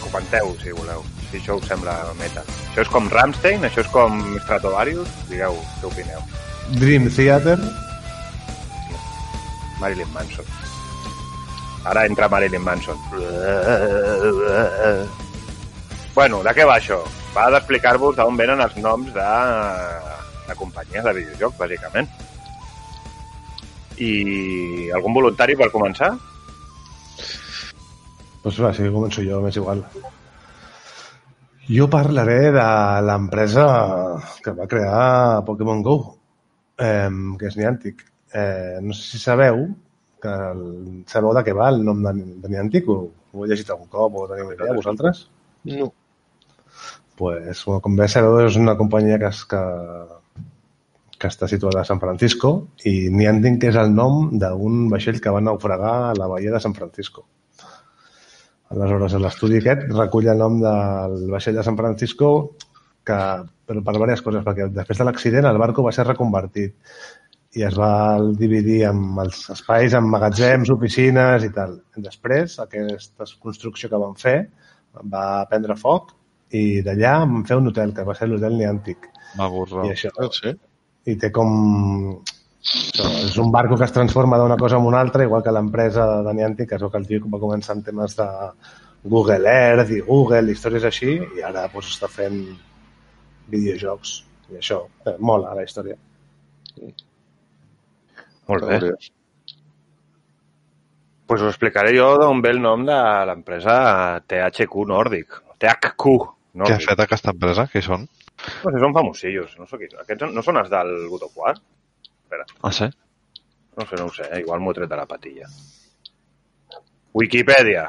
Comenteu, 0.05 0.53
si 0.61 0.77
voleu, 0.77 1.01
si 1.31 1.41
això 1.41 1.57
us 1.57 1.65
sembla 1.73 1.97
metal. 2.21 2.45
Això 2.69 2.85
és 2.85 2.93
com 2.93 3.09
Rammstein? 3.09 3.65
Això 3.65 3.81
és 3.81 3.89
com 3.97 4.21
Stratovarius? 4.45 5.09
Digueu, 5.33 5.57
què 5.81 5.89
opineu? 5.89 6.21
Dream 6.77 7.09
Theater. 7.09 7.59
Marilyn 9.81 10.11
Manson. 10.15 10.49
Ara 11.85 12.07
entra 12.09 12.29
Marilyn 12.33 12.65
Manson. 12.65 12.99
Bueno, 16.15 16.43
de 16.47 16.53
què 16.55 16.65
va 16.69 16.79
això? 16.79 17.01
Va 17.35 17.49
d'explicar-vos 17.51 18.15
d'on 18.17 18.37
venen 18.39 18.63
els 18.63 18.77
noms 18.79 19.11
de, 19.15 19.31
de 20.47 20.55
companyies 20.61 21.05
de 21.05 21.15
videojocs, 21.19 21.59
bàsicament. 21.59 22.09
I 23.99 24.13
algun 24.95 25.15
voluntari 25.17 25.57
per 25.59 25.73
començar? 25.75 26.13
Doncs 28.45 28.61
va, 28.63 28.71
sí, 28.77 28.87
començo 28.95 29.25
jo, 29.27 29.41
m'és 29.43 29.59
igual. 29.59 29.83
Jo 31.67 31.89
parlaré 31.91 32.51
de 32.53 32.65
l'empresa 33.09 33.67
que 34.45 34.53
va 34.55 34.69
crear 34.71 35.45
Pokémon 35.47 35.81
GO, 35.83 35.97
eh, 36.79 37.09
que 37.41 37.49
és 37.49 37.57
Niantic. 37.57 38.05
Eh, 38.35 38.79
no 38.83 38.93
sé 38.93 39.05
si 39.13 39.19
sabeu 39.23 39.69
que 40.23 40.33
el, 40.51 40.65
sabeu 41.11 41.35
de 41.37 41.43
què 41.47 41.53
va 41.55 41.69
el 41.71 41.85
nom 41.87 42.01
de, 42.03 42.15
de 42.43 42.51
Niantic 42.51 42.89
o 42.91 42.97
ho 43.07 43.45
heu 43.45 43.51
llegit 43.51 43.71
algun 43.71 43.91
cop 43.93 44.17
o 44.19 44.25
teniu 44.31 44.49
una 44.49 44.57
idea 44.57 44.75
vosaltres? 44.75 45.29
No. 45.71 45.93
Pues, 47.15 47.63
bueno, 47.65 47.81
com 47.85 47.95
bé 48.01 48.09
sabeu, 48.11 48.41
és 48.43 48.59
una 48.59 48.75
companyia 48.81 49.21
que, 49.23 49.31
es, 49.31 49.45
que, 49.47 49.63
que 51.15 51.31
està 51.31 51.47
situada 51.51 51.85
a 51.85 51.89
San 51.89 52.03
Francisco 52.03 52.53
i 52.91 52.97
Niantic 53.15 53.69
és 53.71 53.79
el 53.79 53.95
nom 53.95 54.33
d'un 54.43 54.85
vaixell 54.91 55.23
que 55.23 55.35
va 55.37 55.45
naufragar 55.45 55.95
a 56.11 56.13
la 56.19 56.31
bahia 56.35 56.57
de 56.57 56.63
San 56.67 56.75
Francisco. 56.75 57.29
Aleshores, 58.75 59.15
l'estudi 59.23 59.63
aquest 59.63 59.87
recull 59.95 60.27
el 60.33 60.43
nom 60.43 60.59
del 60.63 61.19
vaixell 61.31 61.61
de 61.61 61.63
San 61.63 61.79
Francisco 61.79 62.31
que, 63.07 63.19
però 63.69 63.83
per 63.85 63.95
diverses 63.95 64.25
coses, 64.25 64.43
perquè 64.43 64.67
després 64.73 64.99
de 64.99 65.07
l'accident 65.07 65.47
el 65.47 65.61
barco 65.61 65.85
va 65.85 65.93
ser 65.95 66.07
reconvertit 66.09 66.75
i 67.55 67.63
es 67.63 67.77
va 67.79 68.19
dividir 68.39 68.81
amb 68.89 69.21
els 69.23 69.45
espais 69.55 69.95
en 69.95 70.09
magatzems, 70.11 70.71
oficines 70.75 71.45
i 71.47 71.51
tal. 71.55 71.77
Després, 72.03 72.59
aquesta 72.65 73.27
construcció 73.43 73.91
que 73.93 74.01
van 74.03 74.17
fer 74.19 74.39
va 75.13 75.45
prendre 75.51 75.77
foc 75.79 76.13
i 76.55 76.83
d'allà 76.87 77.17
van 77.25 77.45
fer 77.47 77.59
un 77.59 77.71
hotel, 77.71 77.93
que 77.95 78.05
va 78.07 78.15
ser 78.15 78.29
l'hotel 78.31 78.57
Niantic. 78.59 79.09
M'avorro. 79.39 79.85
I 79.87 79.95
això, 79.95 80.11
Ah, 80.19 80.29
sí? 80.33 80.55
i 81.11 81.17
té 81.21 81.31
com... 81.35 81.53
Això, 82.65 83.07
és 83.27 83.35
un 83.39 83.51
barco 83.53 83.77
que 83.77 83.85
es 83.85 83.93
transforma 83.93 84.39
d'una 84.41 84.57
cosa 84.57 84.79
en 84.81 84.87
una 84.89 85.01
altra, 85.05 85.25
igual 85.27 85.43
que 85.45 85.53
l'empresa 85.53 86.07
de 86.25 86.33
Niantic, 86.35 86.71
que 86.71 86.79
veu 86.81 86.91
que 86.91 86.99
el 87.03 87.07
tio 87.07 87.27
va 87.29 87.41
començar 87.43 87.75
amb 87.75 87.85
temes 87.85 88.15
de 88.17 88.29
Google 89.05 89.51
Earth 89.51 89.91
i 89.93 90.01
Google, 90.07 90.51
històries 90.51 90.87
així, 90.89 91.19
i 91.37 91.43
ara 91.45 91.67
doncs, 91.69 91.91
està 91.93 92.09
fent 92.09 92.39
videojocs. 93.53 94.15
I 94.53 94.59
això, 94.61 94.81
eh, 95.07 95.17
mola 95.21 95.55
la 95.55 95.65
història. 95.67 95.97
Molt 98.49 98.65
bé. 98.69 98.79
Curiós. 98.79 99.11
Pues 101.27 101.41
us 101.41 101.49
explicaré 101.55 101.95
jo 101.97 102.11
d'on 102.21 102.43
ve 102.45 102.51
el 102.53 102.61
nom 102.61 102.83
de 102.85 102.97
l'empresa 103.31 104.21
THQ 104.29 104.85
Nordic. 104.91 105.39
THQ 105.59 106.05
Què 106.05 106.29
ha 106.29 106.61
Nordic. 106.65 106.89
fet 106.91 107.01
aquesta 107.01 107.33
empresa? 107.33 107.65
Qui 107.73 107.81
són? 107.83 108.05
No 108.65 108.71
sé, 108.75 108.79
són 108.83 108.93
famosillos. 108.95 109.55
No 109.59 109.67
sé 109.67 109.79
qui 109.81 109.89
són. 109.89 110.03
Aquests 110.05 110.29
no 110.35 110.43
són 110.45 110.59
els 110.61 110.69
del 110.71 110.93
God 111.09 111.23
of 111.31 111.37
War? 111.41 111.55
Espera, 112.25 112.45
Ah, 112.63 112.73
sí? 112.73 112.91
no 113.79 113.87
sé, 113.89 113.97
no 113.97 114.05
ho 114.07 114.13
sé. 114.13 114.29
eh? 114.31 114.41
Igual 114.45 114.61
m'ho 114.61 114.71
he 114.71 114.75
tret 114.75 114.91
de 114.91 114.97
la 115.01 115.07
patilla. 115.07 115.49
Wikipedia. 117.15 117.89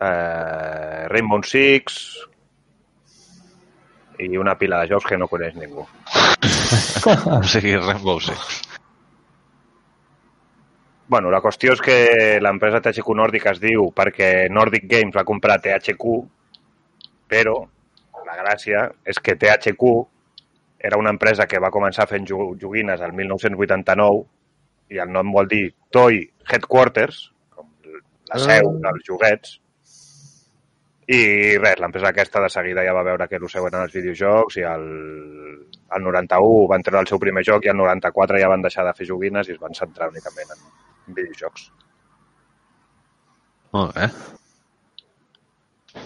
Eh, 0.00 1.06
Rainbow 1.08 1.42
Six 1.42 1.98
i 4.18 4.36
una 4.38 4.54
pila 4.58 4.80
de 4.82 4.88
jocs 4.92 5.06
que 5.08 5.16
no 5.18 5.28
coneix 5.30 5.54
ningú. 5.56 5.86
O 7.38 7.42
sigui, 7.42 7.76
Rainbow 7.76 8.20
Six. 8.20 8.62
Bueno, 11.06 11.30
la 11.30 11.40
qüestió 11.44 11.74
és 11.76 11.82
que 11.84 11.96
l'empresa 12.42 12.80
THQ 12.80 13.10
Nordic 13.18 13.44
es 13.52 13.60
diu 13.62 13.90
perquè 13.94 14.48
Nordic 14.50 14.86
Games 14.88 15.14
va 15.14 15.24
comprar 15.28 15.58
THQ, 15.62 16.14
però 17.28 17.58
la 18.24 18.36
gràcia 18.40 18.86
és 19.04 19.20
que 19.20 19.36
THQ 19.36 19.90
era 20.84 20.98
una 21.00 21.12
empresa 21.12 21.46
que 21.48 21.60
va 21.60 21.70
començar 21.72 22.06
fent 22.08 22.24
jo- 22.28 22.54
joguines 22.60 23.00
el 23.04 23.12
1989 23.12 24.24
i 24.94 24.98
el 25.00 25.12
nom 25.12 25.30
vol 25.32 25.46
dir 25.48 25.66
Toy 25.92 26.22
Headquarters, 26.48 27.30
com 27.54 27.68
la 28.32 28.38
seu 28.40 28.68
Ah. 28.72 28.80
dels 28.88 29.04
joguets, 29.06 29.60
i 31.08 31.56
res, 31.60 31.78
l'empresa 31.82 32.08
aquesta 32.12 32.40
de 32.40 32.48
seguida 32.52 32.84
ja 32.86 32.94
va 32.96 33.02
veure 33.04 33.26
que 33.28 33.36
el 33.36 33.48
seu 33.52 33.66
eren 33.68 33.82
els 33.84 33.92
videojocs 33.92 34.56
i 34.56 34.62
el, 34.68 34.84
el 35.96 36.02
91 36.06 36.68
van 36.70 36.82
treure 36.86 37.02
el 37.04 37.10
seu 37.10 37.20
primer 37.20 37.42
joc 37.44 37.66
i 37.66 37.72
el 37.72 37.76
94 37.76 38.40
ja 38.40 38.48
van 38.48 38.62
deixar 38.64 38.86
de 38.86 38.94
fer 38.96 39.06
joguines 39.10 39.48
i 39.48 39.52
es 39.56 39.60
van 39.60 39.74
centrar 39.76 40.08
únicament 40.14 40.54
en 40.56 41.14
videojocs. 41.18 41.66
Molt 43.74 43.94
bé. 43.98 44.08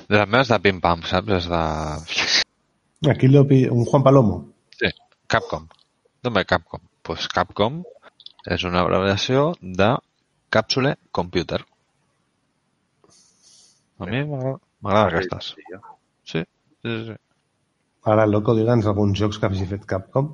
De 0.09 0.17
les 0.19 0.29
meves 0.29 0.49
de 0.51 0.59
pim-pam, 0.65 1.03
saps? 1.07 1.33
És 1.39 1.47
de... 1.53 1.63
Aquí 3.13 3.29
lo 3.29 3.45
pi- 3.47 3.69
un 3.71 3.85
Juan 3.87 4.03
Palomo. 4.03 4.39
Sí, 4.75 4.89
Capcom. 5.31 5.69
D'on 6.25 6.35
ve 6.35 6.45
Capcom? 6.49 6.81
Pues 7.07 7.29
Capcom 7.31 7.83
és 8.51 8.65
una 8.67 8.81
abreviació 8.83 9.53
de 9.63 9.93
Capsule 10.51 10.97
Computer. 11.13 11.61
A 13.99 14.07
mi 14.07 14.25
m'agrada 14.25 14.59
m'agrada 14.83 15.09
aquestes. 15.13 15.55
Sí, 16.25 16.43
sí, 16.83 16.99
sí. 17.09 17.17
Ara, 18.09 18.27
loco, 18.27 18.55
digue'ns 18.57 18.87
alguns 18.89 19.19
jocs 19.21 19.39
que 19.41 19.49
hagi 19.49 19.67
fet 19.69 19.87
Capcom. 19.89 20.31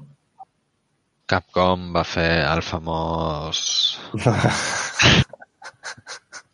Capcom 1.31 1.89
va 1.95 2.05
fer 2.05 2.45
el 2.47 2.61
famós... 2.63 3.63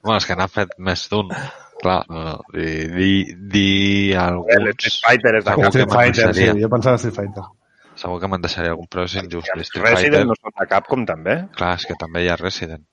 bueno, 0.02 0.16
és 0.16 0.28
que 0.28 0.36
n'ha 0.38 0.46
fet 0.48 0.76
més 0.78 1.08
d'un. 1.10 1.32
Clar, 1.80 1.98
no, 2.12 2.36
di, 2.54 2.68
di, 2.92 3.10
di 3.54 3.66
El 4.12 4.20
alguns... 4.22 4.86
Street 4.86 5.00
Fighter 5.06 5.34
és 5.40 5.48
Segur 5.48 5.64
que 5.64 5.72
Street 5.74 5.96
Fighter, 5.96 6.28
sí, 6.36 6.46
jo 6.60 6.70
pensava 6.72 7.00
Street 7.02 7.16
Fighter. 7.16 7.46
Segur 8.00 8.20
que 8.22 8.30
me'n 8.30 8.44
deixaria 8.44 8.72
algun, 8.76 8.88
però 8.92 9.04
és 9.08 9.18
injust. 9.20 9.50
Els 9.56 9.72
Street 9.72 9.84
Fighter, 9.84 9.98
Resident 9.98 10.30
no 10.30 10.38
són 10.38 10.56
de 10.60 10.68
Capcom, 10.70 11.04
també? 11.08 11.36
clar, 11.58 11.74
és 11.80 11.88
que 11.90 11.98
també 12.00 12.24
hi 12.24 12.30
ha 12.30 12.38
Resident. 12.40 12.86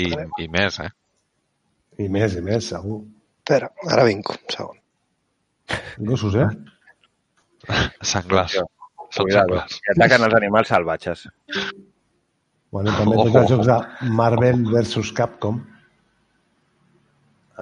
I, 0.00 0.08
i 0.40 0.48
més, 0.48 0.80
eh? 0.80 0.88
I 2.00 2.08
més, 2.08 2.36
i 2.38 2.42
més, 2.44 2.68
segur. 2.72 3.02
Espera, 3.42 3.68
ara 3.90 4.04
vinc, 4.08 4.30
un 4.32 4.54
segon. 4.54 4.78
Gossos, 6.08 6.36
eh? 6.40 6.48
Senglars. 8.00 8.56
Són 9.12 9.28
senglars. 9.28 9.80
que 9.84 9.94
ataquen 9.96 10.24
els 10.28 10.36
animals 10.38 10.70
salvatges. 10.72 11.26
Bueno, 12.72 12.94
també 12.96 13.18
tots 13.18 13.36
els 13.42 13.50
jocs 13.50 13.68
de 13.68 14.08
Marvel 14.16 14.62
versus 14.70 15.12
Capcom. 15.16 15.60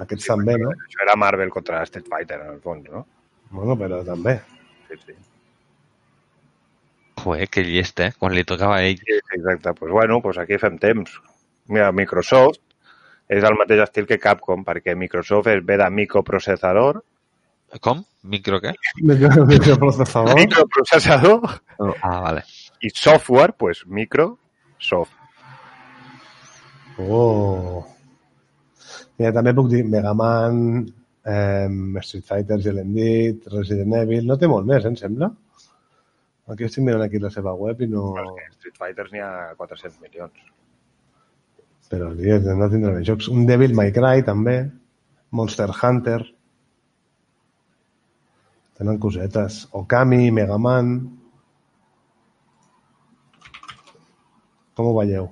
Aquests 0.01 0.29
també, 0.31 0.55
no? 0.61 0.71
Això 0.85 1.03
era 1.03 1.17
Marvel 1.19 1.51
contra 1.51 1.81
Street 1.89 2.07
Fighter, 2.07 2.39
en 2.45 2.55
el 2.55 2.61
fons, 2.63 2.87
no? 2.87 3.03
Bueno, 3.51 3.75
però 3.77 3.99
també. 4.07 4.37
Sí, 4.87 5.01
sí. 5.03 5.17
Joder, 7.21 7.49
que 7.51 7.65
llest, 7.67 7.99
eh? 7.99 8.13
Quan 8.17 8.33
li 8.33 8.45
tocava 8.47 8.79
a 8.79 8.87
ell. 8.87 9.01
Sí, 9.03 9.19
sí, 9.19 9.37
exacte. 9.37 9.75
Pues 9.77 9.91
bueno, 9.91 10.21
pues 10.23 10.39
aquí 10.41 10.57
fem 10.57 10.79
temps. 10.81 11.19
Mira, 11.67 11.91
Microsoft 11.91 12.63
és 13.31 13.45
el 13.47 13.55
mateix 13.59 13.79
estil 13.85 14.07
que 14.09 14.19
Capcom, 14.19 14.65
perquè 14.67 14.95
Microsoft 14.99 15.47
és 15.51 15.61
ve 15.65 15.77
de 15.79 15.87
microprocessador. 16.01 17.01
Com? 17.79 18.01
Micro 18.27 18.59
què? 18.61 18.73
Microprocessador. 19.07 20.35
Microprocessador 20.35 21.45
Ah, 22.03 22.17
vale. 22.27 22.43
i 22.83 22.89
software, 22.93 23.53
pues 23.57 23.85
Microsoft. 23.87 25.15
Oh. 26.99 27.85
Mira, 29.17 29.31
també 29.37 29.53
puc 29.57 29.69
dir 29.71 29.83
Mega 29.87 30.11
Man, 30.17 30.83
eh, 31.25 31.69
Street 32.03 32.25
Fighter, 32.27 32.59
l'hem 32.73 32.93
dit, 32.97 33.47
Resident 33.53 33.95
Evil... 34.01 34.25
No 34.27 34.37
té 34.37 34.49
molt 34.49 34.67
més, 34.67 34.83
eh, 34.83 34.91
em 34.91 34.97
sembla? 34.99 35.31
Aquí 36.51 36.65
estic 36.67 36.83
mirant 36.83 37.05
aquí 37.05 37.21
la 37.21 37.29
seva 37.31 37.53
web 37.55 37.81
i 37.81 37.87
no... 37.87 38.09
Street 38.57 38.75
Fighters 38.77 39.13
n'hi 39.13 39.21
ha 39.23 39.53
400 39.57 40.01
milions. 40.03 40.33
Però 41.91 42.11
dies, 42.15 42.45
no 42.55 42.69
tindrà 42.71 42.93
més 42.95 43.07
jocs. 43.07 43.27
Un 43.27 43.43
Devil 43.49 43.75
May 43.75 43.91
Cry, 43.95 44.23
també. 44.23 44.61
Monster 45.35 45.67
Hunter. 45.75 46.21
Tenen 48.79 48.99
cosetes. 49.03 49.65
Okami, 49.77 50.29
Mega 50.31 50.59
Man... 50.59 50.95
Com 54.71 54.87
ho 54.87 54.93
veieu? 54.95 55.25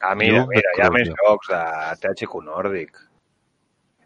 Ah, 0.00 0.14
mira, 0.16 0.40
Jo 0.40 0.46
mira, 0.48 0.70
hi 0.74 0.80
ha 0.82 0.88
més 0.90 1.10
jocs 1.12 1.50
de 1.52 1.58
THQ 2.02 2.40
Nordic. 2.46 2.96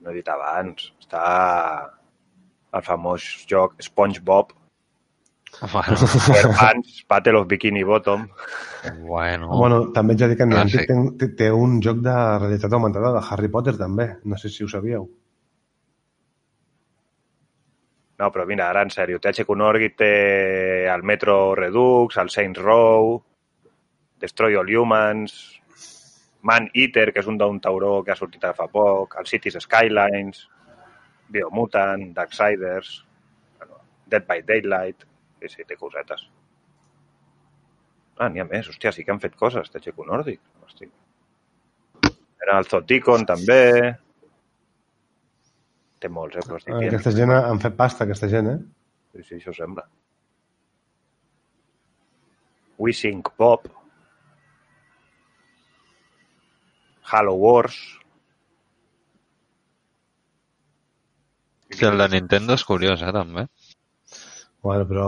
No 0.03 0.11
he 0.11 0.19
dit 0.19 0.27
abans. 0.29 0.91
Està 1.01 1.23
el 2.77 2.85
famós 2.85 3.29
joc 3.49 3.79
SpongeBob, 3.87 4.51
Bueno, 5.61 5.97
SquarePants, 5.97 7.07
Battle 7.09 7.39
of 7.39 7.47
Bikini 7.49 7.83
Bottom. 7.83 8.29
bueno. 9.01 9.49
Bueno, 9.49 9.79
també 9.93 10.15
ets 10.15 10.27
a 10.27 10.29
dir 10.29 10.37
que 10.37 10.47
Niantic 10.47 10.85
té, 10.89 10.97
té, 11.21 11.29
té 11.39 11.53
un 11.53 11.79
joc 11.83 12.03
de 12.05 12.17
realitat 12.43 12.73
augmentada 12.77 13.15
de 13.15 13.23
Harry 13.31 13.49
Potter, 13.49 13.77
també. 13.79 14.11
No 14.25 14.37
sé 14.37 14.51
si 14.53 14.65
ho 14.65 14.69
sabíeu. 14.69 15.09
No, 18.17 18.31
però 18.33 18.47
mira, 18.49 18.69
ara 18.71 18.83
en 18.85 18.93
sèrio, 18.93 19.21
THQ 19.21 19.57
Nordic 19.61 19.97
té 20.01 20.13
el 20.89 21.03
Metro 21.05 21.55
Redux, 21.55 22.17
el 22.17 22.31
Saints 22.33 22.61
Row, 22.61 23.17
Destroy 24.21 24.57
All 24.57 24.73
Humans, 24.73 25.35
Man 26.49 26.71
Eater, 26.73 27.11
que 27.13 27.21
és 27.21 27.29
un 27.29 27.37
d'un 27.41 27.59
tauró 27.61 27.99
que 28.05 28.15
ha 28.15 28.17
sortit 28.17 28.45
ara 28.45 28.57
fa 28.57 28.69
poc, 28.73 29.19
el 29.21 29.29
Cities 29.29 29.59
Skylines, 29.65 30.47
Biomutant, 31.29 32.07
Darksiders, 32.17 33.03
bueno, 33.59 33.83
Dead 34.07 34.25
by 34.29 34.45
Daylight, 34.49 35.05
sí, 35.41 35.49
sí, 35.53 35.65
té 35.69 35.77
cosetes. 35.77 36.27
Ah, 38.19 38.31
n'hi 38.33 38.41
ha 38.41 38.47
més, 38.49 38.69
hòstia, 38.71 38.93
sí 38.97 39.05
que 39.05 39.13
han 39.13 39.21
fet 39.21 39.35
coses, 39.37 39.69
THQ 39.73 40.07
Nordic. 40.09 40.41
Hosti. 40.65 40.89
Era 42.47 42.59
el 42.63 42.69
Zoticon, 42.71 43.27
també. 43.29 43.61
Té 46.01 46.09
molts, 46.13 46.37
eh, 46.37 46.45
però 46.47 46.57
estic 46.61 46.75
dient. 46.79 46.89
Aquesta 46.95 47.13
gent 47.17 47.33
ha- 47.35 47.45
han 47.51 47.61
fet 47.61 47.77
pasta, 47.77 48.05
aquesta 48.05 48.29
gent, 48.33 48.49
eh? 48.55 48.59
Sí, 49.17 49.23
sí, 49.29 49.35
això 49.41 49.53
sembla. 49.57 49.85
We 52.79 52.93
Sing 52.93 53.23
Pop. 53.37 53.69
Halo 57.13 57.35
Wars. 57.35 57.77
Sí, 61.71 61.85
el 61.85 61.99
de 61.99 62.09
Nintendo 62.09 62.55
és 62.55 62.65
curiós, 62.65 63.03
eh, 63.03 63.13
també. 63.13 63.47
Bueno, 64.67 64.87
però 64.89 65.07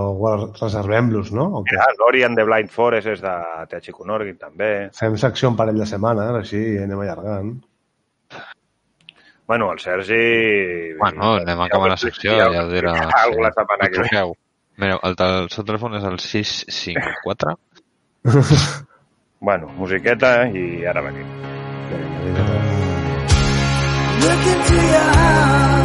reservem-los, 0.55 1.33
no? 1.35 1.49
O 1.59 1.63
què? 1.67 1.75
Mira, 1.75 1.87
l'Ori 1.99 2.23
and 2.23 2.39
the 2.39 2.45
Blind 2.47 2.71
Forest 2.71 3.11
és 3.17 3.23
de 3.25 3.33
THQ 3.73 4.05
Nordic, 4.07 4.37
també. 4.39 4.69
Fem 4.95 5.17
secció 5.19 5.51
un 5.51 5.57
parell 5.59 5.81
de 5.83 5.87
setmanes, 5.91 6.31
així 6.45 6.61
anem 6.79 7.03
allargant. 7.03 7.57
Bueno, 9.49 9.73
el 9.73 9.81
Sergi... 9.83 10.95
Bueno, 11.01 11.33
anem 11.41 11.65
a 11.65 11.67
acabar 11.67 11.89
la 11.91 11.97
secció, 11.97 12.37
Ja 12.37 12.51
ja 12.53 12.67
ho 12.67 12.71
dirà. 12.71 12.93
Alguna 13.25 13.51
setmana 13.57 13.89
que 13.89 14.05
ve. 14.05 14.23
Mireu, 14.79 15.01
el, 15.09 15.17
el 15.27 15.51
seu 15.51 15.67
telèfon 15.67 15.97
és 15.99 16.05
el 16.07 16.21
654 16.23 17.57
Bueno, 19.49 19.73
musiqueta 19.81 20.37
i 20.53 20.85
ara 20.87 21.03
venim. 21.03 21.27
Look 24.23 24.47
into 24.55 24.79
your 24.93 25.11
heart. 25.19 25.78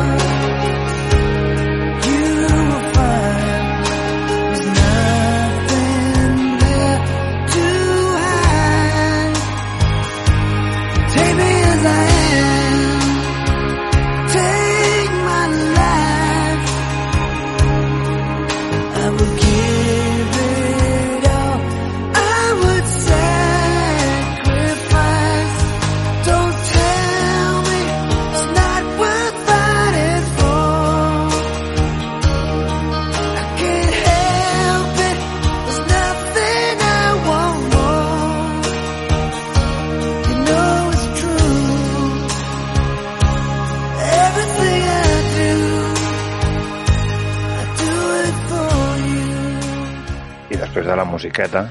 Després 50.84 50.92
de 50.92 50.96
la 50.98 51.06
musiqueta, 51.06 51.62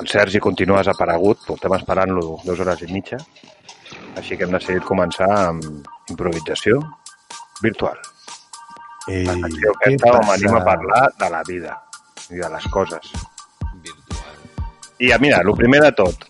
El 0.00 0.08
Sergi 0.08 0.40
continua 0.40 0.80
desaparegut, 0.80 1.40
portem 1.46 1.74
esperant-lo 1.76 2.38
dues 2.44 2.60
hores 2.62 2.80
i 2.82 2.88
mitja, 2.90 3.18
així 4.16 4.36
que 4.36 4.46
hem 4.46 4.54
decidit 4.54 4.86
començar 4.86 5.28
amb 5.48 5.64
improvisació 6.10 6.78
virtual. 7.62 7.98
I 9.10 9.24
La 9.26 9.34
secció 9.34 9.74
aquesta 9.74 10.14
on 10.14 10.26
venim 10.30 10.56
a 10.56 10.62
parlar 10.64 11.02
de 11.18 11.30
la 11.34 11.42
vida 11.48 11.76
i 12.30 12.38
de 12.38 12.48
les 12.54 12.68
coses. 12.70 13.12
Virtual. 13.74 14.32
I 15.02 15.12
mira, 15.20 15.42
el 15.42 15.54
primer 15.58 15.82
de 15.82 15.92
tot, 15.92 16.26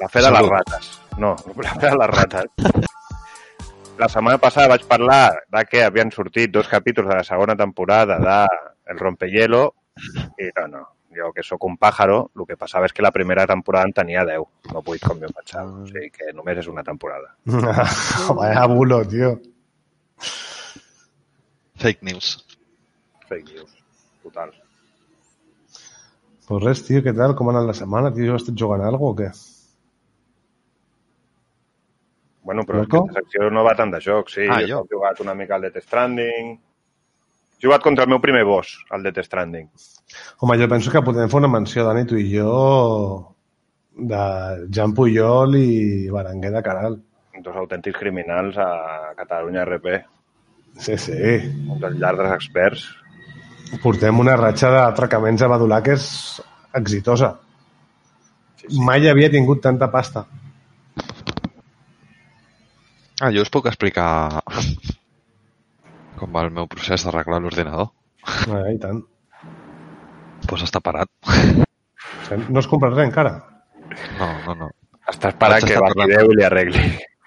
la 0.00 0.08
fe 0.08 0.22
de 0.22 0.30
les 0.34 0.48
rates. 0.50 0.92
No, 1.18 1.36
la 1.62 1.74
fe 1.74 1.88
de 1.88 1.96
les 2.02 2.14
rates. 2.16 2.86
La 3.98 4.08
setmana 4.08 4.38
passada 4.38 4.74
vaig 4.74 4.86
parlar 4.88 5.44
de 5.46 5.64
que 5.70 5.84
havien 5.84 6.10
sortit 6.10 6.50
dos 6.50 6.68
capítols 6.68 7.08
de 7.08 7.20
la 7.20 7.26
segona 7.26 7.56
temporada 7.56 8.18
de 8.18 8.40
El 8.90 8.98
Rompehielo 8.98 9.79
i 10.40 10.48
no, 10.56 10.66
no, 10.72 10.82
jo 11.16 11.30
que 11.34 11.44
sóc 11.46 11.64
un 11.68 11.76
pàjaro, 11.80 12.20
el 12.36 12.46
que 12.48 12.56
passava 12.60 12.88
és 12.88 12.94
que 12.96 13.04
la 13.04 13.12
primera 13.14 13.46
temporada 13.50 13.88
en 13.88 13.94
tenia 13.96 14.24
10, 14.28 14.46
no 14.72 14.82
8 14.84 15.08
com 15.08 15.20
jo 15.22 15.30
pensava. 15.34 15.82
O 15.82 15.86
sigui 15.90 16.10
que 16.14 16.32
només 16.36 16.62
és 16.62 16.70
una 16.70 16.84
temporada. 16.86 17.34
Vaya 18.40 18.66
bulo, 18.70 19.02
tio. 19.10 19.36
Fake 21.80 22.04
news. 22.06 22.34
Fake 23.28 23.54
news, 23.54 23.78
total. 24.22 24.52
Pues 26.50 26.64
res, 26.64 26.82
tio, 26.86 27.02
què 27.04 27.14
tal? 27.16 27.36
Com 27.38 27.48
ha 27.48 27.54
anat 27.54 27.70
la 27.70 27.78
setmana? 27.78 28.10
Tio, 28.14 28.34
has 28.34 28.44
estat 28.44 28.58
jugant 28.58 28.82
a 28.82 28.90
alguna 28.90 29.14
o 29.14 29.18
què? 29.18 29.30
Bueno, 32.50 32.64
però 32.66 32.80
Loco? 32.82 33.04
aquesta 33.04 33.20
secció 33.20 33.50
no 33.54 33.62
va 33.62 33.76
tant 33.78 33.92
de 33.92 34.00
joc, 34.02 34.30
sí. 34.32 34.46
Ah, 34.50 34.62
jo. 34.66 34.80
he 34.82 34.94
jugat 34.96 35.20
una 35.22 35.36
mica 35.38 35.54
al 35.54 35.68
Death 35.68 35.84
Stranding. 35.84 36.56
Jugat 37.60 37.82
contra 37.84 38.06
el 38.06 38.12
meu 38.12 38.20
primer 38.24 38.44
boss, 38.48 38.78
al 38.90 39.02
Death 39.04 39.20
Stranding. 39.26 39.68
Home, 40.40 40.56
jo 40.56 40.68
penso 40.68 40.92
que 40.92 41.02
podem 41.04 41.28
fer 41.28 41.40
una 41.42 41.50
menció, 41.52 41.84
Dani, 41.84 42.06
tu 42.08 42.16
i 42.16 42.30
jo, 42.32 43.34
de 43.96 44.22
Jan 44.72 44.94
Puyol 44.96 45.58
i 45.58 46.08
Berenguer 46.12 46.54
de 46.54 46.62
Caral. 46.64 46.96
Dos 47.40 47.56
autèntics 47.56 48.00
criminals 48.00 48.56
a 48.60 49.12
Catalunya 49.16 49.66
RP. 49.66 50.00
Sí, 50.80 50.96
sí. 50.96 51.36
Un 51.68 51.80
dels 51.82 52.00
lladres 52.00 52.32
experts. 52.36 52.86
Portem 53.84 54.18
una 54.20 54.36
ratxa 54.40 54.70
d'atracaments 54.74 55.44
a 55.44 55.48
Badulà 55.52 55.80
que 55.84 55.94
és 55.98 56.06
exitosa. 56.80 57.34
Sí, 58.60 58.66
sí. 58.68 58.80
Mai 58.84 59.08
havia 59.08 59.30
tingut 59.32 59.62
tanta 59.64 59.90
pasta. 59.92 60.24
Ah, 63.20 63.28
jo 63.28 63.44
us 63.44 63.52
puc 63.52 63.68
explicar 63.68 64.40
com 66.20 66.32
va 66.36 66.44
el 66.46 66.52
meu 66.54 66.68
procés 66.70 67.04
d'arreglar 67.06 67.40
l'ordinador. 67.42 67.90
Ah, 68.52 68.66
I 68.70 68.78
tant. 68.82 69.00
Doncs 69.40 70.48
pues 70.50 70.62
està 70.66 70.80
parat. 70.84 71.08
No 72.48 72.60
has 72.60 72.68
comprat 72.70 72.94
res 72.94 73.08
encara? 73.08 73.32
No, 74.18 74.28
no, 74.46 74.54
no. 74.64 74.68
Està 75.10 75.32
esperant 75.32 75.56
Vaig 75.58 75.66
que 75.66 76.22
i 76.30 76.36
li 76.38 76.46
arregli. 76.46 76.82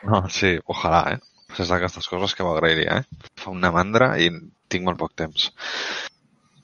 No, 0.08 0.24
sí, 0.32 0.54
ojalà, 0.72 1.04
eh? 1.16 1.20
És 1.60 1.70
d'aquestes 1.70 2.08
coses 2.10 2.34
que 2.36 2.44
m'agrairia, 2.48 3.02
eh? 3.04 3.30
Fa 3.40 3.52
una 3.54 3.70
mandra 3.76 4.14
i 4.20 4.30
tinc 4.72 4.86
molt 4.88 5.00
poc 5.02 5.14
temps. 5.20 5.52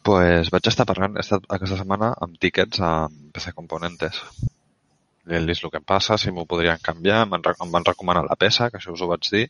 pues 0.04 0.50
vaig 0.50 0.66
estar 0.72 0.86
parlant 0.88 1.18
he 1.18 1.22
estat 1.22 1.44
aquesta 1.54 1.76
setmana 1.78 2.14
amb 2.24 2.38
tíquets 2.42 2.80
a 2.82 2.92
PC 3.36 3.52
Componentes. 3.54 4.22
I 5.30 5.36
he 5.38 5.42
vist 5.46 5.64
el 5.68 5.70
que 5.74 5.78
em 5.82 5.86
passa, 5.86 6.18
si 6.18 6.32
m'ho 6.34 6.46
podrien 6.50 6.80
canviar, 6.82 7.20
em 7.26 7.30
van, 7.36 7.44
re- 7.46 7.54
em 7.62 7.72
van 7.76 7.86
recomanar 7.86 8.24
la 8.26 8.38
peça, 8.40 8.70
que 8.72 8.80
això 8.80 8.96
us 8.96 9.02
ho 9.04 9.10
vaig 9.12 9.28
dir, 9.30 9.44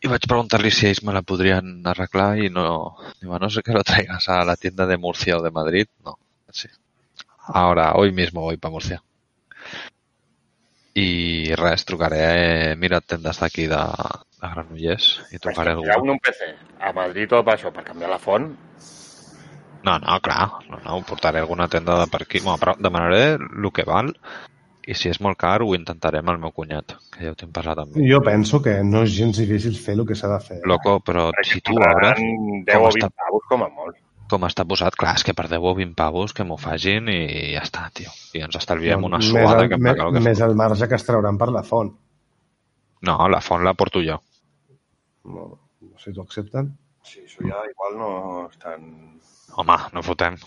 y 0.00 0.08
vaig 0.08 0.24
preguntar-li 0.24 0.70
si 0.72 0.88
ells 0.88 1.02
me 1.04 1.12
la 1.12 1.20
podrien 1.22 1.80
arreglar 1.86 2.38
i 2.40 2.48
no... 2.48 2.96
Digo, 3.20 3.34
"A 3.36 3.38
no 3.38 3.50
sé 3.50 3.62
que 3.62 3.76
lo 3.76 3.84
traigas 3.84 4.28
a 4.28 4.44
la 4.44 4.56
tienda 4.56 4.86
de 4.86 4.96
Murcia 4.96 5.36
o 5.36 5.42
de 5.42 5.50
Madrid. 5.50 5.88
No, 6.04 6.18
sí. 6.48 6.68
Ahora, 7.46 7.92
hoy 7.94 8.12
mismo 8.12 8.40
voy 8.40 8.56
para 8.56 8.72
Murcia. 8.72 9.02
I 10.94 11.54
res, 11.54 11.84
trucaré, 11.84 12.74
mira 12.76 13.00
tendes 13.00 13.38
d'aquí 13.38 13.68
de, 13.70 13.78
de 14.40 14.48
Granollers 14.48 15.10
i 15.30 15.38
trucaré 15.38 15.76
algú. 15.76 15.86
Un, 16.10 16.18
PC 16.18 16.48
a 16.80 16.92
Madrid 16.92 17.32
o 17.36 17.44
per 17.44 17.54
això, 17.54 17.70
per 17.72 17.84
canviar 17.84 18.10
la 18.10 18.18
font. 18.18 18.48
No, 19.84 19.98
no, 19.98 20.20
clar, 20.20 20.48
no, 20.68 20.80
no, 20.84 20.98
portaré 21.08 21.40
alguna 21.40 21.68
tenda 21.68 21.98
de 22.00 22.08
per 22.10 22.24
aquí. 22.24 22.40
Bueno, 22.40 22.58
però 22.58 22.74
demanaré 22.76 23.36
el 23.36 23.70
que 23.72 23.86
val 23.86 24.14
i 24.90 24.96
si 24.98 25.10
és 25.12 25.20
molt 25.22 25.38
car 25.38 25.60
ho 25.62 25.70
intentaré 25.76 26.20
amb 26.22 26.32
el 26.32 26.40
meu 26.42 26.52
cunyat, 26.56 26.96
que 27.14 27.24
ja 27.24 27.32
ho 27.32 27.38
tinc 27.38 27.52
passat 27.54 27.78
amb. 27.82 27.96
Jo 28.10 28.20
penso 28.26 28.60
que 28.64 28.80
no 28.86 29.04
és 29.06 29.12
gens 29.14 29.38
difícil 29.38 29.76
fer 29.78 29.94
el 29.98 30.06
que 30.08 30.16
s'ha 30.18 30.30
de 30.32 30.38
fer. 30.42 30.60
Loco, 30.66 30.96
però 31.06 31.28
si 31.46 31.60
tu 31.60 31.76
obres, 31.76 32.18
cobraran 32.18 32.64
10 32.66 32.74
com 32.74 32.86
o 32.86 32.90
està? 32.90 33.10
20 33.10 33.20
pavos 33.22 33.50
com 33.52 33.66
a 33.66 33.68
molt. 33.80 34.00
com 34.30 34.46
està 34.46 34.62
posat, 34.62 34.94
clar, 34.94 35.16
és 35.18 35.24
que 35.26 35.34
per 35.34 35.48
10 35.50 35.64
o 35.66 35.72
20 35.74 35.96
pavos 35.98 36.34
que 36.34 36.44
m'ho 36.46 36.56
fagin 36.60 37.08
i 37.10 37.20
ja 37.56 37.64
està, 37.66 37.88
tio. 37.94 38.12
I 38.38 38.44
ens 38.46 38.58
estalviem 38.60 39.02
una 39.08 39.18
més 39.18 39.30
suada 39.30 39.64
el, 39.64 39.70
que 39.72 39.78
me, 39.82 39.90
el 39.90 40.12
que 40.14 40.22
més 40.22 40.42
el 40.46 40.54
marge 40.58 40.86
que 40.86 40.98
es 40.98 41.06
trauran 41.06 41.38
per 41.40 41.50
la 41.50 41.64
font. 41.66 41.90
No, 43.08 43.16
la 43.32 43.40
font 43.42 43.64
la 43.66 43.74
porto 43.74 44.02
jo. 44.06 44.20
No, 45.26 45.48
no 45.82 45.98
sé 45.98 46.10
si 46.10 46.16
t'ho 46.16 46.26
accepten. 46.26 46.70
Sí, 47.02 47.24
això 47.26 47.46
ja 47.48 47.62
igual 47.72 47.98
no 47.98 48.10
és 48.46 48.58
tan... 48.62 48.86
Home, 49.58 49.78
no 49.96 50.02
fotem. 50.06 50.38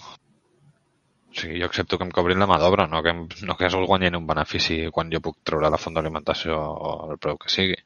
O 1.34 1.40
sigui, 1.40 1.60
jo 1.60 1.66
accepto 1.66 1.98
que 1.98 2.06
em 2.06 2.12
cobrin 2.14 2.38
la 2.42 2.46
mà 2.50 2.60
d'obra, 2.62 2.86
no 2.90 3.02
que, 3.02 3.10
em, 3.10 3.24
no 3.48 3.56
que 3.58 3.66
es 3.66 3.74
guanyin 3.74 4.20
un 4.20 4.28
benefici 4.30 4.84
quan 4.94 5.10
jo 5.10 5.22
puc 5.26 5.40
treure 5.50 5.72
la 5.74 5.80
font 5.82 5.96
d'alimentació 5.98 6.60
al 6.90 7.18
preu 7.18 7.40
que 7.42 7.50
sigui. 7.50 7.80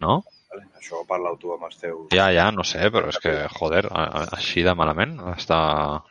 No? 0.00 0.22
Vale? 0.52 0.64
Això 0.80 1.02
parla 1.08 1.34
tu 1.40 1.52
amb 1.52 1.68
els 1.68 1.76
teus... 1.82 2.06
Ja, 2.16 2.30
ja, 2.32 2.48
no 2.54 2.64
sé, 2.64 2.88
però 2.94 3.10
és 3.12 3.20
que, 3.20 3.34
joder, 3.58 3.84
així 4.38 4.64
de 4.64 4.72
malament 4.78 5.18
està 5.34 5.58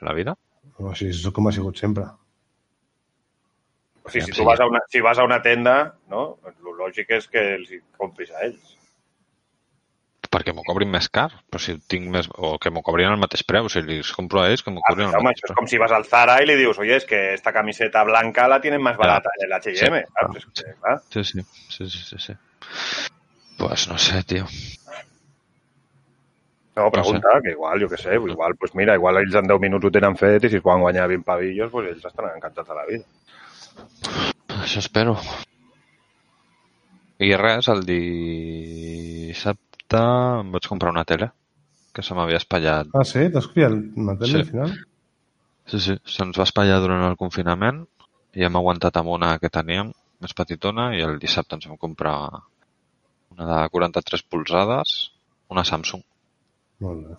la 0.06 0.14
vida. 0.18 0.38
O 0.78 0.92
així 0.92 1.10
és 1.10 1.26
com 1.34 1.50
ha 1.50 1.56
sigut 1.56 1.82
sempre. 1.82 2.06
O 4.06 4.14
sigui, 4.14 4.28
si 4.30 4.38
tu 4.38 4.46
vas 4.46 4.62
a 4.62 4.70
una, 4.70 4.84
si 4.94 5.02
vas 5.02 5.18
a 5.18 5.26
una 5.26 5.42
tenda, 5.42 5.96
no? 6.14 6.26
el 6.46 6.74
lògic 6.78 7.16
és 7.18 7.30
que 7.32 7.42
els 7.56 7.74
compris 7.98 8.34
a 8.36 8.46
ells. 8.46 8.75
Perquè 10.36 10.52
m'ho 10.52 10.64
cobrin 10.68 10.90
més 10.92 11.06
car, 11.16 11.30
però 11.48 11.62
si 11.64 11.78
tinc 11.88 12.10
més... 12.12 12.28
O 12.36 12.58
que 12.60 12.68
m'ho 12.74 12.82
cobrin 12.84 13.08
al 13.08 13.20
mateix 13.22 13.46
preu, 13.48 13.70
si 13.72 13.80
els 13.80 14.10
compro 14.12 14.42
a 14.42 14.50
ells, 14.52 14.64
que 14.66 14.72
m'ho 14.74 14.82
Ah, 14.84 14.90
cobrin 14.92 15.08
al 15.08 15.16
home, 15.22 15.30
mateix 15.30 15.40
això 15.40 15.48
és 15.48 15.54
preu. 15.54 15.60
com 15.62 15.68
si 15.72 15.80
vas 15.80 15.94
al 15.96 16.04
Zara 16.10 16.36
y 16.44 16.46
le 16.50 16.58
dius, 16.60 16.78
oye, 16.84 16.98
es 16.98 17.06
que 17.08 17.22
esta 17.36 17.54
camiseta 17.56 18.04
blanca 18.04 18.48
la 18.52 18.60
tienen 18.60 18.82
más 18.84 18.98
barata 18.98 19.30
en 19.40 19.46
el 19.48 19.54
H&M. 19.54 20.02
Sí. 20.04 20.12
saps? 20.20 20.36
És 20.38 20.46
que, 20.66 20.74
clar, 20.82 20.98
Sí, 21.14 21.24
sí, 21.24 21.40
sí, 21.70 21.90
sí, 21.90 22.04
sí, 22.10 22.18
sí. 22.20 22.34
Pues 23.58 23.88
no 23.88 23.98
sé, 23.98 24.24
tio. 24.24 24.46
No, 26.76 26.92
pregunta, 26.92 27.30
que 27.42 27.52
igual, 27.56 27.80
jo 27.80 27.88
què 27.88 27.96
sé, 28.02 28.16
igual, 28.20 28.58
pues 28.60 28.76
mira, 28.76 28.96
igual 29.00 29.16
ells 29.22 29.36
en 29.40 29.48
10 29.48 29.62
minuts 29.64 29.86
ho 29.88 29.92
tenen 29.96 30.18
fet 30.20 30.44
i 30.44 30.50
si 30.52 30.58
es 30.60 30.64
poden 30.66 30.82
guanyar 30.84 31.08
20 31.08 31.24
pavillos, 31.24 31.72
pues 31.72 31.88
ells 31.94 32.04
estaran 32.04 32.36
encantats 32.36 32.68
de 32.68 32.76
la 32.76 32.84
vida. 32.90 33.06
Això 34.60 34.80
espero. 34.84 35.16
I 37.24 37.30
res, 37.40 37.70
el 37.72 37.86
dissabte 37.88 39.64
em 39.94 40.52
vaig 40.52 40.68
comprar 40.68 40.92
una 40.92 41.06
tele 41.06 41.30
que 41.94 42.04
se 42.04 42.14
m'havia 42.18 42.38
espatllat. 42.42 42.88
Ah, 42.94 43.04
sí? 43.08 43.30
T'has 43.32 43.48
criat 43.48 43.72
una 43.96 44.18
tele 44.18 44.32
Sí. 44.32 44.40
al 44.42 44.46
final? 44.50 44.74
Sí, 45.66 45.80
sí, 45.80 45.96
se'ns 46.06 46.38
va 46.38 46.44
espatllar 46.44 46.80
durant 46.82 47.04
el 47.10 47.16
confinament 47.18 47.86
i 48.36 48.44
hem 48.44 48.56
aguantat 48.56 48.98
amb 48.98 49.10
una 49.10 49.38
que 49.40 49.50
teníem, 49.50 49.92
més 50.22 50.34
petitona, 50.34 50.92
i 50.96 51.02
el 51.02 51.18
dissabte 51.20 51.56
ens 51.56 51.68
vam 51.68 51.78
comprar 51.78 52.16
una 53.32 53.46
de 53.64 53.70
43 53.70 54.24
polzades, 54.24 55.12
una 55.50 55.64
Samsung, 55.64 56.04
Molt 56.80 57.08
bé. 57.08 57.16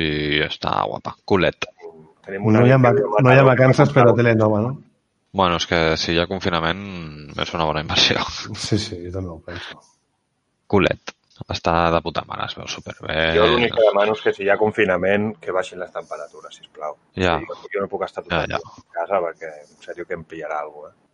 i 0.00 0.40
està 0.44 0.82
guapa, 0.86 1.14
culet. 1.24 1.66
Tenim 2.24 2.50
No 2.52 2.66
hi 2.66 2.72
ha, 2.72 2.76
a 2.76 3.22
no 3.22 3.32
hi 3.32 3.38
ha 3.38 3.44
vacances, 3.44 3.92
però 3.94 4.10
va 4.10 4.16
tele 4.16 4.34
nova, 4.34 4.60
no? 4.60 4.82
Bueno, 5.32 5.56
és 5.56 5.66
que 5.66 5.96
si 5.96 6.12
hi 6.12 6.18
ha 6.18 6.26
confinament 6.26 7.30
és 7.38 7.54
una 7.54 7.64
bona 7.64 7.80
inversió. 7.84 8.18
Sí, 8.56 8.78
sí, 8.78 8.96
jo 9.04 9.12
també 9.12 9.28
ho 9.30 9.38
penso. 9.44 9.78
Culet. 10.66 11.14
Està 11.46 11.72
de 11.94 12.00
puta 12.02 12.24
mare, 12.28 12.46
es 12.50 12.56
veu 12.58 12.66
superbé. 12.68 13.16
Jo 13.36 13.46
l'únic 13.46 13.74
que 13.76 13.84
demano 13.86 14.14
és 14.16 14.22
que 14.24 14.32
si 14.34 14.42
hi 14.44 14.50
ha 14.50 14.56
confinament, 14.60 15.30
que 15.40 15.54
baixin 15.54 15.78
les 15.80 15.92
temperatures, 15.94 16.56
sisplau. 16.58 16.96
Ja. 17.16 17.36
O 17.38 17.58
sigui, 17.60 17.74
jo 17.76 17.84
no 17.84 17.90
puc 17.92 18.02
estar 18.08 18.24
tot 18.24 18.32
Ja, 18.34 18.44
ja. 18.50 18.58
a 18.58 18.96
casa 18.96 19.20
perquè, 19.22 19.52
en 19.62 19.84
sèrio, 19.84 20.06
que 20.08 20.18
em 20.18 20.24
pillarà 20.28 20.58
alguna 20.64 20.90
cosa. 20.90 20.96
Eh? 20.96 21.04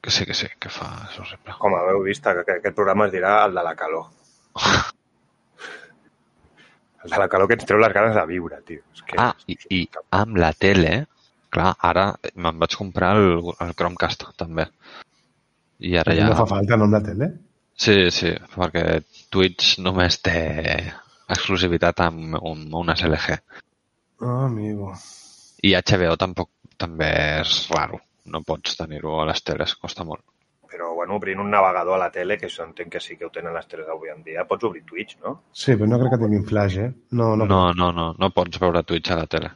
Que 0.00 0.10
sí, 0.14 0.24
que 0.24 0.34
sí, 0.34 0.46
que 0.58 0.70
fa... 0.70 0.88
És 1.10 1.18
horrible. 1.20 1.56
Com 1.58 1.74
haveu 1.74 2.00
vist, 2.06 2.24
que 2.24 2.44
que 2.46 2.58
aquest 2.60 2.76
programa 2.76 3.08
es 3.08 3.12
dirà 3.12 3.44
el 3.46 3.54
de 3.58 3.66
la 3.66 3.74
calor. 3.76 4.06
El 7.04 7.12
de 7.12 7.18
la 7.18 7.28
calor 7.30 7.46
que 7.46 7.54
ens 7.54 7.66
treu 7.66 7.78
les 7.78 7.92
ganes 7.94 8.16
de 8.16 8.22
viure, 8.26 8.56
tio. 8.66 8.80
És 8.94 9.04
que 9.06 9.18
Ah, 9.22 9.30
i, 9.46 9.54
i 9.70 9.84
amb 10.18 10.38
la 10.42 10.50
tele, 10.52 11.06
clar, 11.54 11.68
ara 11.90 12.08
me'n 12.34 12.58
vaig 12.58 12.74
comprar 12.76 13.12
el, 13.16 13.52
el 13.62 13.74
Chromecast, 13.78 14.24
també. 14.40 14.66
I 15.78 15.94
ara 16.00 16.16
ja... 16.18 16.26
No 16.32 16.40
fa 16.40 16.48
falta, 16.50 16.76
no, 16.76 16.88
amb 16.88 16.98
la 16.98 17.02
tele? 17.06 17.28
Sí, 17.78 18.10
sí, 18.10 18.32
perquè 18.56 19.00
Twitch 19.30 19.76
només 19.84 20.18
té 20.18 20.38
exclusivitat 21.30 22.00
amb, 22.02 22.34
amb 22.40 22.74
unes 22.80 23.04
LG. 23.06 23.36
Ah, 24.24 24.46
amigo. 24.48 24.90
I 25.62 25.74
HBO 25.78 26.16
tampoc 26.18 26.50
també 26.78 27.10
és 27.38 27.60
raro. 27.70 28.00
No 28.28 28.42
pots 28.44 28.74
tenir-ho 28.76 29.20
a 29.20 29.28
les 29.30 29.40
teles, 29.46 29.76
costa 29.78 30.04
molt. 30.04 30.24
Però, 30.68 30.90
bueno, 30.96 31.16
obrint 31.16 31.40
un 31.40 31.48
navegador 31.54 31.96
a 31.96 32.00
la 32.02 32.10
tele, 32.12 32.36
que 32.36 32.50
això 32.50 32.66
entenc 32.66 32.90
que 32.92 33.00
sí 33.00 33.16
que 33.16 33.24
ho 33.28 33.30
tenen 33.32 33.54
les 33.56 33.70
teles 33.70 33.86
d'avui 33.88 34.10
en 34.12 34.20
dia, 34.26 34.44
pots 34.50 34.66
obrir 34.68 34.82
Twitch, 34.88 35.16
no? 35.24 35.38
Sí, 35.52 35.72
però 35.78 35.88
no 35.88 36.00
crec 36.02 36.12
que 36.16 36.20
tinguin 36.24 36.44
flash, 36.50 36.76
eh? 36.82 36.90
No, 37.20 37.30
no. 37.38 37.46
No, 37.48 37.62
no, 37.78 37.88
no, 37.94 38.10
no 38.18 38.30
pots 38.36 38.60
veure 38.60 38.84
Twitch 38.84 39.14
a 39.14 39.22
la 39.22 39.30
tele. 39.30 39.54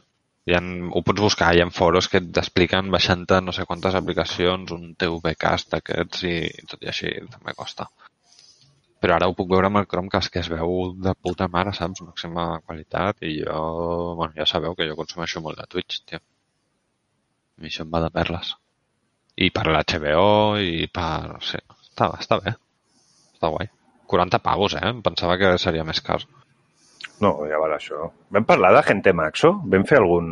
Hi 0.49 0.55
ha, 0.57 0.63
ho 0.91 1.03
pots 1.07 1.23
buscar, 1.23 1.51
hi 1.55 1.61
ha 1.63 1.67
foros 1.71 2.09
que 2.11 2.23
t'expliquen 2.37 2.89
baixant-te 2.91 3.37
no 3.43 3.53
sé 3.55 3.67
quantes 3.67 3.95
aplicacions, 3.99 4.73
un 4.75 4.95
TVcast 4.99 5.75
d'aquests 5.75 6.25
i 6.31 6.35
tot 6.71 6.81
i 6.83 6.89
així 6.91 7.13
també 7.35 7.53
costa. 7.59 7.91
Però 9.03 9.17
ara 9.17 9.27
ho 9.27 9.33
puc 9.35 9.49
veure 9.51 9.67
amb 9.67 9.81
el 9.81 9.87
Chromecast, 9.91 10.31
que 10.31 10.39
es 10.39 10.47
veu 10.51 10.93
de 11.05 11.11
puta 11.19 11.49
mare, 11.51 11.73
saps? 11.75 11.99
Màxima 12.07 12.45
qualitat 12.63 13.25
i 13.27 13.33
jo... 13.41 13.57
Bueno, 14.15 14.31
ja 14.37 14.47
sabeu 14.47 14.77
que 14.79 14.87
jo 14.87 14.95
consumeixo 14.95 15.41
molt 15.43 15.59
de 15.59 15.65
Twitch, 15.73 16.05
tio. 16.07 16.21
A 16.23 17.63
mi 17.63 17.67
això 17.67 17.83
em 17.83 17.91
va 17.91 17.99
de 18.05 18.11
perles. 18.15 18.53
I 19.35 19.49
per 19.51 19.65
l'HBO 19.67 20.29
i 20.63 20.87
per... 20.87 21.41
Sí, 21.43 21.59
està, 21.89 22.13
està 22.15 22.39
bé. 22.45 22.55
Està 23.35 23.51
guai. 23.51 23.67
40 24.13 24.39
pavos, 24.45 24.77
eh? 24.79 24.85
Em 24.93 25.03
pensava 25.03 25.35
que 25.41 25.51
seria 25.59 25.83
més 25.83 25.99
car. 26.05 26.21
No, 27.19 27.33
ja 27.49 27.59
val 27.59 27.75
això. 27.75 28.07
Vam 28.31 28.47
parlar 28.47 28.71
de 28.77 28.85
Gente 28.87 29.11
Maxo? 29.19 29.51
Vam 29.73 29.83
fer 29.89 29.99
algun... 29.99 30.29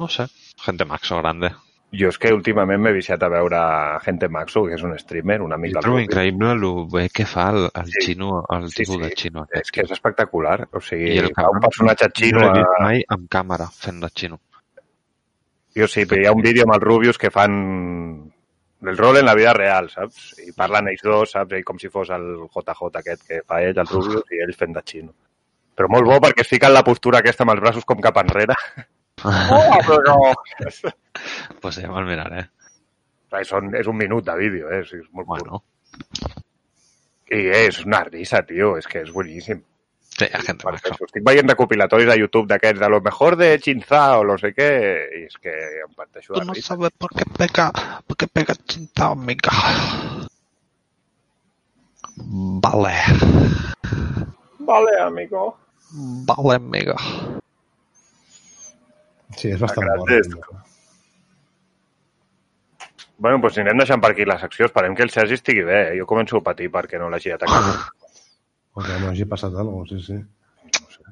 No 0.00 0.08
sé. 0.08 0.30
Gente 0.64 0.88
Maxo 0.88 1.20
grande. 1.20 1.52
Jo 1.92 2.06
és 2.12 2.18
que 2.22 2.30
últimament 2.30 2.78
m'he 2.78 2.92
viciat 2.94 3.22
a 3.26 3.28
veure 3.32 3.58
Gente 4.04 4.28
Maxo, 4.30 4.62
que 4.68 4.76
és 4.76 4.82
un 4.86 4.92
streamer, 4.98 5.40
un 5.42 5.52
amic 5.56 5.72
Jo 5.74 5.80
trobo 5.82 5.98
increïble 5.98 6.52
el 6.54 6.62
bé 6.92 7.08
que 7.10 7.24
fa 7.26 7.48
el, 7.50 7.64
el 7.74 7.88
Sí. 7.90 8.04
xino, 8.06 8.44
el 8.48 8.68
Sí, 8.70 8.84
tipus 8.84 8.94
sí. 8.94 9.00
de 9.02 9.10
xino. 9.16 9.46
És 9.50 9.72
que 9.74 9.82
és 9.82 9.90
espectacular. 9.90 10.68
O 10.72 10.80
sigui, 10.80 11.14
I 11.16 11.18
el 11.24 11.32
fa 11.34 11.48
un 11.50 11.58
personatge 11.60 12.06
xino... 12.14 12.40
No 12.44 12.52
l'he 12.52 12.60
vist 12.60 12.76
A... 12.78 12.82
mai 12.84 13.02
amb 13.08 13.26
càmera 13.28 13.66
fent 13.74 13.98
de 14.04 14.10
xino. 14.14 14.38
Jo 15.74 15.88
sí, 15.88 16.04
però 16.06 16.20
hi 16.22 16.26
ha 16.26 16.32
un 16.32 16.42
vídeo 16.42 16.62
amb 16.66 16.74
els 16.76 16.82
Rubius 16.84 17.18
que 17.18 17.30
fan 17.30 18.30
el 18.82 18.96
rol 18.96 19.18
en 19.18 19.26
la 19.26 19.34
vida 19.34 19.52
real, 19.52 19.90
saps? 19.90 20.30
I 20.46 20.52
parlen 20.56 20.88
ells 20.88 21.02
dos, 21.02 21.32
saps? 21.34 21.52
Ell 21.58 21.64
com 21.66 21.78
si 21.78 21.88
fos 21.90 22.10
el 22.14 22.30
JJ 22.54 23.02
aquest 23.02 23.26
que 23.26 23.42
fa 23.46 23.60
ell, 23.62 23.74
el 23.78 23.86
Rubius, 23.90 24.24
i 24.30 24.40
ells 24.46 24.56
fent 24.56 24.72
de 24.78 24.82
xino. 24.86 25.12
Però 25.74 25.88
molt 25.90 26.06
bo 26.06 26.20
perquè 26.22 26.42
es 26.46 26.48
fiquen 26.54 26.72
la 26.72 26.84
postura 26.86 27.18
aquesta 27.18 27.42
amb 27.42 27.52
els 27.56 27.60
braços 27.66 27.84
com 27.84 27.98
cap 28.00 28.16
enrere. 28.22 28.54
Oh, 29.24 29.80
però... 29.86 30.14
pues 31.62 31.76
ja 31.80 31.90
me'l 31.92 32.06
miraré. 32.08 32.46
Clar, 33.30 33.44
Són, 33.46 33.72
és 33.78 33.86
un 33.90 33.96
minut 33.98 34.24
de 34.26 34.34
vídeo, 34.38 34.70
eh? 34.72 34.80
És 34.82 34.92
molt 35.12 35.26
curt. 35.28 35.46
Bueno, 35.46 35.62
I 37.30 37.44
és 37.60 37.82
una 37.86 38.00
risa, 38.08 38.40
tio, 38.42 38.72
és 38.80 38.86
que 38.90 39.04
és 39.04 39.10
boníssim. 39.14 39.60
sí, 40.10 40.26
Perquè 40.26 40.54
Maxo. 40.64 40.90
això, 40.90 41.06
estic 41.06 41.22
veient 41.24 41.48
recopilatoris 41.48 42.08
de 42.10 42.16
YouTube 42.18 42.48
d'aquests, 42.50 42.80
de 42.82 42.88
lo 42.90 42.98
mejor 43.00 43.36
de 43.38 43.52
Chinza 43.62 44.18
o 44.18 44.24
no 44.26 44.34
sé 44.40 44.50
què, 44.56 44.70
i 45.20 45.22
és 45.28 45.36
que 45.38 45.54
em 45.84 45.92
parteixo 45.96 46.34
de 46.34 46.42
risa. 46.50 46.66
sabes 46.74 46.90
por 46.98 47.14
qué 47.14 47.24
pega, 47.38 47.70
por 48.06 48.16
qué 48.18 48.26
pega 48.26 48.54
tinta, 48.66 49.12
amiga. 49.14 49.52
Vale, 52.62 52.94
Vale, 54.58 55.00
amigo. 55.00 55.56
vale, 56.26 56.54
amiga. 56.56 56.96
Sí, 59.36 59.50
és 59.54 59.60
bastant 59.60 59.86
bo. 59.86 60.02
Agradezco. 60.02 60.58
Bueno, 63.20 63.38
doncs 63.44 63.58
anirem 63.60 63.78
deixant 63.82 64.00
per 64.00 64.10
aquí 64.14 64.24
la 64.24 64.38
secció. 64.40 64.66
Esperem 64.70 64.94
que 64.96 65.04
el 65.04 65.10
Sergi 65.12 65.36
estigui 65.36 65.62
bé. 65.66 65.80
eh? 65.90 65.96
Jo 66.00 66.06
començo 66.08 66.38
a 66.40 66.44
patir 66.46 66.70
perquè 66.72 66.98
no 66.98 67.10
l'hagi 67.12 67.34
atacat. 67.34 67.90
O 68.72 68.82
que 68.82 68.98
no 69.02 69.10
hagi 69.10 69.26
passat 69.28 69.52
alguna 69.52 69.82
cosa, 69.84 69.98
sí, 69.98 70.16
sí. 70.16 71.04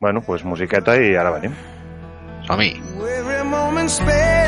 bueno, 0.00 0.20
doncs 0.26 0.44
musiqueta 0.44 0.94
i 1.00 1.14
ara 1.16 1.32
venim. 1.34 1.54
Som-hi. 2.46 2.70
Every 3.16 3.42
moment 3.50 3.88
spent 3.90 4.45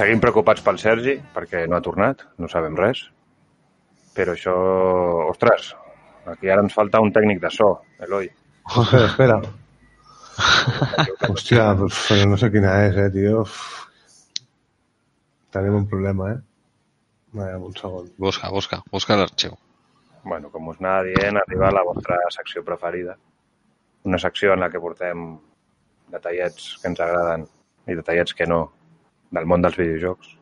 seguim 0.00 0.20
preocupats 0.22 0.62
pel 0.64 0.78
Sergi, 0.80 1.18
perquè 1.34 1.66
no 1.68 1.76
ha 1.76 1.84
tornat, 1.84 2.24
no 2.40 2.48
sabem 2.48 2.76
res. 2.78 3.04
Però 4.16 4.32
això... 4.34 4.54
Ostres, 5.28 5.74
aquí 6.32 6.50
ara 6.50 6.64
ens 6.64 6.76
falta 6.76 7.02
un 7.04 7.12
tècnic 7.12 7.42
de 7.42 7.50
so, 7.52 7.72
Eloi. 8.06 8.30
Espera, 8.70 9.08
espera. 9.10 9.36
Hòstia, 11.28 11.66
però 11.76 12.28
no 12.30 12.38
sé 12.40 12.48
quina 12.54 12.78
és, 12.86 12.96
eh, 12.96 13.10
tio. 13.12 13.42
Uf. 13.44 13.58
Tenim 15.52 15.76
un 15.82 15.86
problema, 15.90 16.30
eh? 16.32 16.38
Vaya, 17.36 17.58
un 17.58 17.76
segon. 17.76 18.08
Busca, 18.18 18.50
busca, 18.54 18.80
busca 18.94 19.18
l'arxiu. 19.20 19.58
Bueno, 20.24 20.50
com 20.54 20.72
us 20.72 20.80
anava 20.80 21.04
dient, 21.08 21.38
arriba 21.40 21.72
la 21.74 21.84
vostra 21.86 22.18
secció 22.32 22.64
preferida. 22.64 23.16
Una 24.08 24.18
secció 24.18 24.54
en 24.54 24.64
la 24.64 24.70
que 24.72 24.80
portem 24.80 25.32
detallets 26.10 26.76
que 26.80 26.88
ens 26.90 27.00
agraden 27.04 27.46
i 27.90 27.96
detallets 27.98 28.34
que 28.36 28.48
no 28.48 28.62
del 29.30 29.46
món 29.46 29.62
dels 29.62 29.76
videojocs. 29.78 30.36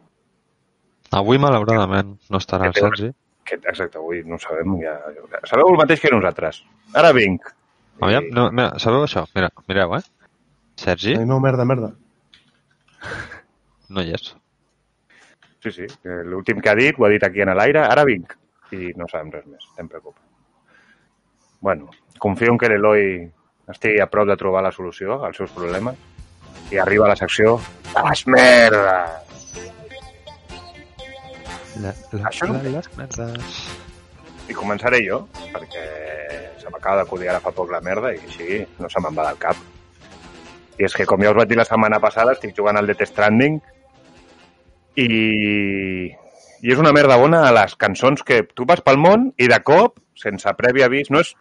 Avui, 1.18 1.38
malauradament, 1.40 2.16
no 2.30 2.40
estarà 2.40 2.68
el 2.68 2.74
Sergi. 2.76 3.10
Que, 3.48 3.56
exacte, 3.62 3.96
avui 3.96 4.20
no 4.28 4.36
ho 4.36 4.42
sabem. 4.42 4.74
Ja, 4.82 4.96
sabeu 5.48 5.70
el 5.72 5.78
mateix 5.80 6.02
que 6.02 6.10
nosaltres. 6.12 6.62
Ara 6.94 7.12
vinc. 7.16 7.46
Aviam, 8.04 8.26
no, 8.36 8.50
mira, 8.52 8.74
sabeu 8.78 9.06
això? 9.06 9.24
Mira, 9.34 9.48
mireu, 9.68 9.94
eh? 9.96 10.02
Sergi 10.78 11.16
Ai, 11.16 11.24
no, 11.26 11.40
merda, 11.42 11.64
merda. 11.66 11.88
no 13.88 14.02
hi 14.04 14.12
és. 14.14 14.28
Sí, 15.64 15.72
sí. 15.74 15.86
eh, 16.04 16.20
L'últim 16.28 16.60
que 16.62 16.70
ha 16.70 16.76
dit 16.78 16.98
ho 16.98 17.06
ha 17.06 17.10
dit 17.10 17.24
aquí 17.24 17.40
en 17.42 17.50
l'aire. 17.56 17.80
Ara 17.88 18.04
vinc. 18.06 18.36
I 18.76 18.92
no 19.00 19.08
sabem 19.10 19.32
res 19.32 19.46
més. 19.48 19.64
Estem 19.72 19.88
preocupats. 19.88 20.24
Bueno, 21.60 21.88
confio 22.20 22.52
en 22.52 22.58
que 22.60 22.68
l'Eloi 22.70 23.24
estigui 23.72 23.98
a 24.00 24.06
prop 24.12 24.28
de 24.28 24.36
trobar 24.38 24.62
la 24.62 24.70
solució 24.72 25.18
als 25.26 25.36
seus 25.40 25.50
problemes 25.56 25.96
i 26.70 26.78
arriba 26.78 27.06
a 27.06 27.14
la 27.14 27.16
secció 27.18 27.56
de 27.94 28.02
les 28.08 28.26
merdes. 28.26 29.24
La, 31.78 31.92
la, 32.12 32.28
Això 32.28 32.48
no 32.48 32.58
la, 32.58 32.74
les 32.78 32.90
merdes. 32.98 33.58
I 34.48 34.56
començaré 34.56 35.00
jo, 35.04 35.22
perquè 35.52 35.84
se 36.58 36.70
m'acaba 36.72 37.02
d'acudir 37.02 37.28
ara 37.30 37.42
fa 37.44 37.52
poc 37.54 37.70
la 37.72 37.82
merda 37.84 38.12
i 38.14 38.22
així 38.22 38.62
no 38.80 38.90
se 38.90 39.02
me'n 39.04 39.16
va 39.16 39.28
del 39.28 39.42
cap. 39.42 39.60
I 40.78 40.86
és 40.86 40.94
que, 40.94 41.06
com 41.10 41.22
ja 41.22 41.32
us 41.32 41.38
vaig 41.38 41.50
dir 41.50 41.58
la 41.58 41.66
setmana 41.68 42.00
passada, 42.02 42.34
estic 42.34 42.54
jugant 42.56 42.78
al 42.78 42.86
Death 42.86 43.06
Stranding 43.10 43.58
i, 44.98 45.08
i 46.08 46.72
és 46.72 46.80
una 46.80 46.94
merda 46.94 47.18
bona 47.18 47.44
a 47.48 47.54
les 47.54 47.74
cançons 47.78 48.22
que 48.26 48.44
tu 48.54 48.66
vas 48.66 48.82
pel 48.86 48.98
món 49.00 49.30
i 49.38 49.50
de 49.50 49.58
cop, 49.66 49.98
sense 50.18 50.54
previ 50.58 50.86
avís, 50.86 51.10
no 51.14 51.22
és, 51.22 51.34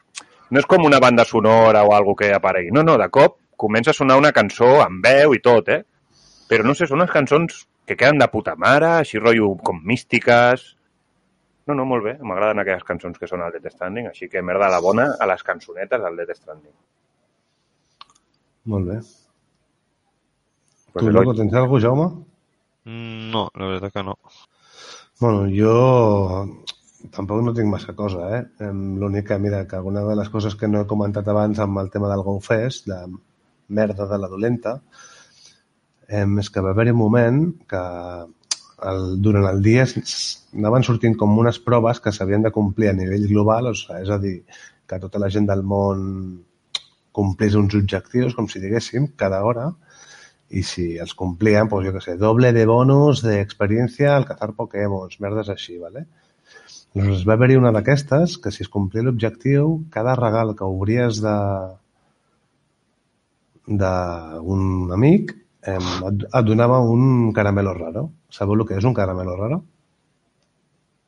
no 0.51 0.61
és 0.61 0.69
com 0.69 0.85
una 0.85 1.01
banda 1.01 1.25
sonora 1.25 1.83
o 1.85 1.93
algo 1.97 2.15
que 2.17 2.33
aparegui. 2.33 2.73
No, 2.73 2.85
no, 2.85 2.97
de 3.01 3.09
cop 3.13 3.39
comença 3.57 3.91
a 3.91 3.97
sonar 3.97 4.19
una 4.21 4.31
cançó 4.31 4.77
amb 4.83 5.05
veu 5.05 5.33
i 5.33 5.41
tot, 5.41 5.69
eh? 5.73 5.81
Però 6.47 6.63
no 6.63 6.75
sé, 6.77 6.87
són 6.87 7.01
unes 7.01 7.11
cançons 7.11 7.65
que 7.87 7.95
queden 7.99 8.19
de 8.19 8.27
puta 8.31 8.55
mare, 8.59 8.97
així 9.01 9.19
rotllo 9.19 9.53
com 9.63 9.79
místiques, 9.83 10.77
no, 11.67 11.75
no, 11.75 11.83
molt 11.83 12.05
bé. 12.05 12.13
M'agraden 12.23 12.61
aquelles 12.63 12.85
cançons 12.87 13.17
que 13.19 13.27
són 13.27 13.41
al 13.43 13.51
Death 13.51 13.73
Stranding, 13.73 14.05
així 14.07 14.29
que 14.31 14.43
merda 14.49 14.69
la 14.71 14.79
bona 14.83 15.09
a 15.19 15.27
les 15.27 15.41
cançonetes 15.43 15.99
del 16.03 16.15
Death 16.21 16.39
Stranding. 16.39 16.75
Molt 18.71 18.87
bé. 18.87 19.01
Pues 20.93 21.03
tu, 21.03 21.11
loco, 21.11 21.33
tens 21.35 21.51
alguna 21.53 21.73
cosa, 21.73 21.87
Jaume? 21.89 22.07
Mm, 22.87 23.27
No, 23.33 23.43
la 23.59 23.67
veritat 23.73 23.97
que 23.97 24.03
no. 24.07 24.15
Bueno, 25.19 25.43
jo 25.51 25.75
tampoc 27.11 27.43
no 27.43 27.53
tinc 27.57 27.67
massa 27.71 27.95
cosa, 27.99 28.29
eh? 28.37 28.71
L'únic 28.71 29.27
que, 29.27 29.37
mira, 29.43 29.65
que 29.67 29.75
alguna 29.75 30.05
de 30.07 30.15
les 30.15 30.31
coses 30.31 30.55
que 30.55 30.71
no 30.71 30.81
he 30.81 30.87
comentat 30.87 31.27
abans 31.27 31.59
amb 31.59 31.83
el 31.83 31.91
tema 31.91 32.07
del 32.13 32.23
GoFest, 32.23 32.87
de 32.87 33.01
merda 33.75 34.07
de 34.07 34.21
la 34.23 34.31
dolenta, 34.31 34.77
em, 36.07 36.39
és 36.39 36.49
que 36.49 36.63
va 36.63 36.73
haver-hi 36.73 36.93
un 36.95 36.99
moment 37.01 37.39
que 37.69 37.83
el, 38.89 39.05
durant 39.21 39.47
el 39.49 39.61
dia 39.65 39.85
anaven 39.87 40.85
sortint 40.85 41.17
com 41.19 41.37
unes 41.39 41.59
proves 41.63 41.99
que 42.03 42.13
s'havien 42.13 42.45
de 42.45 42.53
complir 42.53 42.91
a 42.91 42.97
nivell 42.97 43.27
global, 43.29 43.71
o 43.71 43.75
sigui, 43.75 44.03
és 44.03 44.11
a 44.13 44.19
dir, 44.21 44.37
que 44.87 44.99
tota 45.03 45.19
la 45.19 45.31
gent 45.33 45.49
del 45.49 45.63
món 45.63 46.05
complís 47.17 47.57
uns 47.57 47.75
objectius, 47.75 48.35
com 48.37 48.47
si 48.47 48.61
diguéssim, 48.61 49.09
cada 49.17 49.41
hora, 49.43 49.71
i 50.53 50.61
si 50.63 50.93
els 51.01 51.13
complien, 51.17 51.67
doncs 51.67 51.89
jo 51.89 51.93
què 51.95 52.03
sé, 52.03 52.15
doble 52.21 52.53
de 52.55 52.63
bonus 52.69 53.23
d'experiència 53.25 54.13
al 54.15 54.27
cazar 54.29 54.53
Pokémon, 54.55 55.09
merdes 55.19 55.49
així, 55.51 55.75
¿vale? 55.81 56.05
Aleshores, 56.95 57.25
va 57.27 57.35
haver-hi 57.35 57.57
una 57.59 57.73
d'aquestes 57.75 58.37
que 58.41 58.53
si 58.53 58.63
es 58.63 58.71
complia 58.73 59.03
l'objectiu, 59.05 59.73
cada 59.93 60.15
regal 60.15 60.55
que 60.55 60.65
obries 60.65 61.19
de 61.25 61.35
d'un 63.67 64.93
amic 64.95 65.33
eh, 65.67 65.77
et, 66.09 66.23
et 66.27 66.45
donava 66.47 66.79
un 66.81 67.31
caramelo 67.35 67.73
raro. 67.77 68.07
Sabeu 68.33 68.55
el 68.59 68.65
que 68.69 68.77
és 68.79 68.85
un 68.87 68.95
caramelo 68.97 69.35
raro? 69.39 69.61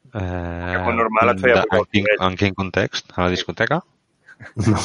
Eh, 0.10 0.20
Pokémon 0.20 0.98
normal 1.04 1.34
et 1.36 1.42
feia 1.44 1.62
de- 1.62 1.78
en, 1.78 1.88
quin, 1.94 2.06
en 2.28 2.38
quin 2.38 2.56
context? 2.58 3.12
A 3.16 3.26
la 3.28 3.30
discoteca? 3.34 3.82
No. 4.68 4.78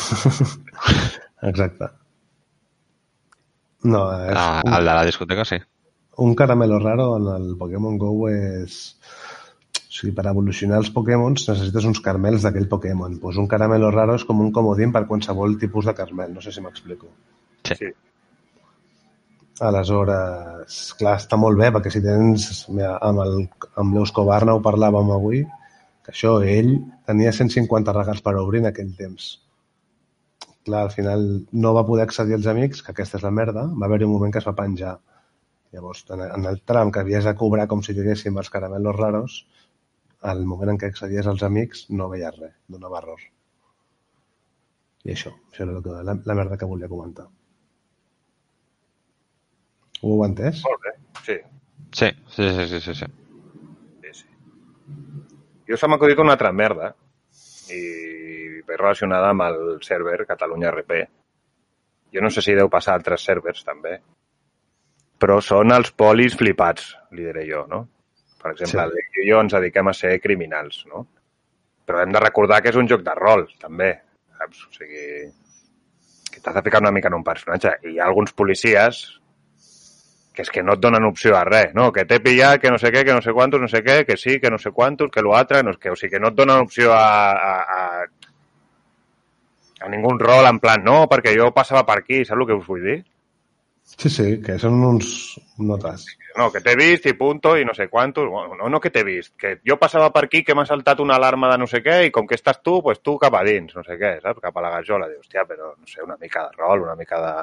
Exacte. 1.50 1.88
No, 3.84 4.00
és 4.24 4.36
Ah, 4.40 4.62
un, 4.64 4.72
el 4.78 4.84
de 4.88 4.94
la 4.96 5.04
discoteca 5.04 5.44
sí. 5.44 5.58
un 6.16 6.34
caramelo 6.34 6.78
raro 6.78 7.16
en 7.18 7.26
el 7.34 7.56
Pokémon 7.58 7.98
GO 7.98 8.28
és... 8.30 8.96
O 9.74 9.96
sigui, 9.96 10.10
per 10.16 10.24
evolucionar 10.26 10.78
els 10.82 10.88
Pokémons 10.90 11.44
necessites 11.48 11.84
uns 11.86 12.00
caramels 12.02 12.42
d'aquell 12.42 12.66
Pokémon. 12.68 13.12
Pues 13.22 13.36
un 13.38 13.46
caramelo 13.46 13.90
raro 13.94 14.16
és 14.18 14.24
com 14.26 14.40
un 14.42 14.50
comodín 14.52 14.90
per 14.92 15.04
qualsevol 15.06 15.54
tipus 15.60 15.86
de 15.86 15.94
caramel. 15.94 16.32
No 16.34 16.40
sé 16.42 16.50
si 16.52 16.60
m'explico. 16.64 17.06
Sí. 17.68 17.76
Sí. 17.78 17.90
Aleshores, 19.62 20.78
clar, 20.98 21.14
està 21.20 21.36
molt 21.38 21.58
bé, 21.60 21.68
perquè 21.74 21.90
si 21.94 22.00
tens... 22.02 22.64
Mira, 22.74 22.96
amb 23.06 23.20
el- 23.22 23.46
amb 23.78 23.94
l'Euscobarna 23.94 24.54
ho 24.56 24.62
parlàvem 24.64 25.12
avui, 25.14 25.44
que 26.04 26.10
això, 26.12 26.32
ell 26.42 26.72
tenia 27.06 27.30
150 27.32 27.94
regals 27.94 28.20
per 28.24 28.34
obrir 28.40 28.64
en 28.64 28.70
aquell 28.72 28.90
temps. 28.98 29.28
Clar, 30.66 30.80
al 30.86 30.90
final 30.90 31.24
no 31.52 31.74
va 31.76 31.84
poder 31.86 32.06
accedir 32.08 32.34
als 32.38 32.48
amics, 32.50 32.82
que 32.82 32.90
aquesta 32.92 33.18
és 33.20 33.24
la 33.26 33.30
merda, 33.30 33.66
va 33.78 33.86
haver-hi 33.86 34.08
un 34.08 34.14
moment 34.16 34.32
que 34.32 34.40
es 34.42 34.48
va 34.48 34.56
penjar. 34.58 34.96
Llavors, 35.74 36.04
en 36.10 36.46
el 36.50 36.60
tram 36.66 36.90
que 36.94 37.00
havies 37.04 37.24
de 37.28 37.34
cobrar 37.38 37.68
com 37.70 37.82
si 37.82 37.94
diguéssim 37.94 38.36
els 38.38 38.50
caramelos 38.50 38.96
raros, 38.96 39.38
al 40.22 40.42
moment 40.48 40.72
en 40.74 40.78
què 40.80 40.88
accedies 40.90 41.26
als 41.30 41.42
amics 41.46 41.86
no 41.90 42.08
veies 42.10 42.34
res, 42.40 42.54
donava 42.70 42.98
error. 43.02 43.22
I 45.04 45.12
això, 45.14 45.34
això 45.52 45.66
era 45.66 46.02
la, 46.02 46.14
la 46.24 46.36
merda 46.38 46.56
que 46.56 46.66
volia 46.70 46.88
comentar. 46.88 47.26
Ho 50.04 50.14
heu 50.18 50.24
entès? 50.26 50.60
Molt 50.66 50.82
bé, 50.84 50.90
sí. 51.24 51.36
Sí, 51.96 52.08
sí, 52.34 52.48
sí, 52.56 52.66
sí, 52.68 52.80
sí. 52.84 52.94
sí. 52.98 53.06
sí, 54.02 54.12
sí. 54.18 54.26
Jo 55.70 55.78
se 55.80 55.88
m'ha 55.88 55.96
acudit 55.96 56.20
una 56.20 56.34
altra 56.36 56.50
merda 56.52 56.90
i 57.72 57.80
ve 58.66 58.76
relacionada 58.76 59.30
amb 59.32 59.46
el 59.46 59.56
server 59.86 60.26
Catalunya 60.28 60.72
RP. 60.74 60.98
Jo 62.12 62.20
no 62.22 62.30
sé 62.30 62.44
si 62.44 62.54
deu 62.54 62.68
passar 62.70 62.92
a 62.94 63.00
altres 63.00 63.24
servers 63.24 63.64
també, 63.64 63.96
però 65.18 65.40
són 65.40 65.72
els 65.72 65.90
polis 65.96 66.36
flipats, 66.36 66.92
li 67.16 67.24
diré 67.24 67.46
jo, 67.48 67.64
no? 67.70 67.80
Per 68.42 68.52
exemple, 68.52 68.82
Sí. 68.82 68.84
el 68.84 69.24
i 69.24 69.30
jo 69.30 69.40
ens 69.40 69.56
dediquem 69.56 69.88
a 69.88 69.96
ser 69.96 70.18
criminals, 70.20 70.84
no? 70.86 71.06
Però 71.86 72.02
hem 72.02 72.12
de 72.12 72.20
recordar 72.20 72.60
que 72.62 72.68
és 72.68 72.76
un 72.76 72.88
joc 72.88 73.00
de 73.02 73.14
rol, 73.16 73.46
també, 73.60 73.90
saps? 74.36 74.66
O 74.68 74.72
sigui, 74.76 75.32
que 76.30 76.40
t'has 76.40 76.54
de 76.54 76.62
ficar 76.62 76.82
una 76.84 76.92
mica 76.92 77.08
en 77.08 77.14
un 77.14 77.24
personatge. 77.24 77.78
I 77.84 77.94
hi 77.94 77.98
ha 77.98 78.04
alguns 78.06 78.32
policies 78.36 79.20
que 80.34 80.42
és 80.42 80.50
que 80.50 80.64
no 80.66 80.74
et 80.74 80.82
donen 80.82 81.06
opció 81.06 81.36
a 81.38 81.44
res, 81.46 81.72
no? 81.78 81.90
Que 81.94 82.04
t'he 82.10 82.18
pillat, 82.22 82.60
que 82.62 82.72
no 82.74 82.78
sé 82.82 82.90
què, 82.90 83.04
que 83.06 83.14
no 83.14 83.22
sé 83.22 83.32
quantos, 83.32 83.62
no 83.62 83.70
sé 83.70 83.84
què, 83.86 84.02
que 84.08 84.16
sí, 84.18 84.40
que 84.42 84.50
no 84.50 84.58
sé 84.58 84.72
quantos, 84.74 85.10
que 85.14 85.22
l'altre, 85.22 85.62
no, 85.62 85.76
que, 85.78 85.94
o 85.94 85.96
sigui, 85.96 86.16
que 86.16 86.22
no 86.22 86.32
et 86.32 86.38
donen 86.38 86.66
opció 86.66 86.92
a, 86.92 87.30
a, 87.32 87.54
a, 87.78 88.28
a 89.86 89.90
ningú 89.92 90.16
rol 90.18 90.50
en 90.50 90.58
plan, 90.60 90.82
no, 90.82 91.04
perquè 91.10 91.36
jo 91.38 91.52
passava 91.54 91.86
per 91.86 92.00
aquí, 92.02 92.24
saps 92.24 92.40
el 92.40 92.48
que 92.50 92.58
us 92.58 92.66
vull 92.66 92.82
dir? 92.90 93.00
Sí, 93.84 94.08
sí, 94.08 94.26
que 94.42 94.56
són 94.58 94.80
uns 94.82 95.08
notes. 95.60 96.06
No, 96.34 96.48
que 96.50 96.62
t'he 96.64 96.72
vist 96.74 97.04
i 97.06 97.12
punto 97.14 97.52
i 97.60 97.66
no 97.68 97.74
sé 97.76 97.86
quantos. 97.92 98.26
Bueno, 98.30 98.56
no, 98.58 98.68
no 98.72 98.80
que 98.82 98.90
t'he 98.90 99.04
vist, 99.06 99.34
que 99.38 99.58
jo 99.68 99.76
passava 99.78 100.08
per 100.10 100.24
aquí, 100.26 100.40
que 100.42 100.56
m'ha 100.56 100.64
saltat 100.66 101.02
una 101.04 101.18
alarma 101.20 101.52
de 101.52 101.58
no 101.62 101.68
sé 101.70 101.82
què 101.84 102.00
i 102.08 102.14
com 102.14 102.26
que 102.26 102.38
estàs 102.38 102.62
tu, 102.64 102.80
pues 102.82 103.02
tu 103.04 103.14
cap 103.22 103.36
a 103.38 103.44
dins, 103.46 103.76
no 103.76 103.84
sé 103.86 103.98
què, 104.00 104.16
saps? 104.24 104.42
Cap 104.42 104.56
a 104.56 104.64
la 104.64 104.72
gajola. 104.78 105.10
Dius, 105.12 105.28
hòstia, 105.28 105.44
però 105.50 105.74
no 105.76 105.90
sé, 105.90 106.02
una 106.02 106.16
mica 106.20 106.48
de 106.48 106.58
rol, 106.58 106.88
una 106.88 106.96
mica 106.98 107.20
de... 107.22 107.34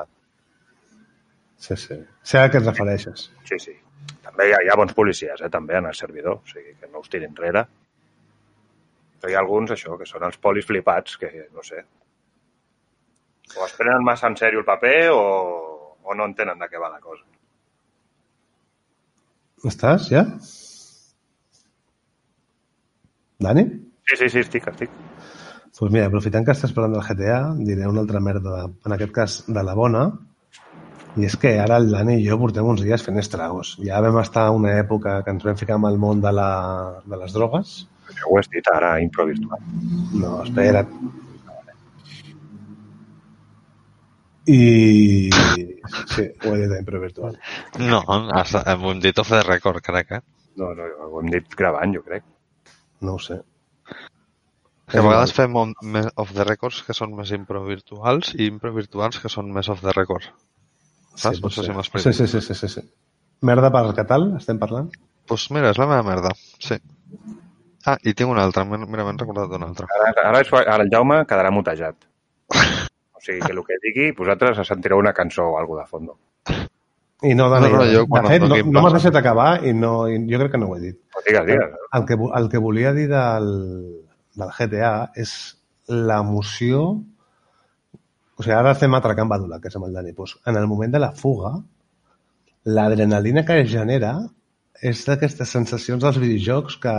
Sí, 1.62 1.78
sí. 1.78 2.00
Sé 2.26 2.42
a 2.42 2.50
què 2.50 2.60
et 2.60 2.68
refereixes. 2.68 3.30
Sí, 3.50 3.60
sí. 3.62 3.78
També 4.26 4.50
hi 4.50 4.56
ha, 4.56 4.62
hi 4.66 4.70
ha 4.72 4.78
bons 4.80 4.96
policies, 4.98 5.42
eh, 5.46 5.50
també, 5.54 5.78
en 5.78 5.88
el 5.90 5.98
servidor, 5.98 6.42
o 6.42 6.52
sigui, 6.52 6.74
que 6.80 6.90
no 6.90 7.04
us 7.04 7.10
tirin 7.14 7.30
enrere. 7.30 7.66
Però 9.22 9.30
hi 9.30 9.38
ha 9.38 9.42
alguns, 9.44 9.74
això, 9.76 9.98
que 10.00 10.10
són 10.10 10.26
els 10.26 10.40
polis 10.42 10.66
flipats, 10.66 11.20
que, 11.22 11.30
no 11.54 11.66
sé, 11.66 11.84
o 13.58 13.66
es 13.66 13.76
prenen 13.78 14.04
massa 14.06 14.30
en 14.32 14.38
sèrio 14.40 14.62
el 14.62 14.68
paper 14.68 15.12
o, 15.12 15.22
o 16.02 16.16
no 16.16 16.28
entenen 16.30 16.60
de 16.62 16.70
què 16.72 16.80
va 16.80 16.92
la 16.94 17.02
cosa. 17.04 17.26
Estàs, 19.68 20.08
ja? 20.10 20.24
Dani? 23.42 23.66
Sí, 24.08 24.18
sí, 24.18 24.30
sí, 24.30 24.42
estic, 24.46 24.68
estic. 24.72 24.94
Doncs 25.72 25.80
pues 25.82 25.94
mira, 25.94 26.08
aprofitant 26.10 26.46
que 26.46 26.54
estàs 26.54 26.74
parlant 26.76 26.94
del 26.94 27.06
GTA, 27.06 27.40
diré 27.58 27.88
una 27.90 28.04
altra 28.04 28.20
merda, 28.22 28.66
en 28.86 28.96
aquest 28.96 29.14
cas 29.16 29.38
de 29.48 29.64
la 29.66 29.74
bona, 29.78 30.04
i 31.20 31.26
és 31.28 31.36
que 31.36 31.50
ara 31.60 31.78
el 31.82 31.90
Dani 31.92 32.18
i 32.22 32.28
jo 32.28 32.38
portem 32.40 32.68
uns 32.72 32.84
dies 32.86 33.04
fent 33.04 33.20
estragos. 33.20 33.74
Ja 33.84 34.00
vam 34.04 34.20
estar 34.22 34.46
una 34.56 34.78
època 34.80 35.18
que 35.26 35.34
ens 35.36 35.44
vam 35.48 35.58
ficar 35.60 35.76
amb 35.76 35.90
el 35.90 35.98
món 36.00 36.22
de, 36.24 36.32
la, 36.36 36.52
de 37.06 37.20
les 37.20 37.34
drogues. 37.36 37.74
Ja 38.16 38.28
ho 38.30 38.38
has 38.40 38.48
dit 38.52 38.68
ara, 38.72 38.94
improvirtual. 39.04 39.60
No, 40.22 40.38
espera't. 40.46 40.96
I... 44.52 45.30
Sí, 46.12 46.24
ho 46.46 46.54
he 46.56 46.68
dit 46.68 46.72
a. 46.74 47.32
No, 47.84 48.02
has, 48.36 48.56
ho 48.56 48.92
hem 48.92 49.00
dit 49.04 49.20
off 49.20 49.30
the 49.30 49.42
record, 49.44 49.82
crec, 49.84 50.12
eh? 50.18 50.22
No, 50.60 50.72
no, 50.76 50.88
ho 51.08 51.20
hem 51.22 51.30
dit 51.34 51.56
gravant, 51.58 51.94
jo 51.96 52.04
crec. 52.08 52.24
No 53.02 53.18
ho 53.18 53.22
sé. 53.22 53.42
Que 54.92 55.00
a 55.00 55.04
vegades 55.06 55.32
fem 55.36 55.56
on- 55.56 55.76
off 56.20 56.34
the 56.36 56.44
records 56.48 56.82
que 56.88 56.94
són 56.96 57.14
més 57.16 57.32
improvirtuals 57.36 58.34
i 58.36 58.48
improvirtuals 58.52 59.22
que 59.24 59.32
són 59.32 59.52
més 59.56 59.70
off 59.72 59.84
the 59.86 59.94
record. 59.96 60.26
Saps? 61.16 61.40
No 61.42 61.48
pot 61.48 61.54
sé 61.56 61.62
ser. 61.62 61.70
si 61.70 61.78
m'explico. 61.78 62.04
Sí, 62.06 62.14
sí, 62.14 62.28
sí, 62.28 62.42
sí, 62.42 62.56
sí, 62.56 62.68
sí. 62.68 62.82
Merda 63.42 63.72
per 63.74 63.84
Catal, 63.98 64.28
estem 64.38 64.60
parlant? 64.62 64.92
Doncs 64.92 65.28
pues 65.28 65.52
mira, 65.56 65.70
és 65.72 65.80
la 65.80 65.88
meva 65.90 66.04
merda, 66.04 66.32
sí. 66.60 66.78
Ah, 67.86 67.98
i 68.06 68.14
tinc 68.14 68.30
una 68.30 68.44
altra, 68.46 68.64
mira, 68.66 68.86
m'he 68.86 69.18
recordat 69.18 69.54
una 69.58 69.68
altra. 69.72 69.88
Ara, 70.08 70.28
ara, 70.30 70.42
és- 70.42 70.54
ara 70.54 70.84
el 70.84 70.90
Jaume 70.94 71.24
quedarà 71.26 71.52
mutejat. 71.52 71.96
O 73.22 73.24
sigui, 73.24 73.40
que 73.46 73.52
el 73.54 73.60
que 73.62 73.76
digui, 73.84 74.06
vosaltres 74.18 74.58
sentireu 74.68 74.98
una 74.98 75.12
cançó 75.14 75.44
o 75.52 75.58
alguna 75.60 75.84
de 75.84 75.88
fondo. 75.88 76.16
I 77.22 77.36
no, 77.36 77.52
Dani, 77.52 77.68
No, 77.70 77.78
no, 77.78 77.86
jo 77.86 78.08
quan 78.10 78.24
de 78.26 78.32
fet, 78.32 78.42
no, 78.50 78.58
no 78.66 78.82
m'has 78.82 78.96
deixat 78.96 79.16
acabar 79.20 79.64
i 79.64 79.74
no, 79.78 80.08
i 80.10 80.16
jo 80.26 80.40
crec 80.42 80.56
que 80.56 80.58
no 80.58 80.72
ho 80.72 80.76
he 80.76 80.80
dit. 80.88 80.98
Però 81.14 81.22
digues, 81.28 81.46
digues. 81.46 81.76
El 82.00 82.08
que, 82.10 82.18
el 82.40 82.50
que 82.50 82.58
volia 82.58 82.94
dir 82.98 83.06
del, 83.12 83.52
del 84.42 84.50
GTA 84.58 85.12
és 85.22 85.36
l'emoció... 85.86 86.82
O 88.42 88.44
sigui, 88.44 88.56
ara 88.58 88.74
fem 88.74 88.96
atracar 88.98 89.22
amb 89.28 89.36
Badula, 89.36 89.60
que 89.62 89.70
és 89.70 89.76
amb 89.78 89.86
el 89.86 89.94
Dani. 89.94 90.16
Pues, 90.18 90.32
en 90.50 90.56
el 90.58 90.66
moment 90.66 90.96
de 90.96 91.02
la 91.04 91.12
fuga, 91.14 91.52
l'adrenalina 92.66 93.44
que 93.46 93.60
es 93.62 93.70
genera 93.70 94.16
és 94.82 95.04
d'aquestes 95.06 95.54
sensacions 95.58 96.02
dels 96.02 96.18
videojocs 96.18 96.80
que 96.82 96.96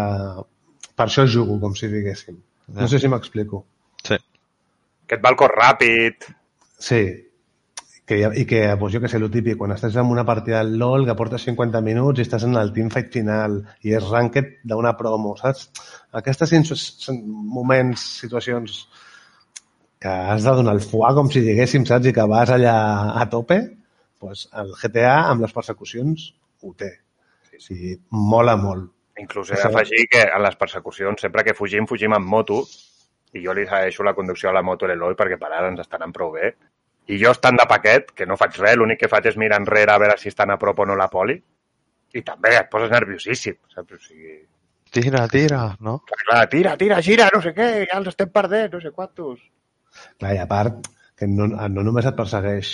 per 0.95 1.09
això 1.09 1.27
jugo, 1.27 1.59
com 1.59 1.75
si 1.75 1.91
diguéssim. 1.91 2.39
No 2.79 2.87
sé 2.87 3.03
si 3.03 3.11
m'explico. 3.11 3.65
Sí. 4.07 4.21
Que 5.09 5.19
et 5.19 5.25
va 5.25 5.35
el 5.35 5.41
cor 5.41 5.57
ràpid. 5.59 6.31
Sí, 6.79 7.03
que, 8.07 8.23
i 8.39 8.47
que, 8.47 8.63
pues, 8.79 8.95
jo 8.95 9.03
que 9.03 9.11
sé, 9.11 9.19
el 9.19 9.31
típic, 9.35 9.59
quan 9.59 9.75
estàs 9.75 9.99
en 9.99 10.15
una 10.15 10.25
partida 10.29 10.63
del 10.63 10.79
LoL 10.79 11.09
que 11.11 11.19
portes 11.19 11.51
50 11.51 11.83
minuts 11.83 12.23
i 12.23 12.27
estàs 12.29 12.47
en 12.47 12.55
el 12.61 12.71
teamfight 12.77 13.11
final 13.19 13.65
i 13.83 13.99
és 13.99 14.11
ranked 14.15 14.61
d'una 14.63 14.95
promo, 14.99 15.35
saps? 15.43 15.71
Aquestes 16.23 16.55
moments, 17.11 18.07
situacions 18.23 18.85
que 20.03 20.11
has 20.11 20.43
de 20.45 20.55
donar 20.59 20.75
el 20.75 20.83
foie, 20.83 21.13
com 21.15 21.31
si 21.31 21.43
diguéssim, 21.45 21.87
saps? 21.89 22.09
I 22.11 22.15
que 22.17 22.27
vas 22.31 22.51
allà 22.51 22.75
a 23.21 23.27
tope, 23.31 23.61
pues, 24.23 24.49
el 24.59 24.73
GTA 24.81 25.15
amb 25.31 25.47
les 25.47 25.55
persecucions 25.55 26.33
ho 26.63 26.75
té. 26.79 26.91
Sí, 27.51 27.61
sí. 27.61 27.77
Sí, 27.77 27.95
mola 28.11 28.57
molt. 28.59 28.91
Inclús 29.23 29.53
he 29.53 29.61
d'afegir 29.61 30.07
que 30.11 30.23
en 30.25 30.43
les 30.43 30.57
persecucions, 30.59 31.21
sempre 31.21 31.45
que 31.47 31.55
fugim, 31.55 31.87
fugim 31.87 32.15
amb 32.17 32.27
moto, 32.27 32.63
i 33.33 33.43
jo 33.45 33.55
li 33.57 33.65
segueixo 33.69 34.05
la 34.05 34.15
conducció 34.17 34.51
a 34.51 34.57
la 34.57 34.63
moto 34.67 34.87
a 34.87 34.91
l'Eloi 34.91 35.17
perquè 35.17 35.39
per 35.41 35.51
ara 35.53 35.69
ens 35.71 35.83
estan 35.85 36.13
prou 36.13 36.33
bé. 36.37 36.53
I 37.13 37.19
jo 37.21 37.33
estant 37.35 37.59
de 37.59 37.67
paquet, 37.69 38.13
que 38.17 38.27
no 38.27 38.39
faig 38.41 38.57
res, 38.61 38.77
l'únic 38.79 39.03
que 39.03 39.11
faig 39.11 39.27
és 39.31 39.39
mirar 39.41 39.61
enrere 39.61 39.93
a 39.93 39.99
veure 40.03 40.19
si 40.19 40.31
estan 40.31 40.51
a 40.55 40.59
prop 40.59 40.79
o 40.83 40.87
no 40.87 40.97
la 40.97 41.11
poli, 41.13 41.37
i 42.15 42.23
també 42.23 42.57
et 42.57 42.71
poses 42.73 42.93
nerviosíssim, 42.93 43.59
saps? 43.75 43.99
O 43.99 44.03
sigui, 44.03 44.41
Tira, 44.93 45.27
tira, 45.27 45.75
no? 45.81 46.03
clar, 46.05 46.43
tira, 46.53 46.77
tira, 46.77 46.99
gira, 47.01 47.31
no 47.33 47.41
sé 47.41 47.55
què, 47.57 47.69
ja 47.89 47.97
els 47.97 48.11
estem 48.11 48.29
perdent, 48.29 48.75
no 48.75 48.81
sé 48.83 48.91
quantos. 48.93 49.39
Clar, 50.19 50.35
i 50.37 50.39
a 50.43 50.47
part, 50.51 50.87
que 51.19 51.27
no, 51.29 51.47
no 51.47 51.83
només 51.87 52.07
et 52.09 52.17
persegueix 52.19 52.71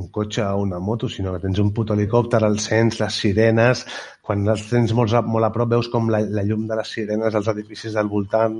un 0.00 0.06
cotxe 0.08 0.40
o 0.48 0.62
una 0.64 0.78
moto, 0.80 1.08
sinó 1.12 1.34
que 1.34 1.42
tens 1.42 1.58
un 1.60 1.70
puto 1.76 1.92
helicòpter, 1.92 2.40
el 2.46 2.58
sents, 2.64 2.98
les 3.02 3.18
sirenes, 3.24 3.82
quan 4.24 4.46
els 4.48 4.62
tens 4.70 4.94
molt, 4.96 5.12
a- 5.18 5.20
molt 5.22 5.44
a 5.44 5.52
prop 5.52 5.68
veus 5.74 5.90
com 5.92 6.08
la, 6.10 6.22
la 6.24 6.44
llum 6.48 6.64
de 6.70 6.78
les 6.78 6.88
sirenes 6.96 7.34
als 7.36 7.50
edificis 7.52 7.92
del 7.98 8.08
voltant 8.08 8.56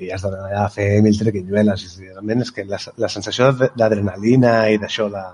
i 0.00 0.08
has 0.10 0.22
d'anar 0.24 0.46
allà 0.48 0.62
a 0.64 0.70
fer 0.72 0.88
mil 1.04 1.18
trequinyueles. 1.20 1.84
I 2.00 2.06
realment 2.08 2.46
és 2.46 2.50
que 2.56 2.64
la, 2.64 2.78
la 2.96 3.10
sensació 3.12 3.50
d'adrenalina 3.76 4.54
i 4.72 4.78
d'això, 4.80 5.10
de, 5.12 5.24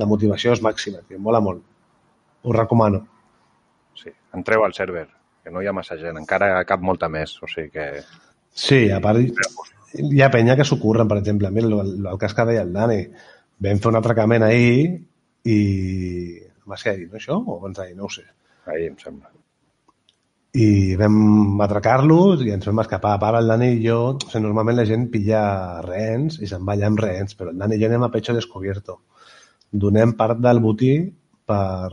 de 0.00 0.08
motivació 0.08 0.56
és 0.56 0.62
màxima, 0.64 1.04
tio, 1.06 1.20
mola 1.20 1.42
molt. 1.44 1.60
Ho 2.48 2.56
recomano. 2.56 3.02
Sí, 4.00 4.08
entreu 4.34 4.64
al 4.64 4.72
server. 4.74 5.06
que 5.44 5.50
no 5.52 5.60
hi 5.62 5.68
ha 5.68 5.72
massa 5.76 5.96
gent, 5.96 6.16
encara 6.20 6.64
cap 6.68 6.80
molta 6.84 7.08
més, 7.08 7.36
o 7.42 7.46
sigui 7.48 7.70
que... 7.72 7.84
Sí, 8.52 8.90
a 8.92 8.98
part, 9.00 9.20
hi 9.94 10.22
ha 10.22 10.30
penya 10.30 10.56
que 10.56 10.66
s'ho 10.66 10.78
curren, 10.82 11.08
per 11.08 11.18
exemple, 11.18 11.48
a 11.48 11.54
mi 11.54 11.62
el, 11.64 11.74
el 11.74 12.18
cas 12.18 12.34
que 12.34 12.46
deia 12.48 12.62
el 12.66 12.72
Dani, 12.72 13.00
vam 13.66 13.82
fer 13.82 13.90
un 13.90 13.98
atracament 14.00 14.46
ahir 14.46 14.84
i 15.44 15.58
va 16.70 16.78
ser 16.80 16.94
ahir, 16.94 17.08
no 17.10 17.18
això? 17.18 17.36
O 17.40 17.58
abans 17.58 17.78
d'ahir, 17.78 17.96
no 17.98 18.06
ho 18.06 18.12
sé. 18.14 18.24
Ahir, 18.66 18.90
em 18.92 18.98
sembla. 19.00 19.32
I 20.60 20.96
vam 20.98 21.60
atracar-los 21.62 22.42
i 22.42 22.50
ens 22.54 22.66
vam 22.66 22.82
escapar. 22.82 23.14
A 23.16 23.22
part, 23.22 23.38
el 23.40 23.50
Dani 23.50 23.72
i 23.76 23.82
jo, 23.84 23.98
o 24.14 24.30
sigui, 24.30 24.44
normalment 24.46 24.78
la 24.80 24.86
gent 24.88 25.08
pilla 25.12 25.42
rehens 25.86 26.40
i 26.40 26.48
se'n 26.50 26.64
va 26.66 26.74
allà 26.76 26.90
amb 26.90 27.02
rehens, 27.02 27.36
però 27.38 27.54
el 27.54 27.60
Dani 27.60 27.78
i 27.78 27.82
jo 27.82 27.90
anem 27.90 28.06
a 28.06 28.12
pecho 28.14 28.34
descobierto. 28.36 29.00
Donem 29.70 30.16
part 30.18 30.40
del 30.42 30.62
botí 30.62 30.94
per 31.46 31.90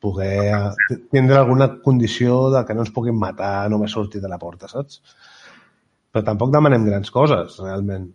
poder 0.00 0.52
tindre 1.12 1.36
alguna 1.36 1.68
condició 1.84 2.48
de 2.52 2.64
que 2.64 2.74
no 2.76 2.84
ens 2.84 2.92
puguin 2.92 3.18
matar 3.20 3.68
només 3.72 3.92
sortir 3.92 4.22
de 4.24 4.28
la 4.32 4.40
porta, 4.40 4.68
saps? 4.68 5.02
Però 6.10 6.24
tampoc 6.26 6.50
demanem 6.54 6.86
grans 6.88 7.12
coses, 7.14 7.60
realment. 7.62 8.08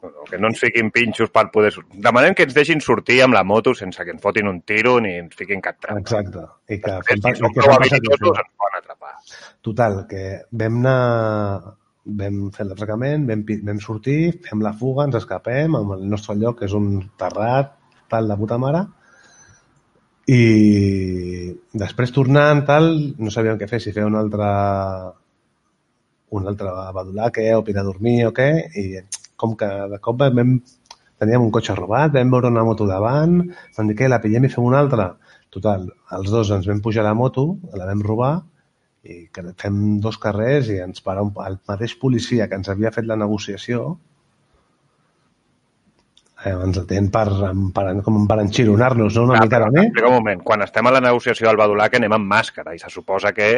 Bueno, 0.00 0.22
que 0.30 0.38
no 0.38 0.50
ens 0.52 0.60
fiquin 0.62 0.92
pinxos 0.94 1.32
per 1.34 1.48
poder... 1.50 1.72
Demanem 2.04 2.36
que 2.38 2.44
ens 2.46 2.54
deixin 2.54 2.82
sortir 2.84 3.18
amb 3.24 3.34
la 3.34 3.42
moto 3.42 3.74
sense 3.74 4.04
que 4.04 4.14
ens 4.14 4.22
fotin 4.22 4.50
un 4.50 4.60
tiro 4.68 4.98
ni 5.02 5.16
ens 5.24 5.34
fiquin 5.38 5.64
cap 5.64 5.80
trampa. 5.82 6.04
Exacte. 6.04 6.44
I 6.70 6.78
que, 6.84 6.94
Si 7.08 7.18
fem, 7.18 7.34
som 7.40 7.48
i 7.48 7.56
que 7.56 7.64
prou 7.64 8.36
ens 8.36 8.52
poden 8.62 8.78
atrapar. 8.78 9.16
Total, 9.64 10.00
que 10.10 10.24
vam 10.62 10.78
anar 10.84 11.74
vam 12.08 12.36
fer 12.54 12.64
l'atracament, 12.68 13.26
vam, 13.28 13.42
vam 13.68 13.80
sortir, 13.84 14.20
fem 14.46 14.62
la 14.64 14.72
fuga, 14.72 15.08
ens 15.08 15.18
escapem, 15.18 15.74
amb 15.76 15.96
el 15.98 16.06
nostre 16.08 16.36
lloc, 16.38 16.60
que 16.60 16.68
és 16.68 16.76
un 16.76 17.02
terrat, 17.20 17.74
tal, 18.08 18.30
de 18.30 18.36
puta 18.40 18.56
mare, 18.60 18.86
i 20.28 21.52
després 21.72 22.12
tornant, 22.12 22.62
tal, 22.68 22.90
no 23.16 23.32
sabíem 23.32 23.58
què 23.60 23.68
fer, 23.68 23.80
si 23.80 23.94
fer 23.96 24.04
un 26.30 26.46
altre 26.46 26.68
un 26.68 26.80
altre 26.80 26.92
badulaque 26.96 27.46
o 27.54 27.64
pinar 27.64 27.84
a 27.84 27.88
dormir 27.88 28.18
o 28.28 28.34
què, 28.36 28.50
i 28.76 28.84
com 29.36 29.54
que 29.56 29.68
de 29.92 30.00
cop 30.04 30.20
vam, 30.20 30.58
teníem 31.18 31.46
un 31.46 31.54
cotxe 31.54 31.76
robat, 31.78 32.12
vam 32.14 32.30
veure 32.34 32.50
una 32.52 32.66
moto 32.66 32.86
davant, 32.86 33.40
vam 33.76 33.90
dir 33.90 33.96
que 33.98 34.10
la 34.10 34.20
pillem 34.22 34.46
i 34.46 34.52
fem 34.52 34.66
una 34.66 34.82
altra. 34.82 35.12
Total, 35.54 35.88
els 36.18 36.30
dos 36.30 36.50
ens 36.54 36.68
vam 36.68 36.82
pujar 36.84 37.04
a 37.04 37.08
la 37.08 37.16
moto, 37.16 37.48
la 37.74 37.88
vam 37.88 38.04
robar, 38.04 38.34
i 39.08 39.24
que 39.32 39.44
fem 39.62 39.98
dos 40.04 40.18
carrers 40.20 40.68
i 40.74 40.82
ens 40.84 41.00
para 41.04 41.22
un, 41.24 41.32
el 41.46 41.56
mateix 41.68 41.94
policia 42.00 42.48
que 42.48 42.58
ens 42.58 42.68
havia 42.68 42.92
fet 42.92 43.06
la 43.08 43.16
negociació 43.16 43.84
eh, 46.44 46.52
ens 46.52 46.80
atén 46.82 47.08
per, 47.14 47.26
per, 47.74 47.86
com 48.06 48.26
per 48.30 48.40
enxironar-nos 48.42 49.16
no? 49.16 49.28
una 49.28 49.38
Clar, 49.38 49.46
mica 49.46 49.60
però 49.60 49.70
mi. 49.72 49.84
Explica 49.86 50.10
un 50.10 50.18
moment. 50.18 50.42
Quan 50.50 50.66
estem 50.66 50.90
a 50.90 50.94
la 50.94 51.04
negociació 51.04 51.48
del 51.48 51.60
Badulac 51.60 51.96
anem 51.98 52.18
amb 52.18 52.30
màscara 52.34 52.74
i 52.74 52.82
se 52.82 52.90
suposa 52.92 53.32
que 53.36 53.48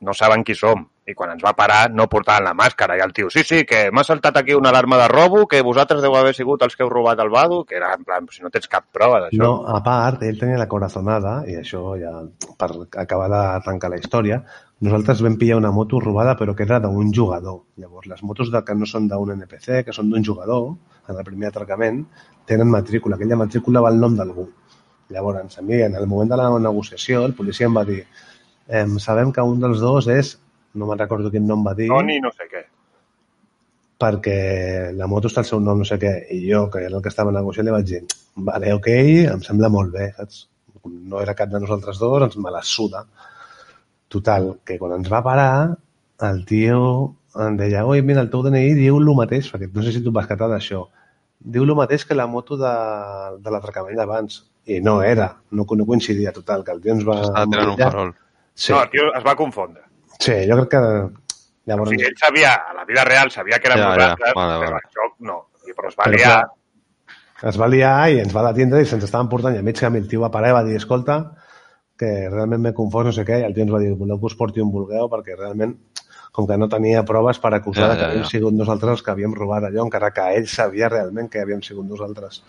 no 0.00 0.14
saben 0.14 0.44
qui 0.44 0.54
som. 0.54 0.86
I 1.06 1.14
quan 1.14 1.30
ens 1.30 1.42
va 1.44 1.52
parar 1.54 1.92
no 1.94 2.08
portaven 2.10 2.48
la 2.48 2.54
màscara. 2.58 2.96
I 2.98 3.02
el 3.04 3.12
tio, 3.14 3.28
sí, 3.30 3.44
sí, 3.46 3.60
que 3.62 3.84
m'ha 3.94 4.02
saltat 4.02 4.40
aquí 4.40 4.56
una 4.58 4.72
alarma 4.72 4.98
de 4.98 5.06
robo, 5.06 5.44
que 5.46 5.60
vosaltres 5.62 6.02
deu 6.02 6.16
haver 6.18 6.34
sigut 6.34 6.64
els 6.66 6.74
que 6.74 6.82
heu 6.82 6.90
robat 6.90 7.22
el 7.22 7.30
Badu, 7.30 7.60
que 7.64 7.76
era 7.78 7.92
en 7.94 8.02
plan, 8.02 8.26
si 8.34 8.42
no 8.42 8.50
tens 8.50 8.66
cap 8.66 8.88
prova 8.92 9.20
d'això. 9.22 9.38
No, 9.38 9.52
a 9.70 9.78
part, 9.86 10.24
ell 10.26 10.40
tenia 10.40 10.58
la 10.58 10.66
corazonada, 10.66 11.36
i 11.46 11.54
això 11.60 11.94
ja, 12.00 12.10
per 12.58 12.70
acabar 13.04 13.30
de 13.30 13.44
tancar 13.68 13.92
la 13.94 14.02
història, 14.02 14.40
nosaltres 14.82 15.22
vam 15.22 15.38
pillar 15.38 15.60
una 15.62 15.70
moto 15.72 16.02
robada 16.02 16.34
però 16.36 16.56
que 16.56 16.66
era 16.66 16.82
d'un 16.82 17.14
jugador. 17.14 17.62
Llavors, 17.78 18.10
les 18.10 18.22
motos 18.26 18.50
de, 18.50 18.64
que 18.66 18.74
no 18.74 18.90
són 18.90 19.06
d'un 19.08 19.30
NPC, 19.38 19.84
que 19.86 19.94
són 19.94 20.10
d'un 20.10 20.26
jugador, 20.26 20.72
en 21.06 21.16
el 21.16 21.24
primer 21.24 21.54
atracament, 21.54 22.02
tenen 22.50 22.68
matrícula. 22.68 23.14
Aquella 23.14 23.38
matrícula 23.38 23.80
va 23.80 23.94
al 23.94 24.02
nom 24.02 24.18
d'algú. 24.18 24.50
Llavors, 25.14 25.58
a 25.58 25.62
mi, 25.62 25.78
en 25.86 25.94
el 25.94 26.06
moment 26.10 26.34
de 26.34 26.36
la 26.40 26.50
negociació, 26.58 27.22
el 27.24 27.34
policia 27.38 27.70
em 27.70 27.76
va 27.78 27.86
dir 27.86 28.02
em, 28.68 28.98
sabem 29.02 29.32
que 29.32 29.44
un 29.44 29.60
dels 29.62 29.82
dos 29.82 30.08
és, 30.12 30.36
no 30.74 30.88
me'n 30.88 30.98
recordo 30.98 31.30
quin 31.32 31.46
nom 31.48 31.64
va 31.66 31.74
dir, 31.78 31.88
Toni 31.92 32.18
no 32.20 32.32
sé 32.34 32.48
què. 32.50 32.64
perquè 34.02 34.40
la 34.96 35.08
moto 35.08 35.30
està 35.30 35.40
al 35.42 35.48
seu 35.48 35.60
nom, 35.60 35.78
no 35.80 35.88
sé 35.88 35.98
què, 36.02 36.12
i 36.34 36.42
jo, 36.50 36.66
que 36.72 36.84
era 36.84 36.96
el 36.96 37.02
que 37.02 37.12
estava 37.12 37.32
negociant, 37.32 37.66
li 37.68 37.74
vaig 37.74 37.86
dir, 37.88 38.02
vale, 38.48 38.74
ok, 38.76 38.90
em 39.32 39.42
sembla 39.46 39.72
molt 39.72 39.94
bé, 39.94 40.10
saps? 40.18 40.46
No 40.86 41.22
era 41.22 41.34
cap 41.34 41.50
de 41.50 41.58
nosaltres 41.62 41.98
dos, 41.98 42.22
ens 42.22 42.36
me 42.38 42.52
la 42.54 42.62
suda. 42.62 43.06
Total, 44.12 44.52
que 44.64 44.76
quan 44.78 44.92
ens 44.98 45.08
va 45.10 45.22
parar, 45.24 45.54
el 46.28 46.44
tio 46.46 46.82
em 47.46 47.56
deia, 47.58 47.86
oi, 47.88 48.02
mira, 48.06 48.22
el 48.22 48.30
teu 48.32 48.44
DNI 48.44 48.76
diu 48.78 49.00
el 49.00 49.10
mateix, 49.18 49.48
perquè 49.52 49.68
no 49.72 49.82
sé 49.84 49.96
si 49.96 50.04
tu 50.04 50.12
vas 50.14 50.28
catar 50.28 50.48
d'això, 50.52 50.84
diu 51.40 51.64
el 51.64 51.74
mateix 51.78 52.04
que 52.06 52.16
la 52.16 52.28
moto 52.30 52.56
de, 52.60 52.74
de 53.42 53.52
l'atracament 53.52 53.98
d'abans. 53.98 54.44
I 54.66 54.80
no 54.82 54.96
era, 55.06 55.28
no, 55.54 55.62
no 55.78 55.84
coincidia, 55.86 56.32
total, 56.34 56.64
que 56.66 56.72
el 56.74 56.80
tio 56.82 56.96
ens 56.96 57.04
va... 57.06 57.20
Estava 57.22 57.50
tirant 57.52 57.68
un 57.70 57.82
farol. 57.82 58.14
Sí, 58.56 58.72
No, 58.72 58.80
el 58.82 58.90
tio 58.90 59.06
es 59.14 59.24
va 59.26 59.34
confondre. 59.36 59.82
sí, 60.18 60.32
jo 60.48 60.56
crec 60.62 60.70
que... 60.74 60.78
O 60.80 61.10
Llavors, 61.66 61.90
sigui, 61.90 62.04
ell 62.06 62.14
sabia, 62.20 62.52
a 62.70 62.74
la 62.76 62.84
vida 62.88 63.02
real 63.04 63.30
sabia 63.34 63.58
que 63.58 63.66
érem 63.68 63.80
Ja, 63.82 63.86
ja, 63.90 63.94
nosaltres, 63.96 64.34
vale, 64.38 64.58
però 64.62 64.70
vale. 64.70 64.84
el 64.86 64.92
joc 64.96 65.14
no. 65.28 65.38
I, 65.66 65.72
però 65.74 65.88
es 65.90 65.96
va 65.98 66.04
Però 66.06 66.14
liar. 66.16 66.28
clar, 66.30 67.48
es 67.50 67.58
va 67.60 67.66
liar 67.72 67.94
i 68.14 68.20
ens 68.22 68.34
va 68.36 68.44
atendre 68.48 68.82
i 68.84 68.86
se'ns 68.86 69.02
estaven 69.04 69.28
portant 69.32 69.56
i 69.56 69.58
a 69.58 69.64
mig 69.66 69.76
camí 69.80 69.98
el 69.98 70.06
tio 70.08 70.20
va 70.22 70.30
parar 70.30 70.52
i 70.52 70.56
va 70.56 70.62
dir 70.68 70.76
escolta, 70.78 71.16
que 71.98 72.10
realment 72.30 72.62
m'he 72.62 72.72
confós, 72.76 73.04
no 73.08 73.12
sé 73.16 73.24
què, 73.26 73.40
i 73.42 73.46
el 73.48 73.52
tio 73.56 73.64
ens 73.66 73.74
va 73.74 73.80
dir 73.82 73.90
voleu 73.98 74.20
que 74.22 74.30
us 74.30 74.36
porti 74.38 74.62
on 74.62 74.70
vulgueu 74.70 75.10
perquè 75.10 75.34
realment 75.36 75.74
com 76.36 76.46
que 76.46 76.56
no 76.60 76.68
tenia 76.68 77.02
proves 77.08 77.38
per 77.42 77.52
acusar 77.58 77.88
Ja, 77.88 77.90
ja, 77.90 77.94
que 77.96 78.00
ja, 78.04 78.08
havíem 78.12 78.24
ja. 78.24 78.30
sigut 78.30 78.54
nosaltres 78.54 78.92
els 78.98 79.02
que 79.02 79.10
havíem 79.10 79.34
robat 79.34 79.64
allò, 79.66 79.82
encara 79.88 80.12
que 80.14 80.30
ell 80.38 80.46
sabia 80.46 80.88
realment 80.92 81.28
que 81.32 81.40
havíem 81.42 81.62
sigut 81.66 81.84
nosaltres. 81.90 82.42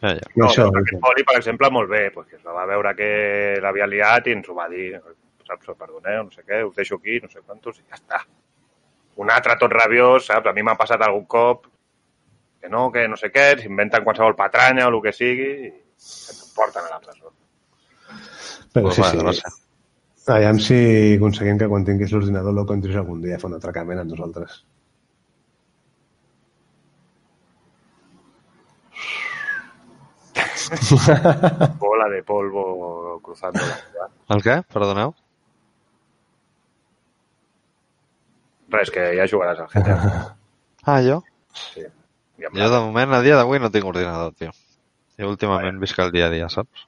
Ja, 0.00 0.14
ja. 0.16 0.28
No, 0.34 0.46
això, 0.48 0.68
però 0.72 0.82
aquest 0.82 1.02
poli, 1.02 1.24
per 1.28 1.36
exemple, 1.38 1.70
molt 1.76 1.90
bé, 1.90 2.06
perquè 2.14 2.38
es 2.38 2.44
va 2.46 2.66
veure 2.68 2.94
que 2.96 3.10
l'havia 3.60 3.88
liat 3.90 4.30
i 4.30 4.36
ens 4.38 4.48
ho 4.48 4.56
va 4.56 4.68
dir, 4.72 4.94
saps, 5.46 5.72
perdoneu, 5.76 6.24
no 6.24 6.32
sé 6.32 6.44
què, 6.46 6.62
us 6.64 6.76
deixo 6.76 7.00
aquí, 7.00 7.18
no 7.20 7.28
sé 7.28 7.42
quantos, 7.44 7.80
i 7.80 7.84
ja 7.84 7.98
està. 8.00 8.22
Un 9.20 9.32
altre 9.34 9.58
tot 9.60 9.72
rabiós, 9.74 10.30
saps? 10.30 10.48
A 10.48 10.56
mi 10.56 10.64
m'ha 10.64 10.78
passat 10.80 11.02
algun 11.04 11.26
cop 11.28 11.66
que 12.60 12.68
no, 12.68 12.90
que 12.92 13.06
no 13.08 13.16
sé 13.16 13.30
què, 13.32 13.54
s'inventen 13.60 14.04
qualsevol 14.04 14.36
patranya 14.36 14.86
o 14.86 14.92
el 14.92 15.00
que 15.04 15.12
sigui 15.16 15.50
i 15.66 15.70
ens 15.70 16.42
porten 16.56 16.84
a 16.84 16.94
la 16.94 17.00
presó. 17.00 17.32
però 18.72 18.86
Pues 18.86 18.96
sí, 18.96 19.02
sí. 19.02 19.16
gràcies. 19.18 19.60
Aviam 20.30 20.60
si 20.62 20.76
aconseguim 21.16 21.58
que 21.58 21.66
quan 21.66 21.84
tinguis 21.84 22.12
l'ordinador 22.12 22.54
lo 22.54 22.66
entris 22.72 22.96
algun 22.96 23.22
dia 23.22 23.36
a 23.36 23.40
fer 23.40 23.48
un 23.48 23.56
atracament 23.56 23.98
amb 23.98 24.12
nosaltres. 24.12 24.60
Bola 31.80 32.08
de 32.12 32.22
polvo 32.22 33.20
cruzando 33.24 33.58
la 33.60 33.76
ciudad. 33.76 34.10
El 34.30 34.42
què? 34.44 34.56
Perdoneu? 34.72 35.14
Res, 38.70 38.90
que 38.94 39.08
ja 39.18 39.26
jugaràs 39.30 39.58
al 39.64 39.70
GTA. 39.72 40.20
Ah, 40.86 41.00
jo? 41.02 41.18
Sí. 41.58 41.82
I 42.40 42.46
Jo 42.56 42.68
de 42.72 42.78
moment, 42.86 43.12
a 43.12 43.20
dia 43.24 43.36
d'avui, 43.36 43.58
no 43.60 43.70
tinc 43.74 43.84
ordinador, 43.90 44.32
tio. 44.38 44.52
Jo 45.20 45.28
últimament 45.28 45.80
visc 45.82 45.98
el 46.00 46.12
dia 46.14 46.28
a 46.30 46.32
dia, 46.32 46.46
saps? 46.48 46.86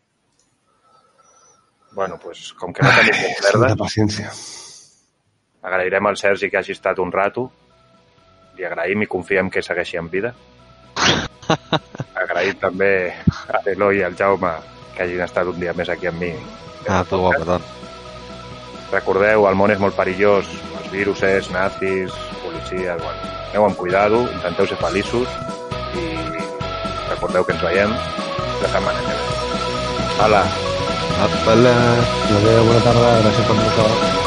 Bueno, 1.92 2.16
pues, 2.22 2.52
com 2.56 2.72
que 2.72 2.80
no 2.86 2.92
tenim 2.96 3.12
temps 3.18 3.42
Molta 3.42 3.58
verda, 3.58 3.76
paciència. 3.82 4.30
agrairem 5.62 6.06
al 6.08 6.16
Sergi 6.16 6.48
que 6.50 6.56
hagi 6.62 6.72
estat 6.72 6.98
un 7.02 7.12
rato. 7.12 7.50
Li 8.56 8.64
agraïm 8.64 9.02
i 9.04 9.10
confiem 9.10 9.50
que 9.50 9.60
segueixi 9.62 9.98
en 10.00 10.08
vida. 10.08 10.32
Agraïm 12.32 12.56
també 12.56 12.92
a 13.52 13.58
l'Eloi 13.66 13.98
i 14.00 14.04
al 14.06 14.14
Jaume 14.16 14.54
que 14.94 15.04
hagin 15.04 15.20
estat 15.20 15.48
un 15.50 15.58
dia 15.60 15.74
més 15.76 15.90
aquí 15.92 16.08
amb 16.08 16.22
mi. 16.24 16.30
Ah, 16.88 17.02
tu, 17.04 17.18
guapetón. 17.20 17.60
Recordeu, 18.92 19.44
el 19.50 19.58
món 19.60 19.72
és 19.74 19.80
molt 19.82 19.96
perillós, 19.98 20.48
els 20.78 20.88
viruses, 20.94 21.50
nazis, 21.52 22.16
policies, 22.40 23.04
bueno, 23.04 23.28
aneu 23.50 23.68
amb 23.68 23.76
cuidado, 23.76 24.22
intenteu 24.38 24.68
ser 24.68 24.80
feliços 24.80 25.28
i 26.00 26.08
recordeu 27.10 27.44
que 27.44 27.56
ens 27.58 27.68
veiem 27.68 27.92
la 27.92 28.72
setmana 28.72 29.04
que 29.04 29.12
ve. 29.12 30.10
Hola! 30.24 30.42
Apa, 31.28 31.60
la... 31.60 31.78
Adéu, 32.40 32.64
bona 32.64 32.82
tarda, 32.88 33.14
gràcies 33.20 33.48
per 33.52 33.60
trucar. 33.60 34.21